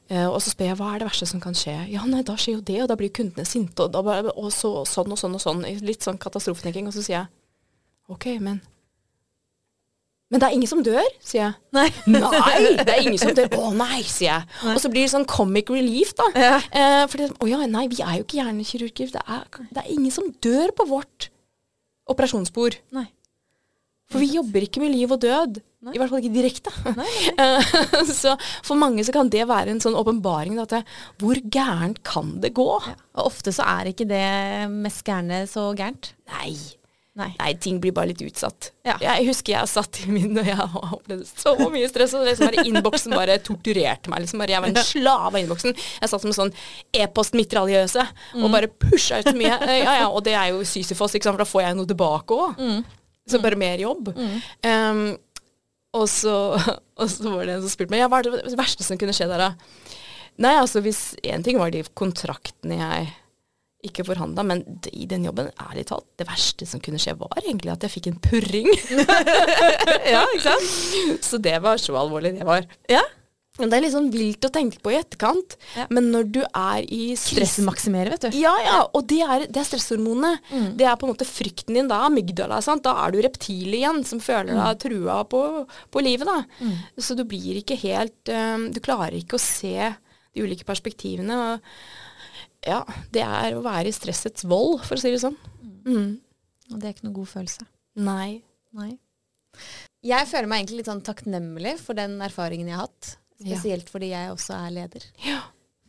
Eh, 0.09 0.27
og 0.27 0.39
så 0.43 0.53
spør 0.53 0.73
jeg 0.73 0.79
hva 0.81 0.93
er 0.95 1.03
det 1.03 1.09
verste 1.11 1.29
som 1.31 1.43
kan 1.43 1.57
skje. 1.57 1.77
Ja, 1.93 2.05
nei, 2.07 2.23
da 2.27 2.37
skjer 2.39 2.59
jo 2.59 2.65
det, 2.67 2.81
og 2.83 2.91
da 2.91 2.99
blir 2.99 3.15
kundene 3.15 3.47
sinte, 3.49 3.87
og, 3.87 3.95
da, 3.95 4.33
og 4.35 4.51
så, 4.55 4.73
sånn 4.89 5.13
og 5.15 5.21
sånn 5.21 5.37
og 5.39 5.43
sånn. 5.43 5.67
Litt 5.87 6.07
sånn 6.07 6.21
katastrofetenking. 6.23 6.89
Og 6.91 6.97
så 6.97 7.05
sier 7.05 7.19
jeg 7.21 8.13
OK, 8.13 8.29
men 8.43 8.61
Men 10.27 10.43
det 10.43 10.49
er 10.49 10.57
ingen 10.57 10.71
som 10.71 10.81
dør, 10.83 11.07
sier 11.23 11.43
jeg. 11.45 11.55
Nei. 11.77 11.87
Nei, 12.11 12.73
det 12.81 12.91
er 12.91 13.05
ingen 13.05 13.21
som 13.21 13.31
dør. 13.37 13.53
Å 13.63 13.69
nei, 13.79 14.01
sier 14.03 14.33
jeg. 14.33 14.49
Og 14.73 14.81
så 14.83 14.91
blir 14.91 15.05
det 15.05 15.13
sånn 15.13 15.27
comic 15.31 15.71
relief, 15.71 16.17
da. 16.19 16.27
Ja. 16.35 16.57
Eh, 16.67 17.03
fordi, 17.13 17.29
å 17.31 17.51
ja, 17.51 17.61
nei, 17.71 17.85
vi 17.93 18.03
er 18.03 18.19
jo 18.19 18.27
ikke 18.27 18.41
hjernekirurger. 18.41 19.13
Det 19.15 19.23
er, 19.23 19.45
det 19.71 19.85
er 19.85 19.93
ingen 19.95 20.15
som 20.15 20.33
dør 20.43 20.75
på 20.75 20.89
vårt 20.91 21.29
operasjonsbord. 22.11 22.81
Nei. 22.97 23.07
For 24.11 24.23
vi 24.23 24.37
jobber 24.37 24.67
ikke 24.67 24.83
med 24.83 24.95
liv 24.95 25.15
og 25.15 25.23
død. 25.23 25.61
Nei. 25.87 25.95
I 25.95 26.01
hvert 26.01 26.11
fall 26.11 26.23
ikke 26.23 26.35
direkte. 26.35 26.73
Nei, 26.95 27.15
nei. 27.39 28.03
så 28.21 28.35
for 28.67 28.79
mange 28.79 29.03
så 29.07 29.15
kan 29.15 29.31
det 29.31 29.45
være 29.47 29.75
en 29.75 29.83
sånn 29.83 29.99
åpenbaring. 29.99 30.59
At 30.63 30.75
hvor 31.23 31.39
gærent 31.39 32.03
kan 32.07 32.37
det 32.43 32.55
gå? 32.59 32.67
Og 32.67 33.23
ofte 33.23 33.55
så 33.55 33.67
er 33.77 33.91
ikke 33.93 34.09
det 34.11 34.27
mest 34.75 35.07
gærne 35.07 35.45
så 35.51 35.69
gærent. 35.79 36.15
Nei. 36.35 36.55
Nei. 37.17 37.31
Nei, 37.41 37.53
ting 37.57 37.79
blir 37.81 37.95
bare 37.97 38.11
litt 38.11 38.21
utsatt. 38.27 38.71
Ja. 38.85 38.99
Jeg 39.01 39.25
husker 39.31 39.55
jeg 39.55 39.71
satt 39.73 40.03
i 40.05 40.11
min, 40.13 40.37
og 40.37 40.45
jeg 40.45 40.57
har 40.59 40.75
opplevd 40.99 41.25
så 41.31 41.55
mye 41.73 41.89
stress, 41.89 42.13
og 42.19 42.27
liksom 42.29 42.51
bare 42.51 42.65
innboksen 42.69 43.15
bare 43.17 43.39
torturerte 43.47 44.13
meg. 44.13 44.21
Liksom 44.27 44.43
bare, 44.43 44.53
jeg 44.53 44.65
var 44.67 44.73
en 44.75 44.85
slave 44.85 45.31
av 45.31 45.39
innboksen. 45.41 45.73
Jeg 46.03 46.13
satt 46.13 46.25
som 46.27 46.33
en 46.33 46.37
sånn 46.37 46.53
e-post-mitraljøse 46.93 48.05
og 48.43 48.47
bare 48.53 48.69
pusha 48.69 49.23
ut 49.23 49.31
så 49.31 49.37
mye. 49.39 49.55
Eh, 49.65 49.79
Ja, 49.87 49.97
ja, 50.03 50.09
og 50.11 50.25
det 50.27 50.35
er 50.37 50.51
jo 50.53 50.61
Sisyfos, 50.69 51.17
for 51.17 51.41
da 51.41 51.49
får 51.49 51.63
jeg 51.65 51.79
noe 51.79 51.89
tilbake 51.89 52.37
òg. 52.37 52.61
Så 53.27 53.41
bare 53.43 53.59
mer 53.59 53.81
jobb. 53.81 54.13
Um, 54.15 55.07
og, 55.97 56.09
så, 56.13 56.35
og 57.01 57.09
så 57.11 57.33
var 57.33 57.47
det 57.49 57.57
en 57.57 57.65
som 57.65 57.73
spurte 57.73 57.95
meg 57.95 58.05
ja, 58.05 58.11
hva 58.13 58.21
er 58.21 58.29
det 58.29 58.59
verste 58.61 58.85
som 58.87 59.01
kunne 59.01 59.17
skje 59.17 59.31
der, 59.33 59.41
da? 59.49 59.95
Nei, 60.45 60.53
altså 60.61 60.83
hvis 60.85 61.15
én 61.25 61.41
ting 61.45 61.57
var 61.57 61.73
de 61.73 61.81
kontraktene 61.97 62.77
jeg 62.77 63.09
ikke 63.89 64.05
forhandla, 64.09 64.43
men 64.47 64.63
i 64.93 65.07
den 65.11 65.25
jobben, 65.29 65.51
ærlig 65.63 65.87
talt, 65.91 66.07
det 66.21 66.27
verste 66.29 66.67
som 66.69 66.81
kunne 66.85 67.01
skje, 67.03 67.17
var 67.21 67.41
egentlig 67.43 67.73
at 67.75 67.87
jeg 67.87 67.95
fikk 67.99 68.11
en 68.13 68.21
purring. 68.25 68.73
Ja, 70.07 70.25
ikke 70.35 70.43
sant? 70.47 71.23
så 71.27 71.39
det 71.43 71.57
var 71.65 71.79
så 71.83 71.97
alvorlig 71.99 72.37
det 72.39 72.47
var. 72.47 72.67
Ja. 72.91 73.03
Det 73.57 73.73
er 73.73 73.81
litt 73.87 73.95
sånn 73.95 74.11
vilt 74.13 74.45
å 74.45 74.51
tenke 74.53 74.77
på 74.85 74.91
i 74.93 74.99
etterkant, 74.99 75.55
Ja. 75.79 75.87
men 75.89 76.11
når 76.13 76.27
du 76.29 76.41
er 76.45 76.85
i 76.93 77.15
stress 77.17 77.55
Krisemaksimere, 77.57 78.11
vet 78.13 78.27
du. 78.27 78.37
Ja, 78.37 78.53
ja, 78.61 78.83
og 78.93 79.07
det 79.09 79.23
er, 79.25 79.47
det 79.49 79.63
er 79.63 79.65
stresshormonene. 79.71 80.35
Mm. 80.51 80.67
Det 80.77 80.85
er 80.85 80.99
på 81.01 81.09
en 81.09 81.15
måte 81.15 81.25
frykten 81.25 81.73
din. 81.79 81.89
Da 81.89 82.03
er 82.03 82.11
amygdala, 82.11 82.59
sant? 82.65 82.85
Da 82.85 82.93
er 83.07 83.15
du 83.17 83.23
reptil 83.25 83.73
igjen, 83.79 84.03
som 84.05 84.21
føler 84.21 84.53
Mm. 84.53 84.61
deg 84.61 84.83
trua 84.85 85.23
på, 85.25 85.41
på 85.89 86.03
livet, 86.05 86.29
da. 86.29 86.69
Så 87.01 87.17
du 87.17 87.25
blir 87.25 87.63
ikke 87.63 87.79
helt 87.81 88.29
um, 88.29 88.69
Du 88.77 88.81
klarer 88.85 89.17
ikke 89.17 89.41
å 89.41 89.43
se 89.43 89.73
de 90.37 90.45
ulike 90.45 90.69
perspektivene. 90.69 91.41
Og 91.57 91.61
ja, 92.67 92.83
det 93.15 93.23
er 93.23 93.55
å 93.57 93.63
være 93.65 93.89
i 93.91 93.95
stressets 93.97 94.45
vold, 94.49 94.81
for 94.85 94.97
å 94.99 95.01
si 95.01 95.11
det 95.15 95.21
sånn. 95.23 95.37
Mm. 95.87 96.19
Og 96.73 96.79
det 96.81 96.85
er 96.89 96.95
ikke 96.97 97.07
noe 97.09 97.19
god 97.21 97.29
følelse. 97.31 97.67
Nei. 97.97 98.43
Nei. 98.77 98.99
Jeg 100.07 100.29
føler 100.31 100.49
meg 100.51 100.63
egentlig 100.65 100.83
litt 100.83 100.91
sånn 100.91 101.05
takknemlig 101.07 101.77
for 101.83 101.97
den 101.99 102.19
erfaringen 102.25 102.69
jeg 102.71 102.77
har 102.79 102.87
hatt. 102.89 103.13
Ja. 103.41 103.57
Spesielt 103.57 103.89
fordi 103.93 104.11
jeg 104.13 104.33
også 104.33 104.57
er 104.59 104.75
leder. 104.75 105.07
Ja. 105.27 105.41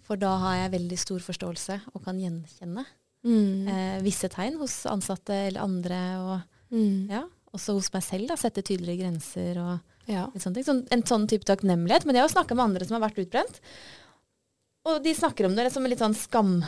For 0.07 0.19
da 0.19 0.33
har 0.39 0.55
jeg 0.61 0.73
veldig 0.77 0.99
stor 1.01 1.19
forståelse 1.25 1.81
og 1.93 2.03
kan 2.05 2.19
gjenkjenne 2.21 2.85
Mm. 3.27 3.67
eh, 3.67 4.01
visse 4.05 4.29
tegn 4.31 4.55
hos 4.61 4.85
ansatte 4.87 5.33
eller 5.49 5.59
andre. 5.65 5.97
Og 6.21 6.41
Mm. 6.71 7.09
ja, 7.09 7.23
også 7.53 7.73
hos 7.73 7.91
meg 7.91 8.03
selv. 8.03 8.27
da, 8.27 8.35
Sette 8.35 8.61
tydeligere 8.63 8.99
grenser 9.01 9.57
og 9.57 9.79
Ja. 10.07 10.27
litt 10.33 10.43
sånne 10.43 10.53
ting. 10.53 10.63
Så 10.63 10.87
en 10.91 11.03
sånn 11.03 11.27
type 11.27 11.43
takknemlighet. 11.43 12.05
Men 12.05 12.15
jeg 12.15 12.21
har 12.21 12.29
snakka 12.29 12.55
med 12.55 12.63
andre 12.63 12.85
som 12.85 13.01
har 13.01 13.09
vært 13.09 13.17
utbrent. 13.25 13.59
Og 14.87 15.01
de 15.03 15.13
snakker 15.15 15.47
om 15.47 15.55
det 15.57 15.69
som 15.73 15.85
litt 15.87 16.01
sånn 16.01 16.15
skam. 16.17 16.59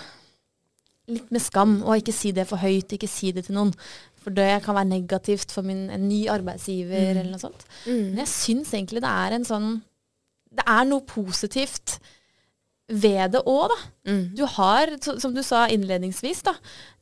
Litt 1.09 1.32
med 1.34 1.43
skam. 1.43 1.80
Og 1.86 2.01
ikke 2.01 2.15
si 2.15 2.34
det 2.36 2.47
for 2.49 2.61
høyt, 2.61 2.91
ikke 2.95 3.09
si 3.09 3.32
det 3.36 3.47
til 3.47 3.57
noen. 3.57 3.74
For 4.20 4.36
det 4.36 4.51
kan 4.65 4.76
være 4.76 4.91
negativt 4.91 5.53
for 5.55 5.65
min, 5.65 5.88
en 5.93 6.07
ny 6.09 6.26
arbeidsgiver 6.32 7.13
eller 7.13 7.32
noe 7.32 7.41
sånt. 7.41 7.63
Mm. 7.86 8.11
Men 8.11 8.24
jeg 8.26 8.34
syns 8.34 8.74
egentlig 8.76 9.03
det 9.05 9.11
er 9.11 9.38
en 9.38 9.47
sånn 9.47 9.70
Det 10.49 10.65
er 10.65 10.88
noe 10.89 11.05
positivt 11.07 11.99
ved 12.89 13.36
det 13.36 13.41
òg, 13.45 13.70
da. 13.70 13.78
Mm. 14.09 14.24
Du 14.34 14.43
har, 14.49 14.91
som 15.22 15.34
du 15.36 15.43
sa 15.45 15.67
innledningsvis, 15.70 16.41
da. 16.47 16.55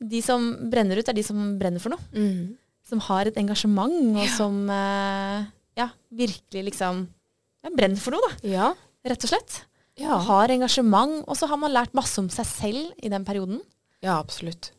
De 0.03 0.19
som 0.23 0.49
brenner 0.71 0.99
ut, 0.99 1.07
er 1.07 1.15
de 1.15 1.23
som 1.23 1.53
brenner 1.59 1.79
for 1.79 1.95
noe. 1.95 2.03
Mm. 2.11 2.57
Som 2.87 2.99
har 3.07 3.27
et 3.27 3.39
engasjement, 3.39 3.95
og 4.19 4.27
som 4.35 4.59
eh, 4.71 5.47
ja, 5.79 5.87
virkelig 6.11 6.65
liksom 6.69 7.05
ja, 7.07 7.71
brenner 7.71 8.03
for 8.03 8.15
noe, 8.15 8.27
da. 8.27 8.51
Ja. 8.51 8.67
Rett 9.07 9.23
og 9.23 9.31
slett. 9.31 9.61
Ja. 9.97 10.19
Har 10.27 10.53
engasjement, 10.53 11.23
og 11.25 11.37
så 11.39 11.49
har 11.49 11.59
man 11.61 11.73
lært 11.73 11.95
masse 11.97 12.19
om 12.21 12.29
seg 12.33 12.47
selv 12.49 12.89
i 13.01 13.11
den 13.13 13.25
perioden. 13.27 13.61
ja, 14.03 14.19
absolutt. 14.19 14.71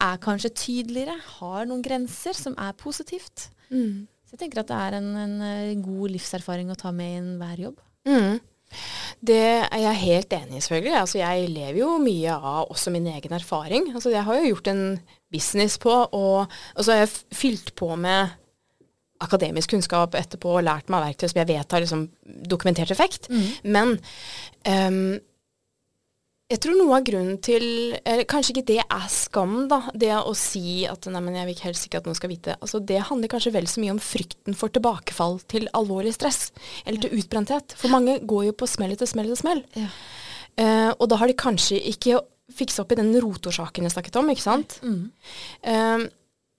Er 0.00 0.18
kanskje 0.20 0.50
tydeligere, 0.52 1.14
har 1.38 1.64
noen 1.64 1.80
grenser 1.84 2.36
som 2.36 2.52
er 2.60 2.74
positivt. 2.76 3.48
Mm. 3.70 4.04
Så 4.26 4.34
jeg 4.34 4.42
tenker 4.42 4.60
at 4.60 4.68
det 4.68 4.76
er 4.76 4.96
en, 4.98 5.06
en 5.16 5.84
god 5.84 6.12
livserfaring 6.12 6.68
å 6.68 6.76
ta 6.76 6.92
med 6.92 7.14
i 7.14 7.20
enhver 7.22 7.62
jobb. 7.62 7.78
Mm. 8.04 8.40
Det 9.24 9.38
er 9.64 9.80
jeg 9.80 10.02
helt 10.02 10.34
enig 10.36 10.58
i, 10.58 10.62
selvfølgelig. 10.66 10.96
Altså, 11.00 11.18
jeg 11.22 11.48
lever 11.48 11.78
jo 11.80 11.92
mye 12.02 12.34
av 12.36 12.72
også 12.74 12.92
min 12.92 13.06
egen 13.08 13.36
erfaring. 13.38 13.88
Altså, 13.94 14.12
jeg 14.12 14.26
har 14.26 14.40
jo 14.40 14.50
gjort 14.50 14.70
en 14.72 14.82
business 15.32 15.78
på, 15.80 15.94
og, 15.94 16.52
og 16.76 16.84
så 16.84 16.92
har 16.92 17.04
jeg 17.04 17.14
fylt 17.38 17.72
på 17.78 17.92
med 17.96 18.36
akademisk 19.24 19.72
kunnskap 19.74 20.16
etterpå 20.18 20.58
og 20.58 20.66
lært 20.66 20.90
meg 20.92 21.04
verktøy 21.10 21.30
som 21.30 21.40
jeg 21.42 21.50
vet 21.52 21.72
har 21.72 21.84
liksom 21.84 22.04
dokumentert 22.50 22.92
effekt. 22.94 23.30
Men 23.64 23.96
um, 24.66 25.16
jeg 26.46 26.60
tror 26.62 26.76
noe 26.78 26.98
av 27.00 27.06
grunnen 27.06 27.40
til 27.42 27.64
eller 28.06 28.26
Kanskje 28.30 28.52
ikke 28.54 28.68
det 28.68 28.78
er 28.84 29.08
skam, 29.10 29.56
da. 29.70 29.80
Det 29.98 30.12
å 30.14 30.34
si 30.38 30.84
at 30.86 31.08
nei, 31.10 31.22
men 31.24 31.40
jeg 31.40 31.48
vil 31.48 31.56
ikke 31.56 31.66
helst 31.66 31.88
ikke 31.88 32.02
at 32.02 32.06
noen 32.06 32.18
skal 32.18 32.30
vite. 32.30 32.54
Altså, 32.60 32.78
det 32.78 33.00
handler 33.08 33.32
kanskje 33.32 33.54
vel 33.56 33.66
så 33.70 33.82
mye 33.82 33.96
om 33.96 34.02
frykten 34.02 34.54
for 34.58 34.70
tilbakefall 34.70 35.40
til 35.50 35.66
alvorlig 35.74 36.14
stress. 36.14 36.52
Eller 36.84 37.02
til 37.02 37.18
utbrenthet. 37.18 37.74
For 37.80 37.90
mange 37.90 38.20
går 38.22 38.50
jo 38.50 38.54
på 38.62 38.70
smell 38.70 38.94
etter 38.94 39.10
smell 39.10 39.26
etter 39.26 39.42
smell. 39.42 39.64
Ja. 39.74 39.90
Uh, 40.56 40.92
og 40.94 41.10
da 41.10 41.18
har 41.20 41.28
de 41.28 41.36
kanskje 41.36 41.82
ikke 41.90 42.22
fiksa 42.54 42.84
opp 42.84 42.94
i 42.94 43.00
den 43.00 43.10
rotårsaken 43.20 43.88
jeg 43.88 43.96
snakket 43.96 44.20
om, 44.20 44.30
ikke 44.30 44.44
sant. 44.44 44.78
Mm. 44.86 45.00
Eh, 45.66 46.04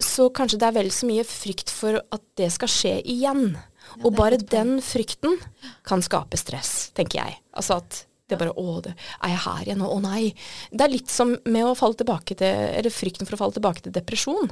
så 0.03 0.27
kanskje 0.33 0.59
det 0.61 0.67
er 0.67 0.75
vel 0.77 0.91
så 0.93 1.07
mye 1.09 1.25
frykt 1.27 1.71
for 1.73 1.99
at 1.99 2.23
det 2.37 2.51
skal 2.53 2.69
skje 2.71 2.93
igjen. 3.01 3.49
Ja, 3.55 4.03
og 4.03 4.17
bare 4.17 4.37
den 4.37 4.77
frykten 4.83 5.37
kan 5.87 6.03
skape 6.05 6.37
stress, 6.39 6.91
tenker 6.97 7.21
jeg. 7.21 7.39
Altså 7.55 7.79
at 7.81 8.03
det 8.27 8.35
er 8.35 8.41
bare 8.41 8.59
Å, 8.59 8.79
det, 8.83 8.91
er 9.23 9.31
jeg 9.31 9.43
her 9.45 9.61
igjen 9.63 9.79
nå? 9.79 9.87
Å 9.87 9.99
nei. 10.03 10.23
Det 10.67 10.83
er 10.83 10.91
litt 10.91 11.11
som 11.11 11.31
med 11.47 11.63
å 11.63 11.75
falle 11.79 11.95
tilbake 11.95 12.35
til 12.35 12.63
Eller 12.75 12.91
frykten 12.91 13.23
for 13.23 13.37
å 13.37 13.39
falle 13.39 13.55
tilbake 13.55 13.85
til 13.85 13.95
depresjon. 13.95 14.51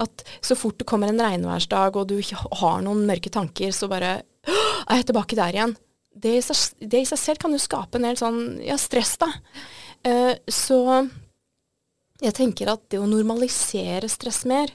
At 0.00 0.24
så 0.40 0.56
fort 0.56 0.78
det 0.80 0.88
kommer 0.88 1.12
en 1.12 1.20
regnværsdag, 1.20 2.00
og 2.00 2.08
du 2.08 2.16
har 2.62 2.80
noen 2.86 3.04
mørke 3.08 3.32
tanker, 3.32 3.76
så 3.76 3.90
bare 3.92 4.22
«Åh, 4.48 4.84
Er 4.88 5.02
jeg 5.02 5.10
tilbake 5.10 5.36
der 5.36 5.58
igjen? 5.58 5.76
Det 6.20 6.32
i, 6.38 6.40
seg, 6.42 6.80
det 6.80 7.02
i 7.04 7.08
seg 7.08 7.20
selv 7.20 7.42
kan 7.44 7.52
jo 7.52 7.60
skape 7.60 8.00
en 8.00 8.08
del 8.08 8.16
sånn 8.18 8.40
ja, 8.64 8.80
stress, 8.80 9.12
da. 9.20 9.28
Uh, 10.00 10.32
så 10.48 10.80
jeg 12.20 12.36
tenker 12.36 12.72
at 12.72 12.82
det 12.92 13.00
å 13.00 13.08
normalisere 13.08 14.08
stress 14.12 14.44
mer, 14.48 14.72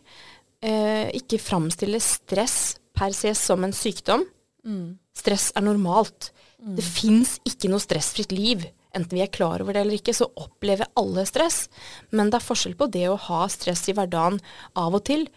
eh, 0.62 1.12
ikke 1.14 1.42
framstille 1.42 2.02
stress 2.02 2.78
per 2.96 3.14
se 3.14 3.34
som 3.38 3.64
en 3.64 3.76
sykdom. 3.76 4.26
Mm. 4.66 4.98
Stress 5.16 5.52
er 5.56 5.66
normalt. 5.66 6.32
Det 6.58 6.84
fins 6.84 7.38
ikke 7.46 7.70
noe 7.70 7.84
stressfritt 7.84 8.32
liv. 8.34 8.64
Enten 8.96 9.18
vi 9.18 9.22
er 9.22 9.34
klar 9.34 9.62
over 9.62 9.76
det 9.76 9.84
eller 9.84 10.00
ikke, 10.00 10.16
så 10.16 10.30
opplever 10.40 10.90
alle 10.98 11.26
stress. 11.28 11.68
Men 12.16 12.32
det 12.32 12.40
er 12.40 12.48
forskjell 12.48 12.78
på 12.80 12.88
det 12.90 13.06
å 13.12 13.20
ha 13.28 13.44
stress 13.52 13.86
i 13.92 13.96
hverdagen 13.96 14.40
av 14.80 14.96
og 14.98 15.04
til, 15.06 15.28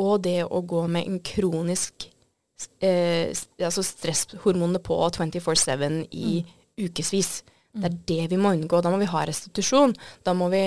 og 0.00 0.22
det 0.24 0.44
å 0.46 0.60
gå 0.64 0.84
med 0.88 1.08
en 1.08 1.18
kronisk 1.24 2.06
eh, 2.84 3.32
altså 3.60 3.82
stresshormonene 3.84 4.80
på 4.84 4.96
24-7 5.16 6.06
i 6.12 6.40
ukevis. 6.80 7.40
Det 7.70 7.86
er 7.86 7.98
det 8.10 8.22
vi 8.32 8.38
må 8.40 8.54
unngå. 8.56 8.80
Da 8.82 8.90
må 8.90 8.98
vi 9.00 9.10
ha 9.10 9.26
restitusjon. 9.28 9.94
Da 10.26 10.34
må 10.34 10.48
vi, 10.52 10.62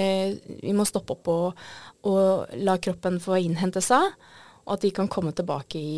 vi 0.61 0.75
må 0.75 0.85
stoppe 0.87 1.17
opp 1.17 1.31
og, 1.33 1.65
og 2.07 2.53
la 2.63 2.77
kroppen 2.79 3.19
få 3.23 3.41
innhente 3.43 3.83
seg, 3.83 4.13
og 4.63 4.77
at 4.77 4.85
de 4.85 4.93
kan 4.95 5.11
komme 5.11 5.33
tilbake 5.35 5.81
i 5.81 5.97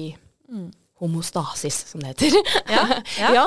homostasis, 1.02 1.78
som 1.92 2.02
det 2.02 2.14
heter. 2.14 2.38
Ja, 2.72 2.84
ja. 3.20 3.32
ja. 3.40 3.44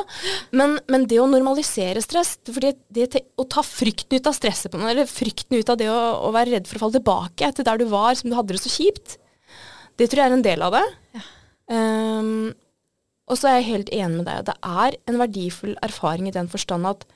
Men, 0.54 0.76
men 0.90 1.06
det 1.08 1.20
å 1.22 1.28
normalisere 1.30 2.02
stress, 2.04 2.36
fordi 2.44 2.74
det, 2.92 3.08
det 3.14 3.24
å 3.40 3.46
ta 3.48 3.64
frykten 3.64 4.20
ut 4.20 4.28
av 4.28 4.36
stresset 4.36 4.76
eller 4.76 5.08
frykten 5.08 5.56
ut 5.56 5.72
av 5.72 5.80
det 5.80 5.88
å, 5.90 5.98
å 6.28 6.32
være 6.36 6.58
redd 6.58 6.68
for 6.68 6.78
å 6.78 6.84
falle 6.84 6.98
tilbake 6.98 7.50
til 7.56 7.66
der 7.66 7.80
du 7.80 7.88
var, 7.90 8.12
som 8.18 8.28
du 8.28 8.36
hadde 8.36 8.54
det 8.54 8.62
så 8.62 8.72
kjipt, 8.72 9.16
det 9.98 10.10
tror 10.10 10.22
jeg 10.22 10.30
er 10.30 10.36
en 10.36 10.46
del 10.46 10.64
av 10.66 10.76
det. 10.76 10.84
Ehm, 11.74 12.50
og 13.28 13.38
så 13.38 13.50
er 13.50 13.58
jeg 13.58 13.70
helt 13.72 13.94
enig 13.96 14.20
med 14.20 14.28
deg. 14.28 14.44
Det 14.48 14.56
er 14.64 14.98
en 15.10 15.20
verdifull 15.20 15.74
erfaring 15.84 16.28
i 16.28 16.34
den 16.36 16.50
forstand 16.52 16.86
at 16.88 17.08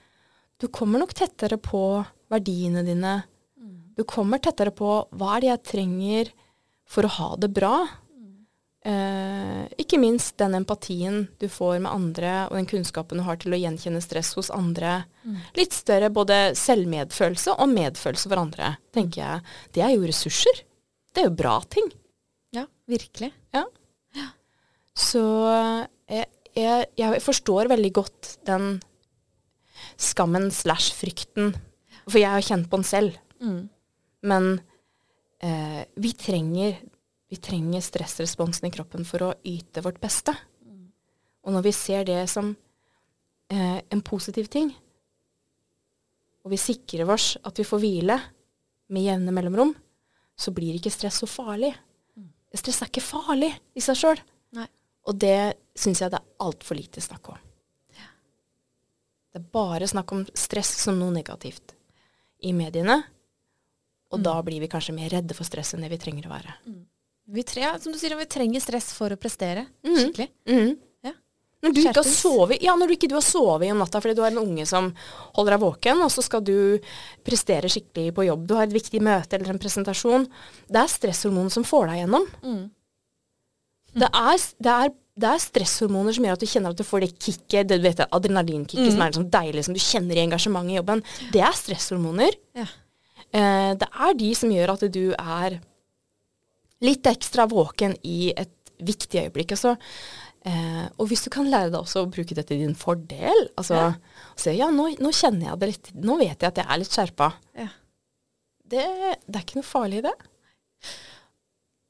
du 0.62 0.68
kommer 0.70 1.02
nok 1.02 1.10
tettere 1.18 1.58
på 1.58 2.04
verdiene 2.30 2.84
dine. 2.86 3.16
Du 3.98 4.04
kommer 4.08 4.38
tettere 4.38 4.70
på 4.70 4.94
hva 5.10 5.34
er 5.34 5.42
det 5.42 5.48
jeg 5.50 5.66
trenger 5.72 6.30
for 6.86 7.08
å 7.08 7.10
ha 7.16 7.28
det 7.42 7.48
bra. 7.50 7.74
Eh, 8.86 9.64
ikke 9.82 9.98
minst 10.02 10.36
den 10.38 10.54
empatien 10.58 11.24
du 11.42 11.48
får 11.50 11.80
med 11.82 11.90
andre, 11.90 12.34
og 12.46 12.54
den 12.60 12.68
kunnskapen 12.70 13.18
du 13.18 13.24
har 13.26 13.40
til 13.42 13.54
å 13.54 13.58
gjenkjenne 13.58 14.02
stress 14.04 14.32
hos 14.38 14.52
andre. 14.54 15.00
Litt 15.58 15.74
større 15.74 16.12
både 16.14 16.38
selvmedfølelse 16.58 17.56
og 17.58 17.74
medfølelse 17.74 18.30
for 18.30 18.42
andre, 18.42 18.76
tenker 18.94 19.22
jeg. 19.22 19.56
Det 19.74 19.82
er 19.82 19.96
jo 19.96 20.06
ressurser. 20.06 20.62
Det 21.10 21.24
er 21.24 21.28
jo 21.28 21.36
bra 21.42 21.58
ting. 21.70 21.90
ja, 22.54 22.68
virkelig. 22.86 23.32
Ja. 23.50 23.66
Så 24.94 25.24
jeg, 26.06 26.26
jeg, 26.54 26.88
jeg 27.00 27.20
forstår 27.24 27.70
veldig 27.72 27.92
godt 27.98 28.32
den 28.46 28.76
skammen 30.00 30.50
slash 30.54 30.94
frykten. 30.96 31.52
For 32.08 32.20
jeg 32.20 32.32
har 32.32 32.44
kjent 32.44 32.68
på 32.70 32.80
den 32.80 32.86
selv. 32.86 33.18
Mm. 33.42 33.66
Men 34.28 34.48
eh, 35.42 35.82
vi, 35.94 36.12
trenger, 36.18 36.78
vi 37.30 37.38
trenger 37.42 37.84
stressresponsen 37.84 38.68
i 38.68 38.74
kroppen 38.74 39.06
for 39.08 39.28
å 39.28 39.34
yte 39.46 39.84
vårt 39.84 40.00
beste. 40.02 40.34
Og 41.42 41.54
når 41.54 41.66
vi 41.66 41.74
ser 41.74 42.06
det 42.06 42.20
som 42.30 42.52
eh, 43.50 43.78
en 43.82 44.02
positiv 44.06 44.50
ting, 44.52 44.70
og 46.42 46.50
vi 46.50 46.58
sikrer 46.58 47.10
oss 47.10 47.36
at 47.46 47.58
vi 47.58 47.66
får 47.66 47.82
hvile 47.82 48.18
med 48.92 49.06
jevne 49.06 49.34
mellomrom, 49.34 49.72
så 50.38 50.50
blir 50.54 50.78
ikke 50.78 50.90
stress 50.90 51.20
så 51.22 51.28
farlig. 51.30 51.70
Stress 52.54 52.82
er 52.82 52.90
ikke 52.90 53.04
farlig 53.04 53.52
i 53.78 53.82
seg 53.84 53.98
sjøl. 53.98 54.22
Og 55.08 55.18
det 55.18 55.54
syns 55.78 56.02
jeg 56.02 56.12
det 56.12 56.20
er 56.20 56.44
altfor 56.44 56.78
lite 56.78 57.02
snakk 57.02 57.32
om. 57.32 57.38
Det 59.32 59.40
er 59.40 59.48
bare 59.54 59.88
snakk 59.88 60.12
om 60.12 60.26
stress 60.36 60.74
som 60.82 60.98
noe 61.00 61.12
negativt 61.14 61.74
i 62.44 62.52
mediene. 62.52 62.98
Og 64.12 64.20
da 64.20 64.34
blir 64.44 64.60
vi 64.60 64.68
kanskje 64.68 64.92
mer 64.92 65.08
redde 65.12 65.36
for 65.36 65.48
stress 65.48 65.72
enn 65.72 65.84
det 65.86 65.88
vi 65.94 66.00
trenger 66.00 66.28
å 66.28 66.34
være. 66.34 66.56
Vi 67.32 67.44
tre, 67.48 67.64
som 67.80 67.94
du 67.94 67.98
sier, 68.00 68.12
vi 68.18 68.28
trenger 68.28 68.60
stress 68.60 68.90
for 68.92 69.14
å 69.14 69.20
prestere. 69.20 69.64
Mhm. 69.86 70.00
Skikkelig. 70.02 70.28
Ja. 71.06 71.12
Når 71.62 71.72
du 71.72 71.80
ikke 71.80 72.02
har 72.02 72.10
sovet, 72.10 72.60
ja, 72.60 72.74
når 72.76 72.90
du 72.90 72.94
ikke 72.98 73.08
du 73.08 73.14
har 73.14 73.24
sovet 73.24 73.72
om 73.72 73.78
natta 73.78 74.02
fordi 74.02 74.18
du 74.18 74.22
har 74.24 74.34
en 74.34 74.42
unge 74.42 74.66
som 74.66 74.90
holder 75.38 75.56
deg 75.56 75.62
våken, 75.62 76.02
og 76.02 76.10
så 76.12 76.24
skal 76.26 76.44
du 76.44 76.78
prestere 77.24 77.70
skikkelig 77.72 78.12
på 78.12 78.26
jobb, 78.26 78.44
du 78.46 78.54
har 78.58 78.66
et 78.66 78.76
viktig 78.76 79.00
møte 79.00 79.38
eller 79.38 79.54
en 79.54 79.62
presentasjon, 79.62 80.28
det 80.68 80.82
er 80.82 80.92
stresshormon 80.92 81.48
som 81.54 81.64
får 81.64 81.86
deg 81.88 82.02
gjennom. 82.02 82.26
Mm. 82.42 82.64
Det, 83.94 84.08
er, 84.08 84.44
det 84.58 84.74
er 84.74 84.92
det 85.18 85.28
er 85.28 85.42
stresshormoner 85.44 86.14
som 86.16 86.24
gjør 86.24 86.32
at 86.38 86.40
du 86.40 86.46
kjenner 86.48 86.70
at 86.72 86.78
du 86.80 86.84
får 86.88 87.00
det 87.04 87.10
kicket, 87.20 87.68
det 87.68 87.76
du 87.82 87.84
vet, 87.84 87.98
adrenalinkicket 88.10 88.86
Mm. 88.88 88.92
som 88.94 89.02
er 89.02 89.12
sånn 89.18 89.30
deilig, 89.30 89.64
som 89.66 89.74
du 89.74 89.80
kjenner 89.80 90.16
i 90.16 90.22
engasjementet 90.26 90.72
i 90.72 90.78
jobben. 90.80 91.02
Det 91.34 91.42
er 91.44 91.52
stresshormoner. 91.52 92.32
Ja. 92.56 92.66
Eh, 93.32 93.74
det 93.76 93.88
er 93.92 94.14
de 94.14 94.34
som 94.34 94.50
gjør 94.50 94.72
at 94.72 94.86
du 94.92 95.12
er 95.18 95.60
litt 96.80 97.02
ekstra 97.06 97.46
våken 97.48 97.94
i 98.04 98.32
et 98.36 98.50
viktig 98.82 99.20
øyeblikk. 99.28 99.52
Altså, 99.54 99.76
eh, 100.44 100.88
og 100.98 101.06
hvis 101.08 101.22
du 101.24 101.30
kan 101.30 101.46
lære 101.46 101.70
deg 101.70 101.80
også 101.80 102.02
å 102.06 102.10
bruke 102.10 102.34
det 102.34 102.46
til 102.48 102.58
din 102.64 102.74
fordel, 102.74 103.48
altså 103.56 103.74
Ja. 103.76 103.92
se 104.34 104.56
ja, 104.56 104.70
nå, 104.70 104.96
nå 104.98 105.12
kjenner 105.12 105.50
jeg 105.52 105.58
det 105.60 105.68
litt, 105.68 105.92
nå 105.94 106.18
vet 106.18 106.40
jeg 106.40 106.48
at 106.48 106.56
jeg 106.56 106.66
er 106.68 106.78
litt 106.78 106.90
skjerpa. 106.90 107.32
Ja. 107.54 107.68
Det, 108.66 108.84
det 109.28 109.36
er 109.36 109.44
ikke 109.44 109.60
noe 109.60 109.68
farlig 109.68 109.98
i 109.98 110.08
det. 110.08 110.14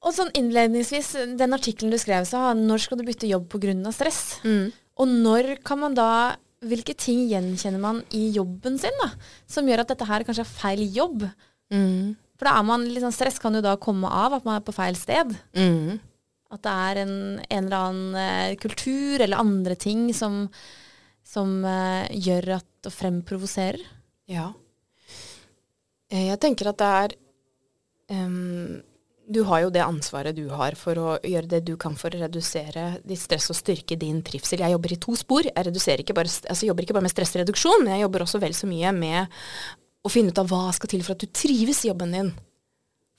Og 0.03 0.15
sånn 0.17 0.33
innledningsvis, 0.35 1.13
den 1.39 1.55
artikkelen 1.55 1.93
du 1.95 1.99
skrev, 2.01 2.25
sa 2.27 2.51
når 2.59 2.83
skal 2.87 2.99
du 2.99 3.05
bytte 3.07 3.29
jobb 3.31 3.47
pga. 3.53 3.93
stress? 3.95 4.41
Og 4.99 5.09
når 5.09 5.57
kan 5.65 5.79
man 5.79 5.95
da 5.99 6.37
Hvilke 6.63 6.95
ting 6.95 7.25
gjenkjenner 7.27 7.81
man 7.83 7.97
i 8.15 8.29
jobben 8.31 8.77
sin 8.79 8.95
da, 9.01 9.09
som 9.51 9.67
gjør 9.67 9.81
at 9.83 9.89
dette 9.91 10.07
her 10.07 10.23
kanskje 10.23 10.45
er 10.45 10.51
feil 10.61 10.83
jobb? 10.95 11.25
Mm. 11.75 12.13
For 12.39 12.47
da 12.47 12.53
er 12.61 12.67
man 12.69 12.85
litt 12.87 13.03
sånn 13.03 13.15
Stress 13.17 13.41
kan 13.43 13.57
jo 13.59 13.63
da 13.65 13.73
komme 13.83 14.07
av 14.07 14.37
at 14.37 14.47
man 14.47 14.61
er 14.61 14.63
på 14.63 14.75
feil 14.77 14.95
sted. 14.95 15.35
Mm. 15.59 15.99
At 16.55 16.63
det 16.63 16.75
er 16.85 17.01
en, 17.03 17.17
en 17.43 17.65
eller 17.67 17.77
annen 17.81 18.15
eh, 18.15 18.55
kultur 18.63 19.25
eller 19.27 19.43
andre 19.43 19.75
ting 19.75 20.05
som, 20.15 20.45
som 21.27 21.65
eh, 21.67 22.07
gjør 22.15 22.61
at 22.61 22.87
og 22.87 22.95
fremprovoserer. 22.95 23.83
Ja. 24.31 24.53
Eh, 26.11 26.29
Jeg 26.31 26.39
tenker 26.43 26.71
at 26.71 26.79
det 26.79 26.93
er 27.03 27.17
em, 28.21 28.83
Du 29.27 29.43
har 29.47 29.63
jo 29.63 29.71
det 29.71 29.83
ansvaret 29.85 30.35
du 30.37 30.49
har 30.51 30.75
for 30.79 30.99
å 30.99 31.11
gjøre 31.23 31.51
det 31.55 31.61
du 31.69 31.77
kan 31.81 31.95
for 31.99 32.11
å 32.11 32.23
redusere 32.25 32.99
ditt 33.07 33.21
stress 33.23 33.51
og 33.53 33.59
styrke 33.59 33.97
din 33.97 34.19
trivsel. 34.27 34.65
Jeg 34.65 34.75
jobber 34.75 34.95
i 34.95 35.01
to 35.01 35.15
spor. 35.19 35.47
Jeg 35.47 36.03
ikke 36.03 36.17
bare, 36.17 36.33
altså 36.51 36.67
jobber 36.67 36.87
ikke 36.87 36.97
bare 36.97 37.07
med 37.07 37.15
stressreduksjon, 37.15 37.85
men 37.85 37.95
jeg 37.95 38.07
jobber 38.07 38.27
også 38.27 38.43
vel 38.43 38.57
så 38.59 38.71
mye 38.71 38.91
med 38.97 39.43
å 40.03 40.11
finne 40.11 40.35
ut 40.35 40.41
av 40.43 40.51
hva 40.51 40.73
skal 40.75 40.91
til 40.91 41.05
for 41.07 41.15
at 41.15 41.23
du 41.23 41.31
trives 41.31 41.85
i 41.85 41.93
jobben 41.93 42.17
din. 42.17 42.33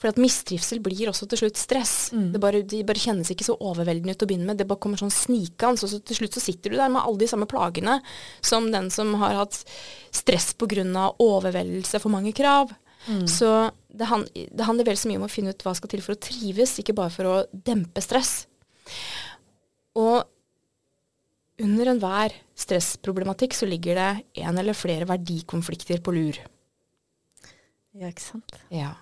For 0.04 0.12
at 0.12 0.20
mistrivsel 0.20 0.82
blir 0.84 1.08
også 1.08 1.30
til 1.32 1.46
slutt 1.46 1.60
stress. 1.62 1.96
Det, 2.12 2.40
bare, 2.44 2.60
det 2.68 2.82
bare 2.84 3.00
kjennes 3.00 3.30
ikke 3.32 3.46
så 3.48 3.56
overveldende 3.56 4.12
ut 4.12 4.26
å 4.26 4.28
begynne 4.28 4.50
med. 4.50 4.60
Det 4.60 4.68
bare 4.68 4.84
kommer 4.84 5.00
sånn 5.00 5.14
snikende, 5.14 5.80
Så, 5.80 5.88
så 5.88 6.02
til 6.04 6.20
slutt 6.20 6.36
så 6.36 6.44
sitter 6.44 6.74
du 6.74 6.76
der 6.76 6.92
med 6.92 7.00
alle 7.00 7.22
de 7.22 7.30
samme 7.32 7.48
plagene 7.48 8.02
som 8.44 8.68
den 8.74 8.92
som 8.92 9.14
har 9.22 9.40
hatt 9.40 9.62
stress 10.12 10.52
pga. 10.60 10.84
overveldelse 11.24 12.04
for 12.04 12.12
mange 12.12 12.36
krav. 12.36 12.76
Så 13.28 13.50
det, 13.92 14.08
hand, 14.10 14.30
det 14.34 14.68
handler 14.68 14.88
vel 14.88 15.00
så 15.00 15.10
mye 15.10 15.20
om 15.20 15.28
å 15.28 15.32
finne 15.32 15.54
ut 15.54 15.66
hva 15.66 15.76
skal 15.78 15.92
til 15.92 16.04
for 16.06 16.16
å 16.16 16.22
trives, 16.24 16.78
ikke 16.80 16.96
bare 16.98 17.14
for 17.14 17.30
å 17.30 17.36
dempe 17.52 18.04
stress. 18.04 18.46
Og 20.00 20.24
under 21.64 21.92
enhver 21.92 22.34
stressproblematikk 22.58 23.56
så 23.56 23.68
ligger 23.70 24.00
det 24.00 24.44
en 24.46 24.58
eller 24.58 24.78
flere 24.78 25.08
verdikonflikter 25.10 26.02
på 26.04 26.16
lur. 26.16 26.40
Ja, 27.94 28.10
ikke 28.10 28.26
sant? 28.26 28.56
Ja. 28.74 28.96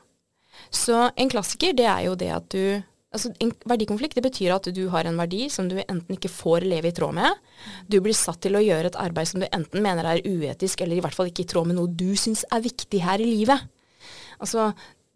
Så 0.73 0.97
en 1.15 1.31
klassiker, 1.31 1.75
det 1.77 1.87
er 1.87 2.07
jo 2.09 2.17
det 2.19 2.31
at 2.35 2.49
du 2.53 2.81
Altså 3.11 3.33
En 3.43 3.49
verdikonflikt 3.67 4.15
det 4.15 4.23
betyr 4.23 4.53
at 4.55 4.69
du 4.71 4.85
har 4.87 5.03
en 5.03 5.17
verdi 5.19 5.49
som 5.51 5.65
du 5.67 5.73
enten 5.81 6.15
ikke 6.15 6.29
får 6.31 6.63
leve 6.63 6.87
i 6.87 6.95
tråd 6.95 7.17
med. 7.17 7.41
Du 7.91 7.97
blir 7.99 8.15
satt 8.15 8.39
til 8.45 8.55
å 8.55 8.61
gjøre 8.63 8.87
et 8.87 8.99
arbeid 8.99 9.27
som 9.27 9.43
du 9.43 9.47
enten 9.49 9.83
mener 9.83 10.07
er 10.07 10.21
uetisk, 10.23 10.79
eller 10.79 10.95
i 10.95 11.03
hvert 11.03 11.17
fall 11.17 11.27
ikke 11.27 11.43
i 11.43 11.49
tråd 11.51 11.67
med 11.67 11.75
noe 11.75 11.91
du 11.91 12.15
syns 12.15 12.45
er 12.47 12.63
viktig 12.63 13.01
her 13.03 13.19
i 13.19 13.27
livet. 13.27 13.67
Altså, 14.41 14.71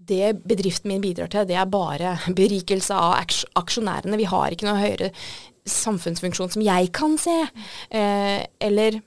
det 0.05 0.35
bedriften 0.45 0.91
min 0.91 1.03
bidrar 1.03 1.31
til, 1.31 1.47
det 1.49 1.57
er 1.57 1.69
bare 1.69 2.15
berikelse 2.39 2.93
av 2.93 3.17
aksjonærene. 3.57 4.21
Vi 4.21 4.29
har 4.29 4.53
ikke 4.53 4.69
noe 4.69 4.81
høyere 4.81 5.11
samfunnsfunksjon 5.65 6.53
som 6.53 6.63
jeg 6.65 6.91
kan 6.95 7.17
se. 7.21 7.35
Eh, 7.89 8.45
eller 8.61 9.01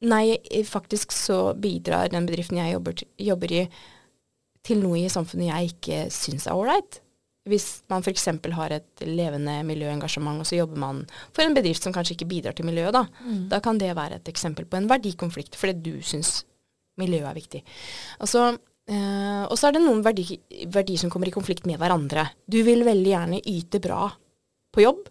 Nei, 0.00 0.38
faktisk 0.64 1.12
så 1.12 1.50
bidrar 1.60 2.08
den 2.08 2.24
bedriften 2.24 2.56
jeg 2.56 2.72
jobber, 2.72 3.02
jobber 3.20 3.52
i, 3.52 3.64
til 4.64 4.80
noe 4.80 5.02
i 5.02 5.10
samfunnet 5.12 5.50
jeg 5.50 5.74
ikke 5.74 5.98
syns 6.14 6.46
er 6.48 6.56
ålreit. 6.56 7.02
Hvis 7.48 7.82
man 7.92 8.04
f.eks. 8.04 8.24
har 8.56 8.72
et 8.72 9.04
levende 9.04 9.58
miljøengasjement, 9.68 10.40
og 10.40 10.48
så 10.48 10.56
jobber 10.56 10.80
man 10.80 11.02
for 11.36 11.44
en 11.44 11.56
bedrift 11.56 11.84
som 11.84 11.92
kanskje 11.92 12.16
ikke 12.16 12.30
bidrar 12.32 12.56
til 12.56 12.68
miljøet, 12.68 12.96
da, 12.96 13.04
da 13.52 13.60
kan 13.64 13.80
det 13.80 13.92
være 13.96 14.22
et 14.22 14.32
eksempel 14.32 14.64
på 14.64 14.80
en 14.80 14.88
verdikonflikt, 14.88 15.58
fordi 15.60 15.76
du 15.84 15.92
syns 16.00 16.46
miljøet 17.00 17.28
er 17.28 17.36
viktig. 17.36 17.62
Altså, 18.20 18.54
eh, 18.90 19.44
og 19.46 19.56
så 19.58 19.68
er 19.68 19.76
det 19.76 19.84
noen 19.84 20.02
verdi, 20.04 20.26
verdier 20.72 21.00
som 21.00 21.12
kommer 21.12 21.30
i 21.30 21.34
konflikt 21.34 21.66
med 21.70 21.80
hverandre. 21.80 22.26
Du 22.50 22.60
vil 22.66 22.84
veldig 22.86 23.14
gjerne 23.14 23.40
yte 23.48 23.80
bra 23.82 24.08
på 24.74 24.84
jobb. 24.84 25.06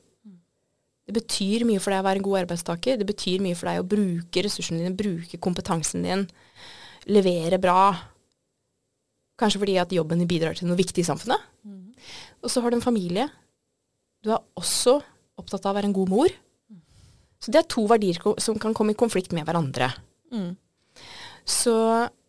Det 1.10 1.16
betyr 1.16 1.66
mye 1.66 1.82
for 1.82 1.90
deg 1.90 2.04
å 2.04 2.06
være 2.06 2.22
en 2.22 2.28
god 2.28 2.40
arbeidstaker. 2.44 3.00
Det 3.02 3.08
betyr 3.10 3.42
mye 3.42 3.58
for 3.58 3.72
deg 3.72 3.82
å 3.82 3.88
bruke 3.96 4.44
ressursene 4.46 4.84
dine, 4.84 4.94
bruke 4.98 5.40
kompetansen 5.42 6.06
din, 6.06 6.28
levere 7.10 7.58
bra. 7.62 7.96
Kanskje 9.40 9.64
fordi 9.64 9.80
at 9.82 9.96
jobben 9.96 10.22
din 10.22 10.30
bidrar 10.30 10.60
til 10.60 10.70
noe 10.70 10.78
viktig 10.78 11.02
i 11.02 11.08
samfunnet. 11.08 11.48
Og 12.44 12.54
så 12.54 12.62
har 12.62 12.70
du 12.70 12.78
en 12.78 12.86
familie. 12.86 13.26
Du 14.22 14.30
er 14.36 14.44
også 14.60 15.00
opptatt 15.40 15.66
av 15.66 15.74
å 15.74 15.80
være 15.80 15.90
en 15.90 15.98
god 15.98 16.14
mor. 16.14 16.36
Så 17.40 17.54
det 17.54 17.62
er 17.62 17.70
to 17.72 17.86
verdier 17.88 18.20
som 18.44 18.60
kan 18.60 18.76
komme 18.76 18.94
i 18.94 19.00
konflikt 19.00 19.34
med 19.36 19.48
hverandre. 19.48 19.90
Mm. 20.36 20.52
Så, 21.48 21.74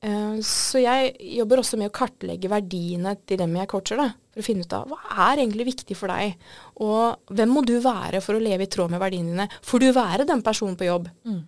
så 0.01 0.80
jeg 0.80 1.12
jobber 1.36 1.61
også 1.61 1.76
med 1.76 1.90
å 1.90 1.92
kartlegge 1.92 2.48
verdiene 2.48 3.12
til 3.28 3.40
dem 3.42 3.57
jeg 3.59 3.68
coacher, 3.68 4.01
da, 4.01 4.07
for 4.32 4.40
å 4.40 4.46
finne 4.46 4.64
ut 4.64 4.76
av 4.76 4.88
hva 4.88 5.01
er 5.28 5.42
egentlig 5.42 5.66
viktig 5.68 5.96
for 5.98 6.12
deg, 6.12 6.38
og 6.80 7.34
hvem 7.36 7.53
må 7.53 7.62
du 7.68 7.74
være 7.84 8.22
for 8.24 8.38
å 8.38 8.40
leve 8.40 8.64
i 8.64 8.70
tråd 8.72 8.94
med 8.94 9.03
verdiene 9.03 9.34
dine? 9.34 9.48
Får 9.66 9.84
du 9.84 9.90
være 9.92 10.28
den 10.28 10.44
personen 10.46 10.78
på 10.80 10.88
jobb? 10.88 11.11
Mm. 11.28 11.42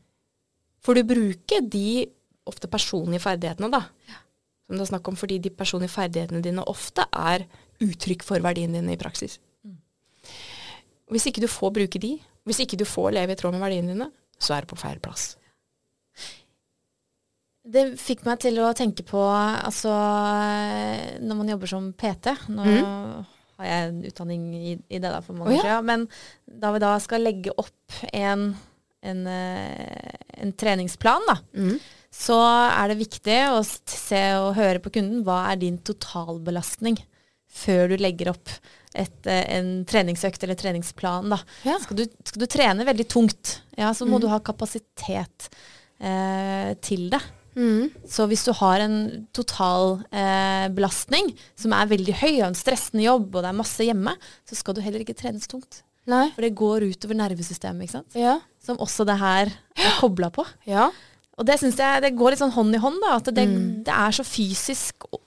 Får 0.84 0.98
du 0.98 1.08
bruke 1.14 1.62
de 1.72 1.86
ofte 2.50 2.68
personlige 2.68 3.22
ferdighetene, 3.24 3.70
da? 3.72 3.86
Som 4.66 4.76
det 4.76 4.84
er 4.84 4.92
snakk 4.92 5.08
om, 5.08 5.16
fordi 5.16 5.38
de 5.42 5.52
personlige 5.54 5.94
ferdighetene 5.94 6.42
dine 6.44 6.64
ofte 6.68 7.06
er 7.08 7.46
uttrykk 7.82 8.26
for 8.26 8.44
verdiene 8.44 8.82
dine 8.82 8.96
i 8.96 9.00
praksis. 9.00 9.38
Hvis 11.12 11.28
ikke 11.28 11.42
du 11.44 11.48
får 11.50 11.72
bruke 11.76 12.00
de, 12.02 12.16
hvis 12.48 12.62
ikke 12.64 12.78
du 12.80 12.84
får 12.88 13.14
leve 13.16 13.34
i 13.34 13.38
tråd 13.38 13.56
med 13.56 13.64
verdiene 13.64 13.94
dine, 13.94 14.08
så 14.42 14.56
er 14.56 14.64
du 14.64 14.72
på 14.72 14.80
feil 14.80 15.00
plass. 15.02 15.36
Det 17.62 17.84
fikk 18.00 18.24
meg 18.26 18.40
til 18.42 18.58
å 18.58 18.72
tenke 18.74 19.04
på 19.06 19.20
altså 19.22 19.92
når 21.22 21.38
man 21.38 21.52
jobber 21.52 21.70
som 21.70 21.92
PT 21.94 22.32
Nå 22.50 22.64
har 23.60 23.68
jeg 23.68 23.88
en 23.92 24.02
utdanning 24.08 24.44
i, 24.56 24.74
i 24.90 24.98
det 24.98 25.06
da 25.12 25.20
for 25.22 25.38
mange 25.38 25.54
år 25.60 25.62
siden. 25.62 25.86
Men 25.86 26.06
da 26.62 26.72
vi 26.74 26.82
da 26.82 26.92
skal 27.02 27.22
legge 27.22 27.54
opp 27.54 27.98
en, 28.10 28.48
en, 29.06 29.20
eh, 29.30 30.14
en 30.42 30.54
treningsplan, 30.58 31.28
da, 31.28 31.36
så 32.12 32.38
er 32.42 32.90
det 32.90 32.98
viktig 33.04 33.38
å 33.52 33.60
se 33.64 34.22
og 34.40 34.56
høre 34.58 34.82
på 34.82 34.92
kunden 34.98 35.22
hva 35.26 35.44
er 35.52 35.60
din 35.62 35.78
totalbelastning 35.84 36.98
før 37.52 37.92
du 37.92 37.98
legger 38.00 38.32
opp 38.32 38.50
et, 38.96 39.26
eh, 39.28 39.44
en 39.58 39.84
treningsøkt 39.88 40.42
eller 40.44 40.58
treningsplan. 40.58 41.30
Da. 41.32 41.38
Ja. 41.68 41.78
Skal, 41.84 42.02
du, 42.02 42.18
skal 42.24 42.44
du 42.44 42.48
trene 42.50 42.88
veldig 42.88 43.06
tungt, 43.08 43.60
ja, 43.78 43.92
så 43.96 44.08
må 44.08 44.18
du 44.20 44.26
ha 44.32 44.40
kapasitet 44.44 45.48
eh, 46.00 46.72
til 46.84 47.08
det. 47.12 47.22
Så 48.08 48.26
hvis 48.30 48.44
du 48.46 48.52
har 48.56 48.80
en 48.80 49.26
total 49.36 49.98
eh, 50.10 50.68
belastning 50.72 51.32
som 51.58 51.72
er 51.76 51.86
veldig 51.90 52.14
høy, 52.22 52.34
og 52.40 52.46
en 52.50 52.54
stressende 52.58 53.04
jobb, 53.04 53.34
og 53.34 53.42
det 53.44 53.50
er 53.50 53.58
masse 53.60 53.84
hjemme, 53.84 54.14
så 54.48 54.56
skal 54.56 54.74
du 54.74 54.80
heller 54.80 55.00
ikke 55.04 55.16
trenes 55.18 55.46
tungt. 55.50 55.82
Nei. 56.08 56.30
For 56.34 56.42
det 56.42 56.54
går 56.58 56.82
utover 56.90 57.14
nervesystemet, 57.14 57.84
ikke 57.86 57.98
sant? 58.00 58.16
Ja. 58.18 58.38
som 58.62 58.76
også 58.78 59.04
det 59.06 59.18
her 59.18 59.50
er 59.76 59.96
kobla 60.00 60.30
på. 60.34 60.44
Ja. 60.66 60.90
Og 61.38 61.46
det 61.48 61.56
syns 61.60 61.78
jeg 61.80 62.02
det 62.04 62.10
går 62.18 62.30
litt 62.34 62.38
sånn 62.42 62.52
hånd 62.54 62.74
i 62.76 62.78
hånd. 62.82 62.98
da, 63.02 63.14
At 63.16 63.30
det, 63.34 63.46
det 63.86 63.92
er 63.94 64.12
så 64.12 64.22
fysisk 64.26 65.06
og, 65.10 65.20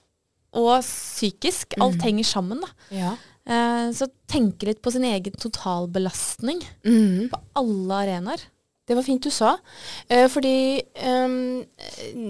og 0.53 0.75
psykisk. 0.85 1.73
Alt 1.81 2.03
henger 2.05 2.23
sammen. 2.29 2.61
da. 2.61 2.69
Ja. 2.93 3.13
Eh, 3.45 3.87
så 3.93 4.07
tenke 4.29 4.67
litt 4.69 4.81
på 4.85 4.91
sin 4.93 5.03
egen 5.03 5.33
totalbelastning 5.41 6.61
Mm. 6.85 7.29
på 7.31 7.39
alle 7.57 7.93
arenaer. 8.05 8.43
Det 8.85 8.93
var 8.93 9.01
fint 9.05 9.23
du 9.25 9.31
sa. 9.33 9.55
Eh, 10.07 10.27
fordi 10.29 10.81
eh, 10.93 11.37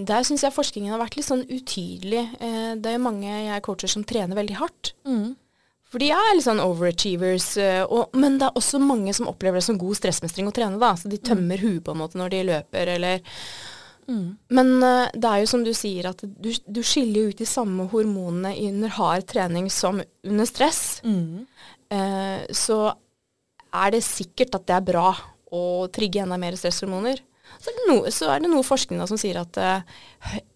der 0.08 0.22
syns 0.24 0.44
jeg 0.46 0.54
forskningen 0.56 0.94
har 0.94 1.02
vært 1.02 1.18
litt 1.18 1.26
sånn 1.28 1.42
utydelig. 1.52 2.22
Eh, 2.40 2.70
det 2.80 2.92
er 2.92 2.96
jo 2.96 3.02
mange 3.04 3.28
jeg 3.28 3.64
coacher 3.66 3.92
som 3.92 4.04
trener 4.08 4.38
veldig 4.38 4.56
hardt. 4.62 4.94
For 5.86 6.02
de 6.02 6.08
er 6.10 6.32
litt 6.34 6.46
sånn 6.46 6.62
overachievers. 6.64 7.50
eh, 7.62 7.82
og, 7.84 8.08
men 8.16 8.38
det 8.40 8.48
er 8.48 8.56
også 8.58 8.80
mange 8.82 9.12
som 9.14 9.28
opplever 9.30 9.60
det 9.60 9.66
som 9.68 9.78
god 9.78 10.00
stressmestring 10.00 10.48
å 10.48 10.54
trene. 10.56 10.80
da, 10.80 10.94
Så 10.96 11.12
de 11.12 11.20
tømmer 11.22 11.60
huet 11.60 11.84
på 11.84 11.92
en 11.94 12.00
måte 12.00 12.18
når 12.18 12.32
de 12.34 12.42
løper 12.54 12.94
eller 12.96 13.20
Men 14.48 14.68
eh, 14.82 15.10
det 15.14 15.28
er 15.30 15.40
jo 15.42 15.46
som 15.50 15.62
du 15.66 15.72
sier, 15.74 16.06
at 16.08 16.20
du, 16.24 16.50
du 16.66 16.82
skiller 16.86 17.24
jo 17.26 17.30
ut 17.34 17.38
de 17.42 17.46
samme 17.46 17.88
hormonene 17.90 18.52
under 18.68 18.88
hard 18.96 19.26
trening 19.26 19.68
som 19.70 20.00
under 20.24 20.46
stress. 20.46 21.00
Eh, 21.90 22.46
så 22.54 22.80
er 23.74 23.90
det 23.92 24.04
sikkert 24.06 24.54
at 24.54 24.66
det 24.66 24.76
er 24.76 24.86
bra 24.92 25.08
å 25.56 25.88
trigge 25.92 26.22
enda 26.24 26.38
mer 26.40 26.56
stresshormoner. 26.58 27.22
Så 27.62 27.70
er 27.70 27.76
noe, 27.88 28.10
så 28.12 28.28
er 28.34 28.42
det 28.42 28.50
noe 28.50 28.66
forskning 28.66 29.00
som 29.08 29.18
sier 29.20 29.38
at 29.40 29.56
uh, 29.62 29.96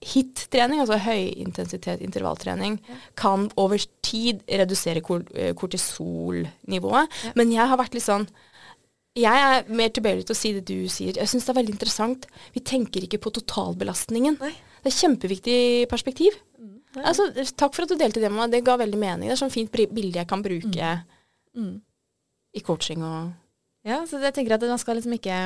HIT-trening, 0.05 0.83
altså 0.83 0.99
høyintensitet 1.01 2.03
intervalltrening, 2.05 2.81
kan 3.19 3.47
over 3.61 3.81
tid 4.05 4.43
redusere 4.51 5.01
eh, 5.01 5.53
kortisolnivået. 5.57 7.21
Men 7.39 7.55
jeg 7.55 7.71
har 7.71 7.81
vært 7.81 7.97
litt 7.97 8.07
sånn 8.07 8.27
Jeg 9.19 9.43
er 9.43 9.71
mer 9.75 9.91
tilbøyelig 9.91 10.27
til 10.29 10.37
å 10.37 10.39
si 10.39 10.53
det 10.55 10.67
du 10.69 10.89
sier. 10.93 11.17
Jeg 11.19 11.31
syns 11.31 11.47
det 11.47 11.51
er 11.55 11.61
veldig 11.61 11.73
interessant. 11.75 12.27
Vi 12.55 12.61
tenker 12.63 13.07
ikke 13.07 13.19
på 13.23 13.33
totalbelastningen. 13.41 14.37
Nei. 14.39 14.53
Det 14.81 14.87
er 14.87 14.95
et 14.95 15.01
kjempeviktig 15.01 15.63
perspektiv. 15.91 16.37
Altså, 17.01 17.27
takk 17.59 17.75
for 17.75 17.85
at 17.85 17.91
du 17.91 17.99
delte 17.99 18.23
det 18.23 18.31
med 18.31 18.39
meg. 18.39 18.53
Det 18.55 18.63
ga 18.67 18.77
veldig 18.81 19.01
mening. 19.01 19.29
Det 19.29 19.35
er 19.35 19.41
sånn 19.43 19.53
fint 19.53 19.71
bilde 19.75 20.21
jeg 20.21 20.31
kan 20.31 20.45
bruke 20.45 20.93
Mm. 21.51 21.81
i 22.55 22.61
coaching 22.63 23.03
og 23.03 23.33
Ja, 23.91 24.01
så 24.09 24.21
jeg 24.23 24.35
tenker 24.37 24.57
at 24.57 24.67
man 24.71 24.81
skal 24.81 24.99
liksom 25.01 25.15
ikke 25.19 25.39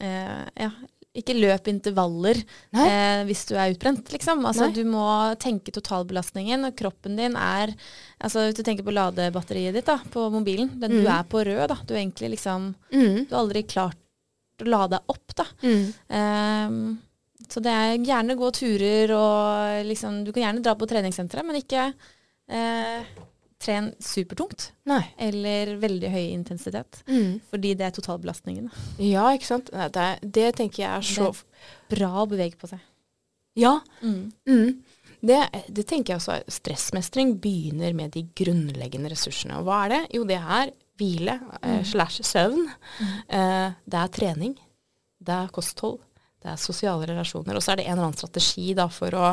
eh, 0.00 0.42
ja, 0.64 0.70
ikke 1.14 1.36
løp 1.38 1.68
intervaller 1.70 2.40
eh, 2.74 3.20
hvis 3.28 3.44
du 3.46 3.52
er 3.54 3.70
utbrent, 3.74 4.08
liksom. 4.10 4.40
Altså, 4.50 4.66
du 4.74 4.80
må 4.88 5.04
tenke 5.42 5.70
totalbelastningen, 5.74 6.66
og 6.66 6.74
kroppen 6.78 7.14
din 7.20 7.36
er 7.38 7.74
Altså 8.24 8.46
hvis 8.48 8.56
du 8.58 8.62
tenker 8.66 8.86
på 8.86 8.94
ladebatteriet 8.94 9.74
ditt 9.76 9.86
da, 9.86 9.98
på 10.10 10.24
mobilen, 10.32 10.70
den, 10.80 10.96
du 10.98 11.04
Mm. 11.04 11.12
er 11.14 11.26
på 11.28 11.42
rød, 11.46 11.66
da. 11.70 11.76
Du 11.86 11.92
er 11.94 12.00
egentlig 12.02 12.30
liksom 12.34 12.70
mm. 12.90 13.26
Du 13.28 13.34
har 13.34 13.42
aldri 13.44 13.62
klart 13.68 13.98
å 14.62 14.66
lade 14.70 14.98
opp, 15.12 15.34
da. 15.36 15.44
Mm. 15.62 15.84
Ehm, 16.18 16.78
så 17.50 17.60
det 17.60 17.72
er 17.74 17.98
gjerne 18.00 18.36
gå 18.40 18.48
turer 18.56 19.10
og 19.12 19.84
liksom 19.90 20.22
Du 20.24 20.32
kan 20.32 20.46
gjerne 20.46 20.62
dra 20.64 20.74
på 20.78 20.86
treningssenteret, 20.88 21.44
men 21.44 21.58
ikke 21.60 21.92
eh, 22.48 23.04
tren 23.64 23.90
supertungt. 24.02 24.70
Nei. 24.88 25.02
Eller 25.20 25.74
veldig 25.82 26.10
høy 26.12 26.24
intensitet. 26.28 27.02
Mm. 27.08 27.38
Fordi 27.50 27.74
det 27.78 27.88
er 27.88 27.94
totalbelastningen. 27.96 28.70
Ja, 29.02 29.26
ikke 29.34 29.50
sant. 29.50 29.72
Nei, 29.74 29.88
Det, 29.94 30.08
det 30.36 30.50
tenker 30.60 30.84
jeg 30.84 30.90
er 30.92 31.06
så 31.08 31.30
er 31.32 31.44
Bra 31.94 32.10
å 32.22 32.28
bevege 32.28 32.60
på 32.60 32.68
seg. 32.68 32.82
Ja. 33.58 33.78
Mm. 34.02 34.32
Mm. 34.48 34.70
Det, 35.24 35.40
det 35.72 35.86
tenker 35.88 36.12
jeg 36.14 36.20
også 36.20 36.34
er 36.34 36.48
Stressmestring 36.52 37.36
begynner 37.40 37.94
med 37.96 38.12
de 38.12 38.26
grunnleggende 38.36 39.12
ressursene. 39.12 39.56
Og 39.60 39.68
hva 39.68 39.84
er 39.86 39.94
det? 39.94 40.00
Jo, 40.18 40.26
det 40.28 40.40
er 40.40 40.72
hvile 41.00 41.38
eh, 41.62 41.80
slash 41.86 42.24
søvn. 42.26 42.66
Eh, 43.00 43.70
det 43.88 44.02
er 44.02 44.12
trening. 44.14 44.58
Det 45.24 45.38
er 45.46 45.54
kosthold. 45.54 46.02
Det 46.44 46.52
er 46.52 46.60
sosiale 46.60 47.08
relasjoner. 47.08 47.56
Og 47.56 47.64
så 47.64 47.72
er 47.72 47.80
det 47.80 47.86
en 47.88 47.96
eller 47.96 48.10
annen 48.10 48.18
strategi 48.20 48.74
da, 48.76 48.90
for 48.92 49.16
å 49.16 49.30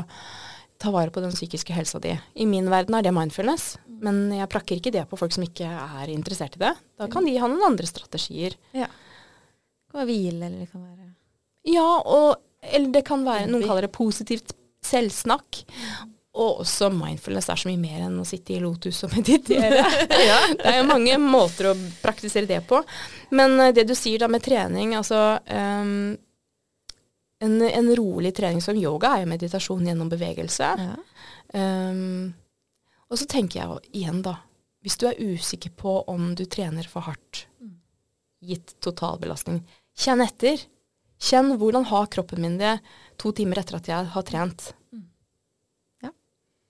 ta 0.81 0.91
vare 0.93 1.13
på 1.13 1.21
den 1.23 1.33
psykiske 1.33 1.75
helsa 1.75 2.01
di. 2.01 2.15
I 2.33 2.47
min 2.49 2.69
verden 2.71 2.97
er 2.97 3.05
det 3.05 3.13
mindfulness, 3.15 3.75
men 4.01 4.23
jeg 4.33 4.49
prakker 4.49 4.79
ikke 4.79 4.93
det 4.93 5.05
på 5.09 5.19
folk 5.19 5.33
som 5.35 5.45
ikke 5.45 5.67
er 5.69 6.13
interessert 6.13 6.57
i 6.57 6.63
det. 6.63 6.73
Da 6.97 7.09
kan 7.11 7.27
de 7.27 7.37
ha 7.37 7.49
noen 7.49 7.67
andre 7.71 7.89
strategier. 7.89 8.57
Ja. 8.73 8.87
Det 8.89 9.93
kan 9.93 10.01
være 10.01 10.09
hvile, 10.09 10.47
eller 10.47 10.63
det 10.63 10.71
kan 10.71 10.87
være 10.87 11.11
Ja, 11.69 11.89
og 12.01 12.39
eller 12.61 12.93
det 12.93 13.03
kan 13.07 13.23
være, 13.25 13.49
noen 13.49 13.65
kaller 13.65 13.87
det 13.87 13.93
positivt 13.95 14.53
selvsnakk. 14.85 15.63
Og 16.41 16.61
også 16.63 16.87
mindfulness 16.93 17.49
er 17.51 17.59
så 17.59 17.67
mye 17.67 17.81
mer 17.81 18.05
enn 18.05 18.19
å 18.21 18.25
sitte 18.27 18.53
i 18.55 18.61
lotus 18.63 19.01
og 19.03 19.15
meditere. 19.17 19.81
Det 20.07 20.69
er 20.69 20.77
jo 20.77 20.87
mange 20.87 21.17
måter 21.19 21.71
å 21.71 21.77
praktisere 22.03 22.47
det 22.47 22.61
på. 22.69 22.79
Men 23.35 23.57
eh, 23.59 23.73
det 23.75 23.87
du 23.89 23.95
sier 23.97 24.21
da 24.21 24.29
med 24.31 24.43
trening, 24.45 24.95
altså 24.95 25.41
ehm, 25.51 26.13
en, 27.41 27.57
en 27.65 27.89
rolig 27.97 28.31
trening 28.37 28.61
som 28.63 28.77
yoga 28.77 29.15
er 29.15 29.23
jo 29.23 29.31
meditasjon 29.31 29.87
gjennom 29.87 30.09
bevegelse. 30.11 30.71
ja. 30.77 30.95
Um, 31.57 32.33
og 33.11 33.19
så 33.19 33.25
tenker 33.27 33.59
jeg 33.59 33.89
igjen, 33.99 34.21
da. 34.23 34.37
Hvis 34.85 34.95
du 35.01 35.03
er 35.09 35.17
usikker 35.19 35.73
på 35.75 35.97
om 36.09 36.29
du 36.37 36.45
trener 36.47 36.87
for 36.87 37.03
hardt, 37.03 37.41
gitt 38.41 38.71
totalbelastning, 38.81 39.59
kjenn 39.99 40.23
etter. 40.23 40.61
Kjenn 41.21 41.51
hvordan 41.59 41.83
har 41.91 42.07
kroppen 42.13 42.41
min 42.41 42.55
det 42.61 42.77
to 43.21 43.33
timer 43.35 43.59
etter 43.61 43.77
at 43.81 43.89
jeg 43.91 44.07
har 44.13 44.25
trent. 44.25 44.71
Ja. 46.01 46.13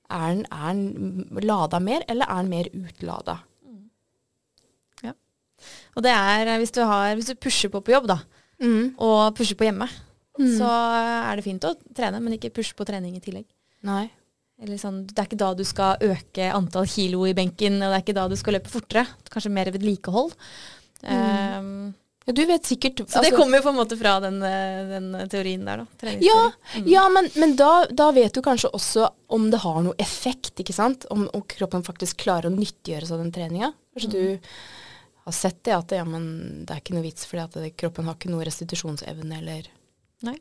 Er 0.10 0.34
den, 0.34 0.42
er 0.50 0.74
den 0.74 1.46
lada 1.46 1.80
mer, 1.80 2.04
eller 2.10 2.26
er 2.28 2.42
den 2.42 2.52
mer 2.58 2.72
utlada? 2.74 3.38
Og 5.96 6.02
det 6.02 6.10
er 6.10 6.48
eh, 6.48 6.58
hvis 6.62 6.72
du, 6.74 6.80
har, 6.88 7.12
hvis 7.18 7.28
du 7.30 7.36
pusher 7.38 7.70
på 7.70 7.84
på 7.86 7.94
jobb, 7.94 8.08
da, 8.10 8.22
Mm. 8.62 8.96
og 9.02 9.36
pusher 9.38 9.58
på 9.58 9.66
hjemme, 9.66 9.88
Mm. 10.42 10.58
så 10.58 10.72
er 10.72 11.38
det 11.38 11.46
fint 11.46 11.68
å 11.68 11.76
trene, 11.96 12.20
men 12.24 12.38
ikke 12.38 12.54
pushe 12.56 12.76
på 12.78 12.88
trening 12.88 13.16
i 13.18 13.24
tillegg. 13.24 13.48
Nei. 13.88 14.10
Eller 14.62 14.78
sånn, 14.78 15.06
det 15.10 15.18
er 15.18 15.30
ikke 15.30 15.42
da 15.42 15.54
du 15.58 15.64
skal 15.66 16.04
øke 16.06 16.52
antall 16.54 16.86
kilo 16.90 17.24
i 17.26 17.34
benken, 17.38 17.80
og 17.82 17.90
det 17.90 17.98
er 17.98 18.04
ikke 18.06 18.18
da 18.20 18.28
du 18.30 18.38
skal 18.38 18.58
løpe 18.58 18.70
fortere. 18.70 19.08
Kanskje 19.34 19.54
mer 19.54 19.72
vedlikehold. 19.74 20.36
Um, 21.02 21.94
Ja, 22.26 22.34
du 22.38 22.44
vet 22.46 22.68
sikkert 22.70 23.00
så 23.00 23.22
det 23.22 23.32
altså- 23.32 23.38
kommer 23.38 23.58
jo 23.58 23.64
på 23.64 23.70
en 23.70 23.80
måte 23.80 23.98
fra 23.98 24.20
den, 24.22 24.44
eh, 24.44 24.86
den 24.86 25.30
teorien 25.30 25.66
der, 25.66 25.78
da. 25.78 26.12
Ja. 26.22 26.52
Mm. 26.76 26.88
ja 26.88 27.10
men, 27.10 27.30
men 27.36 27.56
da, 27.56 27.88
da 27.88 28.12
vet 28.12 28.34
du 28.34 28.42
kanskje 28.42 28.70
også 28.72 29.10
om 29.28 29.50
det 29.50 29.60
har 29.60 29.82
noe 29.82 29.96
effekt, 29.98 30.54
ikke 30.60 30.74
sant? 30.74 31.06
Om, 31.10 31.30
om 31.34 31.42
kroppen 31.42 31.82
faktisk 31.84 32.18
klarer 32.18 32.52
å 32.52 32.56
nyttiggjøre 32.56 33.08
seg 33.08 33.18
den 33.18 33.32
treninga. 33.32 33.74
Kanskje 33.96 34.12
du 34.12 34.40
har 35.26 35.34
sett 35.34 35.64
det 35.64 35.74
at 35.74 35.92
ja, 35.98 36.06
men 36.06 36.64
det 36.66 36.76
er 36.76 36.82
ikke 36.84 36.94
noe 36.94 37.06
vits 37.10 37.26
fordi 37.26 37.44
at 37.44 37.58
det, 37.58 37.76
kroppen 37.76 38.06
har 38.06 38.16
ikke 38.16 38.30
noe 38.30 38.46
restitusjonsevne 38.46 39.42
eller 39.42 39.68
Nei. 40.28 40.38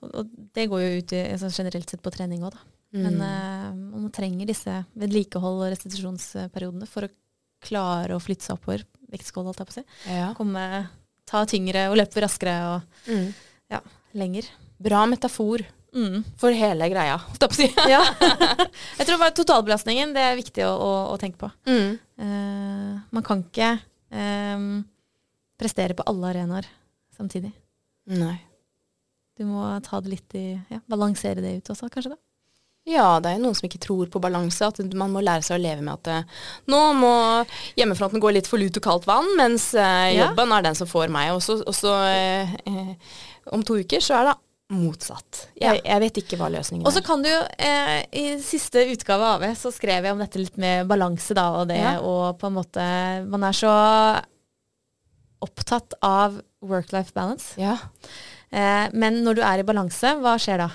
Og, 0.00 0.12
og 0.22 0.30
det 0.56 0.68
går 0.70 0.82
jo 0.84 1.00
ut 1.00 1.14
i, 1.16 1.24
altså 1.34 1.50
generelt 1.52 1.90
sett 1.92 2.02
på 2.04 2.12
trening 2.14 2.44
òg, 2.46 2.54
da. 2.56 2.66
Men 2.90 3.20
uh, 3.22 3.68
man 3.70 4.08
trenger 4.10 4.48
disse 4.48 4.72
vedlikehold- 4.98 5.60
og 5.62 5.68
restitusjonsperiodene 5.70 6.88
for 6.90 7.06
å 7.06 7.12
klare 7.62 8.16
å 8.16 8.22
flytte 8.22 8.48
seg 8.48 8.56
oppover. 8.56 8.82
Vektskål, 9.12 9.46
holdt 9.46 9.60
jeg 9.62 9.68
på 9.68 9.74
å 9.74 9.78
si. 9.78 9.84
ja. 10.10 10.30
Komme, 10.38 10.64
ta 11.28 11.44
tyngre 11.46 11.86
og 11.90 11.98
løpe 12.00 12.24
raskere 12.24 12.56
og 12.72 13.04
mm. 13.06 13.84
lenger. 14.18 14.48
Bra 14.80 15.04
metafor 15.10 15.66
Mm. 15.90 16.20
for 16.38 16.54
hele 16.54 16.86
greia, 16.86 17.16
holdt 17.18 17.42
jeg 17.42 17.50
på 17.50 17.56
å 17.56 17.58
si. 17.58 17.68
Ja. 17.90 18.00
jeg 19.00 19.08
tror 19.08 19.18
bare 19.18 19.34
totalbelastningen 19.34 20.12
det 20.14 20.22
er 20.22 20.38
viktig 20.38 20.62
å, 20.62 20.70
å, 20.70 20.90
å 21.10 21.16
tenke 21.18 21.40
på. 21.42 21.50
Mm. 21.66 21.96
Uh, 22.20 22.92
man 23.10 23.26
kan 23.26 23.42
ikke 23.42 23.72
um, 24.14 24.84
prestere 25.58 25.96
på 25.98 26.06
alle 26.10 26.30
arenaer 26.30 26.68
samtidig. 27.16 27.50
Nei. 28.10 28.36
Du 29.40 29.46
må 29.48 29.64
ta 29.86 30.02
det 30.04 30.10
litt 30.12 30.34
i 30.36 30.44
ja, 30.68 30.82
Balansere 30.90 31.40
det 31.40 31.54
ut 31.62 31.70
også, 31.72 31.88
kanskje. 31.92 32.12
da. 32.12 32.20
Ja, 32.90 33.06
det 33.20 33.28
er 33.30 33.36
jo 33.38 33.42
noen 33.44 33.56
som 33.56 33.66
ikke 33.68 33.78
tror 33.84 34.08
på 34.12 34.20
balanse. 34.24 34.66
At 34.68 34.80
man 34.98 35.12
må 35.14 35.20
lære 35.24 35.44
seg 35.46 35.58
å 35.58 35.62
leve 35.62 35.84
med 35.84 35.94
at 36.00 36.08
uh, 36.24 36.44
nå 36.72 36.78
må 36.96 37.10
hjemmefronten 37.78 38.22
gå 38.24 38.32
litt 38.34 38.48
for 38.50 38.60
lut 38.60 38.76
og 38.80 38.84
kaldt 38.84 39.08
vann, 39.08 39.28
mens 39.38 39.70
Ja. 39.76 40.26
jobben 40.26 40.52
er 40.56 40.64
den 40.68 40.78
som 40.78 40.88
får 40.90 41.12
meg. 41.12 41.32
Og 41.36 41.42
så, 41.44 41.58
og 41.64 41.76
så 41.76 41.92
eh, 42.08 42.54
om 43.52 43.62
to 43.64 43.76
uker 43.80 44.00
så 44.04 44.16
er 44.20 44.30
det 44.30 44.36
motsatt. 44.70 45.44
Jeg, 45.60 45.80
jeg 45.84 46.02
vet 46.04 46.18
ikke 46.22 46.36
hva 46.40 46.48
løsningen 46.54 46.84
er. 46.84 46.88
Og 46.88 46.94
så 46.96 47.02
kan 47.04 47.22
du 47.24 47.28
jo, 47.30 47.38
I 48.22 48.26
siste 48.44 48.84
utgave 48.92 49.28
av 49.28 49.40
AV 49.42 49.54
så 49.58 49.72
skrev 49.74 50.04
jeg 50.06 50.14
om 50.16 50.20
dette 50.22 50.38
litt 50.40 50.56
med 50.62 50.86
balanse, 50.90 51.34
da, 51.36 51.48
og 51.60 51.68
det 51.72 51.80
Ja. 51.80 51.96
og 52.00 52.36
på 52.40 52.46
en 52.50 52.54
måte 52.60 52.84
Man 53.28 53.44
er 53.48 53.56
så 53.60 53.72
opptatt 55.40 55.94
av 56.04 56.40
work-life 56.60 57.12
balance. 57.16 57.54
Ja. 57.60 57.76
Eh, 58.50 58.86
men 58.92 59.20
når 59.24 59.38
du 59.38 59.42
er 59.46 59.62
i 59.62 59.66
balanse, 59.66 60.14
hva 60.22 60.36
skjer 60.42 60.64
da? 60.64 60.70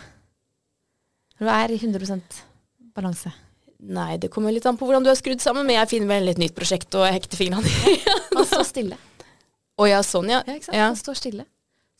Når 1.40 1.48
du 1.48 1.54
er 1.56 1.74
i 1.76 1.80
100% 1.82 2.44
balanse. 2.96 3.32
Nei, 3.86 4.16
det 4.22 4.32
kommer 4.34 4.54
litt 4.56 4.66
an 4.66 4.78
på 4.80 4.88
hvordan 4.88 5.04
du 5.06 5.12
er 5.12 5.18
skrudd 5.20 5.44
sammen, 5.44 5.68
men 5.68 5.78
jeg 5.78 5.92
finner 5.92 6.16
vel 6.16 6.32
et 6.32 6.40
nytt 6.42 6.56
prosjekt 6.58 6.96
og 6.98 7.06
hekter 7.10 7.38
fingrene 7.38 7.68
i. 7.92 7.98
Man 8.34 8.48
står 8.48 8.64
stille. 8.68 9.00
Å 9.82 9.90
ja, 9.90 10.00
sånn 10.08 10.32
ja. 10.32 10.40
Ja, 10.48 10.56
ikke 10.56 10.70
sant? 10.70 10.78
Ja. 10.78 10.88
Man 10.88 11.00
står 11.00 11.20
stille. 11.20 11.46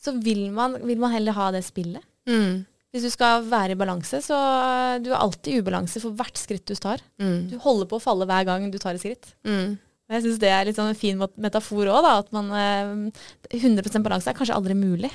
Så 0.00 0.14
vil 0.24 0.48
man, 0.54 0.78
vil 0.86 0.98
man 1.00 1.12
heller 1.12 1.36
ha 1.36 1.50
det 1.54 1.62
spillet. 1.66 2.04
Mm. 2.28 2.64
Hvis 2.94 3.04
du 3.04 3.12
skal 3.12 3.44
være 3.44 3.74
i 3.74 3.78
balanse, 3.78 4.22
så 4.24 4.36
uh, 4.36 4.96
du 5.04 5.10
er 5.10 5.18
alltid 5.20 5.52
i 5.52 5.60
ubalanse 5.60 6.00
for 6.00 6.16
hvert 6.16 6.40
skritt 6.40 6.64
du 6.64 6.72
tar. 6.80 7.02
Mm. 7.20 7.50
Du 7.52 7.58
holder 7.60 7.88
på 7.90 7.98
å 7.98 8.02
falle 8.02 8.28
hver 8.28 8.46
gang 8.48 8.70
du 8.72 8.78
tar 8.80 8.96
et 8.96 9.02
skritt. 9.02 9.34
Mm. 9.44 9.76
Jeg 10.06 10.22
syns 10.24 10.40
det 10.40 10.52
er 10.54 10.68
litt 10.68 10.78
sånn 10.78 10.92
en 10.92 10.98
fin 10.98 11.18
metafor 11.18 11.90
òg, 11.90 12.06
at 12.06 12.28
man 12.34 12.52
eh, 12.54 13.58
100% 13.58 14.06
balanse 14.06 14.30
er 14.30 14.38
kanskje 14.38 14.54
aldri 14.56 14.76
mulig. 14.78 15.10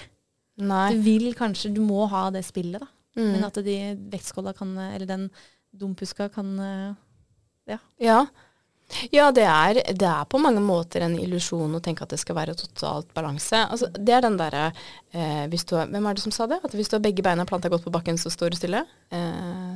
Nei. 0.62 0.86
Du 0.93 1.01
vil 1.05 1.32
kanskje, 1.38 1.74
du 1.74 1.82
må 1.86 2.05
ha 2.12 2.28
det 2.34 2.43
spillet, 2.47 2.84
da. 2.84 2.89
Mm. 3.18 3.28
Men 3.34 3.43
at 3.49 3.57
de 3.66 3.78
vektskåla 4.14 4.53
kan, 4.55 4.72
eh, 4.78 4.95
eller 4.95 5.09
den 5.09 5.28
dumpuska 5.76 6.30
kan 6.34 6.55
Ja. 7.70 7.78
Ja. 8.01 8.26
Ja, 9.12 9.30
det 9.32 9.45
er, 9.47 9.80
det 9.95 10.07
er 10.07 10.26
på 10.30 10.39
mange 10.41 10.62
måter 10.64 11.05
en 11.05 11.16
illusjon 11.20 11.78
å 11.78 11.82
tenke 11.84 12.03
at 12.05 12.12
det 12.14 12.20
skal 12.22 12.36
være 12.38 12.55
totalt 12.59 13.12
balanse. 13.16 13.62
Altså, 13.72 13.88
det 13.95 14.16
er 14.18 14.26
den 14.26 14.36
derre 14.39 14.66
eh, 15.14 15.45
Hvem 15.47 16.09
er 16.09 16.18
det 16.18 16.24
som 16.26 16.34
sa 16.36 16.47
det? 16.49 16.59
At 16.66 16.76
hvis 16.76 16.91
du 16.91 16.97
har 16.97 17.03
begge 17.05 17.24
beina 17.26 17.45
planta 17.47 17.72
godt 17.72 17.86
på 17.88 17.93
bakken, 17.93 18.20
så 18.20 18.32
står 18.34 18.51
du 18.51 18.59
stille? 18.59 18.84
Eh, 19.16 19.72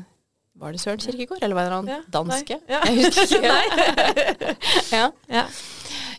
var 0.55 0.71
det 0.71 0.79
Søren 0.83 1.01
Kirkegård, 1.03 1.43
eller 1.43 1.55
var 1.57 1.67
det 1.69 1.79
han 1.79 1.89
Ja, 1.91 2.01
danske? 2.15 2.59
ja. 2.69 2.81
Jeg 2.87 3.05
husker 3.05 3.47
ikke. 3.47 4.53
ja. 4.97 5.07
Ja. 5.31 5.47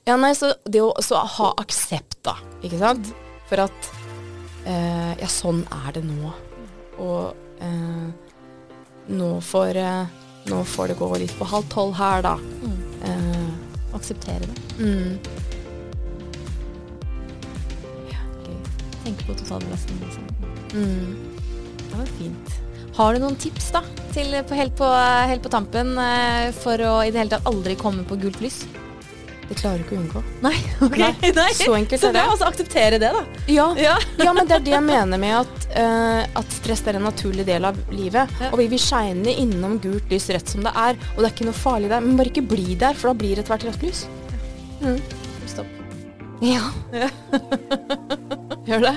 ja, 0.08 0.16
nei, 0.20 0.32
så 0.36 0.52
det 0.68 0.82
å 0.84 0.92
ha 1.38 1.52
aksept, 1.62 2.18
da, 2.26 2.36
ikke 2.64 2.80
sant? 2.80 3.12
For 3.48 3.64
at 3.64 3.92
eh, 4.66 5.12
Ja, 5.22 5.28
sånn 5.30 5.62
er 5.72 5.96
det 5.96 6.04
nå. 6.06 6.32
Og 6.98 7.62
eh, 7.62 8.06
nå 9.16 9.30
får 9.44 9.78
eh, 9.80 10.22
Nå 10.46 10.60
får 10.62 10.92
det 10.92 10.98
gå 11.00 11.08
litt 11.18 11.32
på 11.38 11.46
halv 11.50 11.66
tolv 11.72 11.96
her, 11.98 12.22
da. 12.22 12.36
Mm. 12.62 12.78
Eh, 13.02 13.94
Akseptere 13.96 14.46
det. 14.46 14.60
mm. 14.78 15.18
Tenke 19.06 19.22
på 19.28 19.34
totalbelastning. 19.38 19.98
Liksom. 20.02 20.24
Mm. 20.74 21.16
Det 21.78 21.98
var 21.98 22.08
fint. 22.18 22.54
Har 22.96 23.14
du 23.14 23.20
noen 23.22 23.36
tips 23.38 23.68
da, 23.74 23.82
til, 24.14 24.32
på, 24.48 24.56
helt, 24.58 24.74
på, 24.78 24.88
helt 25.30 25.44
på 25.44 25.52
tampen 25.52 25.92
eh, 26.00 26.48
for 26.56 26.80
å 26.82 26.94
i 27.06 27.12
det 27.14 27.20
hele 27.20 27.30
tatt 27.36 27.46
aldri 27.46 27.76
komme 27.78 28.02
på 28.08 28.18
gult 28.22 28.40
lys? 28.42 28.64
Det 29.46 29.56
klarer 29.60 29.78
du 29.78 29.84
ikke 29.84 29.94
å 29.94 30.00
unngå. 30.00 30.22
Nei, 30.42 30.54
ok. 30.86 30.96
Nei, 30.98 31.30
Nei. 31.36 31.50
Så 31.54 31.74
enkelt 31.76 32.02
Så 32.02 32.10
er 32.10 32.16
bra, 32.16 32.24
Så 32.26 32.34
altså 32.34 32.48
akseptere 32.48 32.98
det, 33.02 33.10
da. 33.14 33.42
Ja. 33.52 33.66
Ja. 33.78 33.94
ja, 34.26 34.32
men 34.36 34.48
det 34.50 34.58
er 34.58 34.64
det 34.66 34.74
jeg 34.74 34.86
mener 34.86 35.22
med 35.22 35.36
at, 35.38 35.68
uh, 35.76 36.22
at 36.42 36.56
stress 36.56 36.82
er 36.86 36.98
en 36.98 37.06
naturlig 37.06 37.46
del 37.48 37.68
av 37.68 37.78
livet. 37.94 38.32
Ja. 38.42 38.50
Og 38.52 38.60
vi 38.62 38.68
vil 38.74 38.82
shine 38.82 39.36
innom 39.44 39.78
gult 39.82 40.10
lys 40.12 40.28
rett 40.34 40.50
som 40.50 40.66
det 40.66 40.74
er. 40.74 40.98
Og 41.14 41.22
det 41.22 41.30
er 41.30 41.36
ikke 41.36 41.48
noe 41.50 41.60
farlig 41.60 41.92
der. 41.94 42.02
Men 42.04 42.18
bare 42.18 42.32
ikke 42.34 42.46
bli 42.54 42.78
der, 42.80 42.98
for 42.98 43.12
da 43.12 43.18
blir 43.22 43.36
det 43.38 43.46
et 43.46 43.52
hvert 43.54 43.68
rødt 43.70 43.86
lys. 43.86 44.06
Mm. 44.82 44.98
Stopp. 45.46 45.70
Ja. 46.44 46.66
Gjør 48.66 48.90
det? 48.90 48.96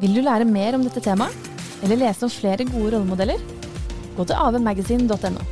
Vil 0.00 0.14
du 0.16 0.22
lære 0.24 0.46
mer 0.48 0.76
om 0.78 0.84
dette 0.86 1.02
temaet, 1.04 1.48
eller 1.84 1.98
lese 2.00 2.24
om 2.24 2.32
flere 2.32 2.64
gode 2.64 2.94
rollemodeller? 2.94 3.42
Gå 4.16 4.24
til 4.24 4.38
avmagasin.no. 4.46 5.42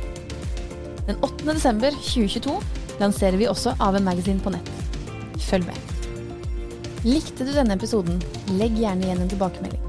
Den 1.05 1.19
8. 1.25 1.45
desember 1.51 1.93
2022 2.01 2.55
lanserer 3.01 3.37
vi 3.37 3.49
også 3.49 3.75
AV 3.77 3.99
Magazine 4.01 4.41
på 4.41 4.53
nett. 4.53 4.71
Følg 5.45 5.69
med. 5.69 5.77
Likte 7.05 7.45
du 7.45 7.53
denne 7.53 7.77
episoden, 7.77 8.17
legg 8.57 8.73
gjerne 8.81 9.05
igjen 9.05 9.21
en 9.23 9.31
tilbakemelding. 9.31 9.88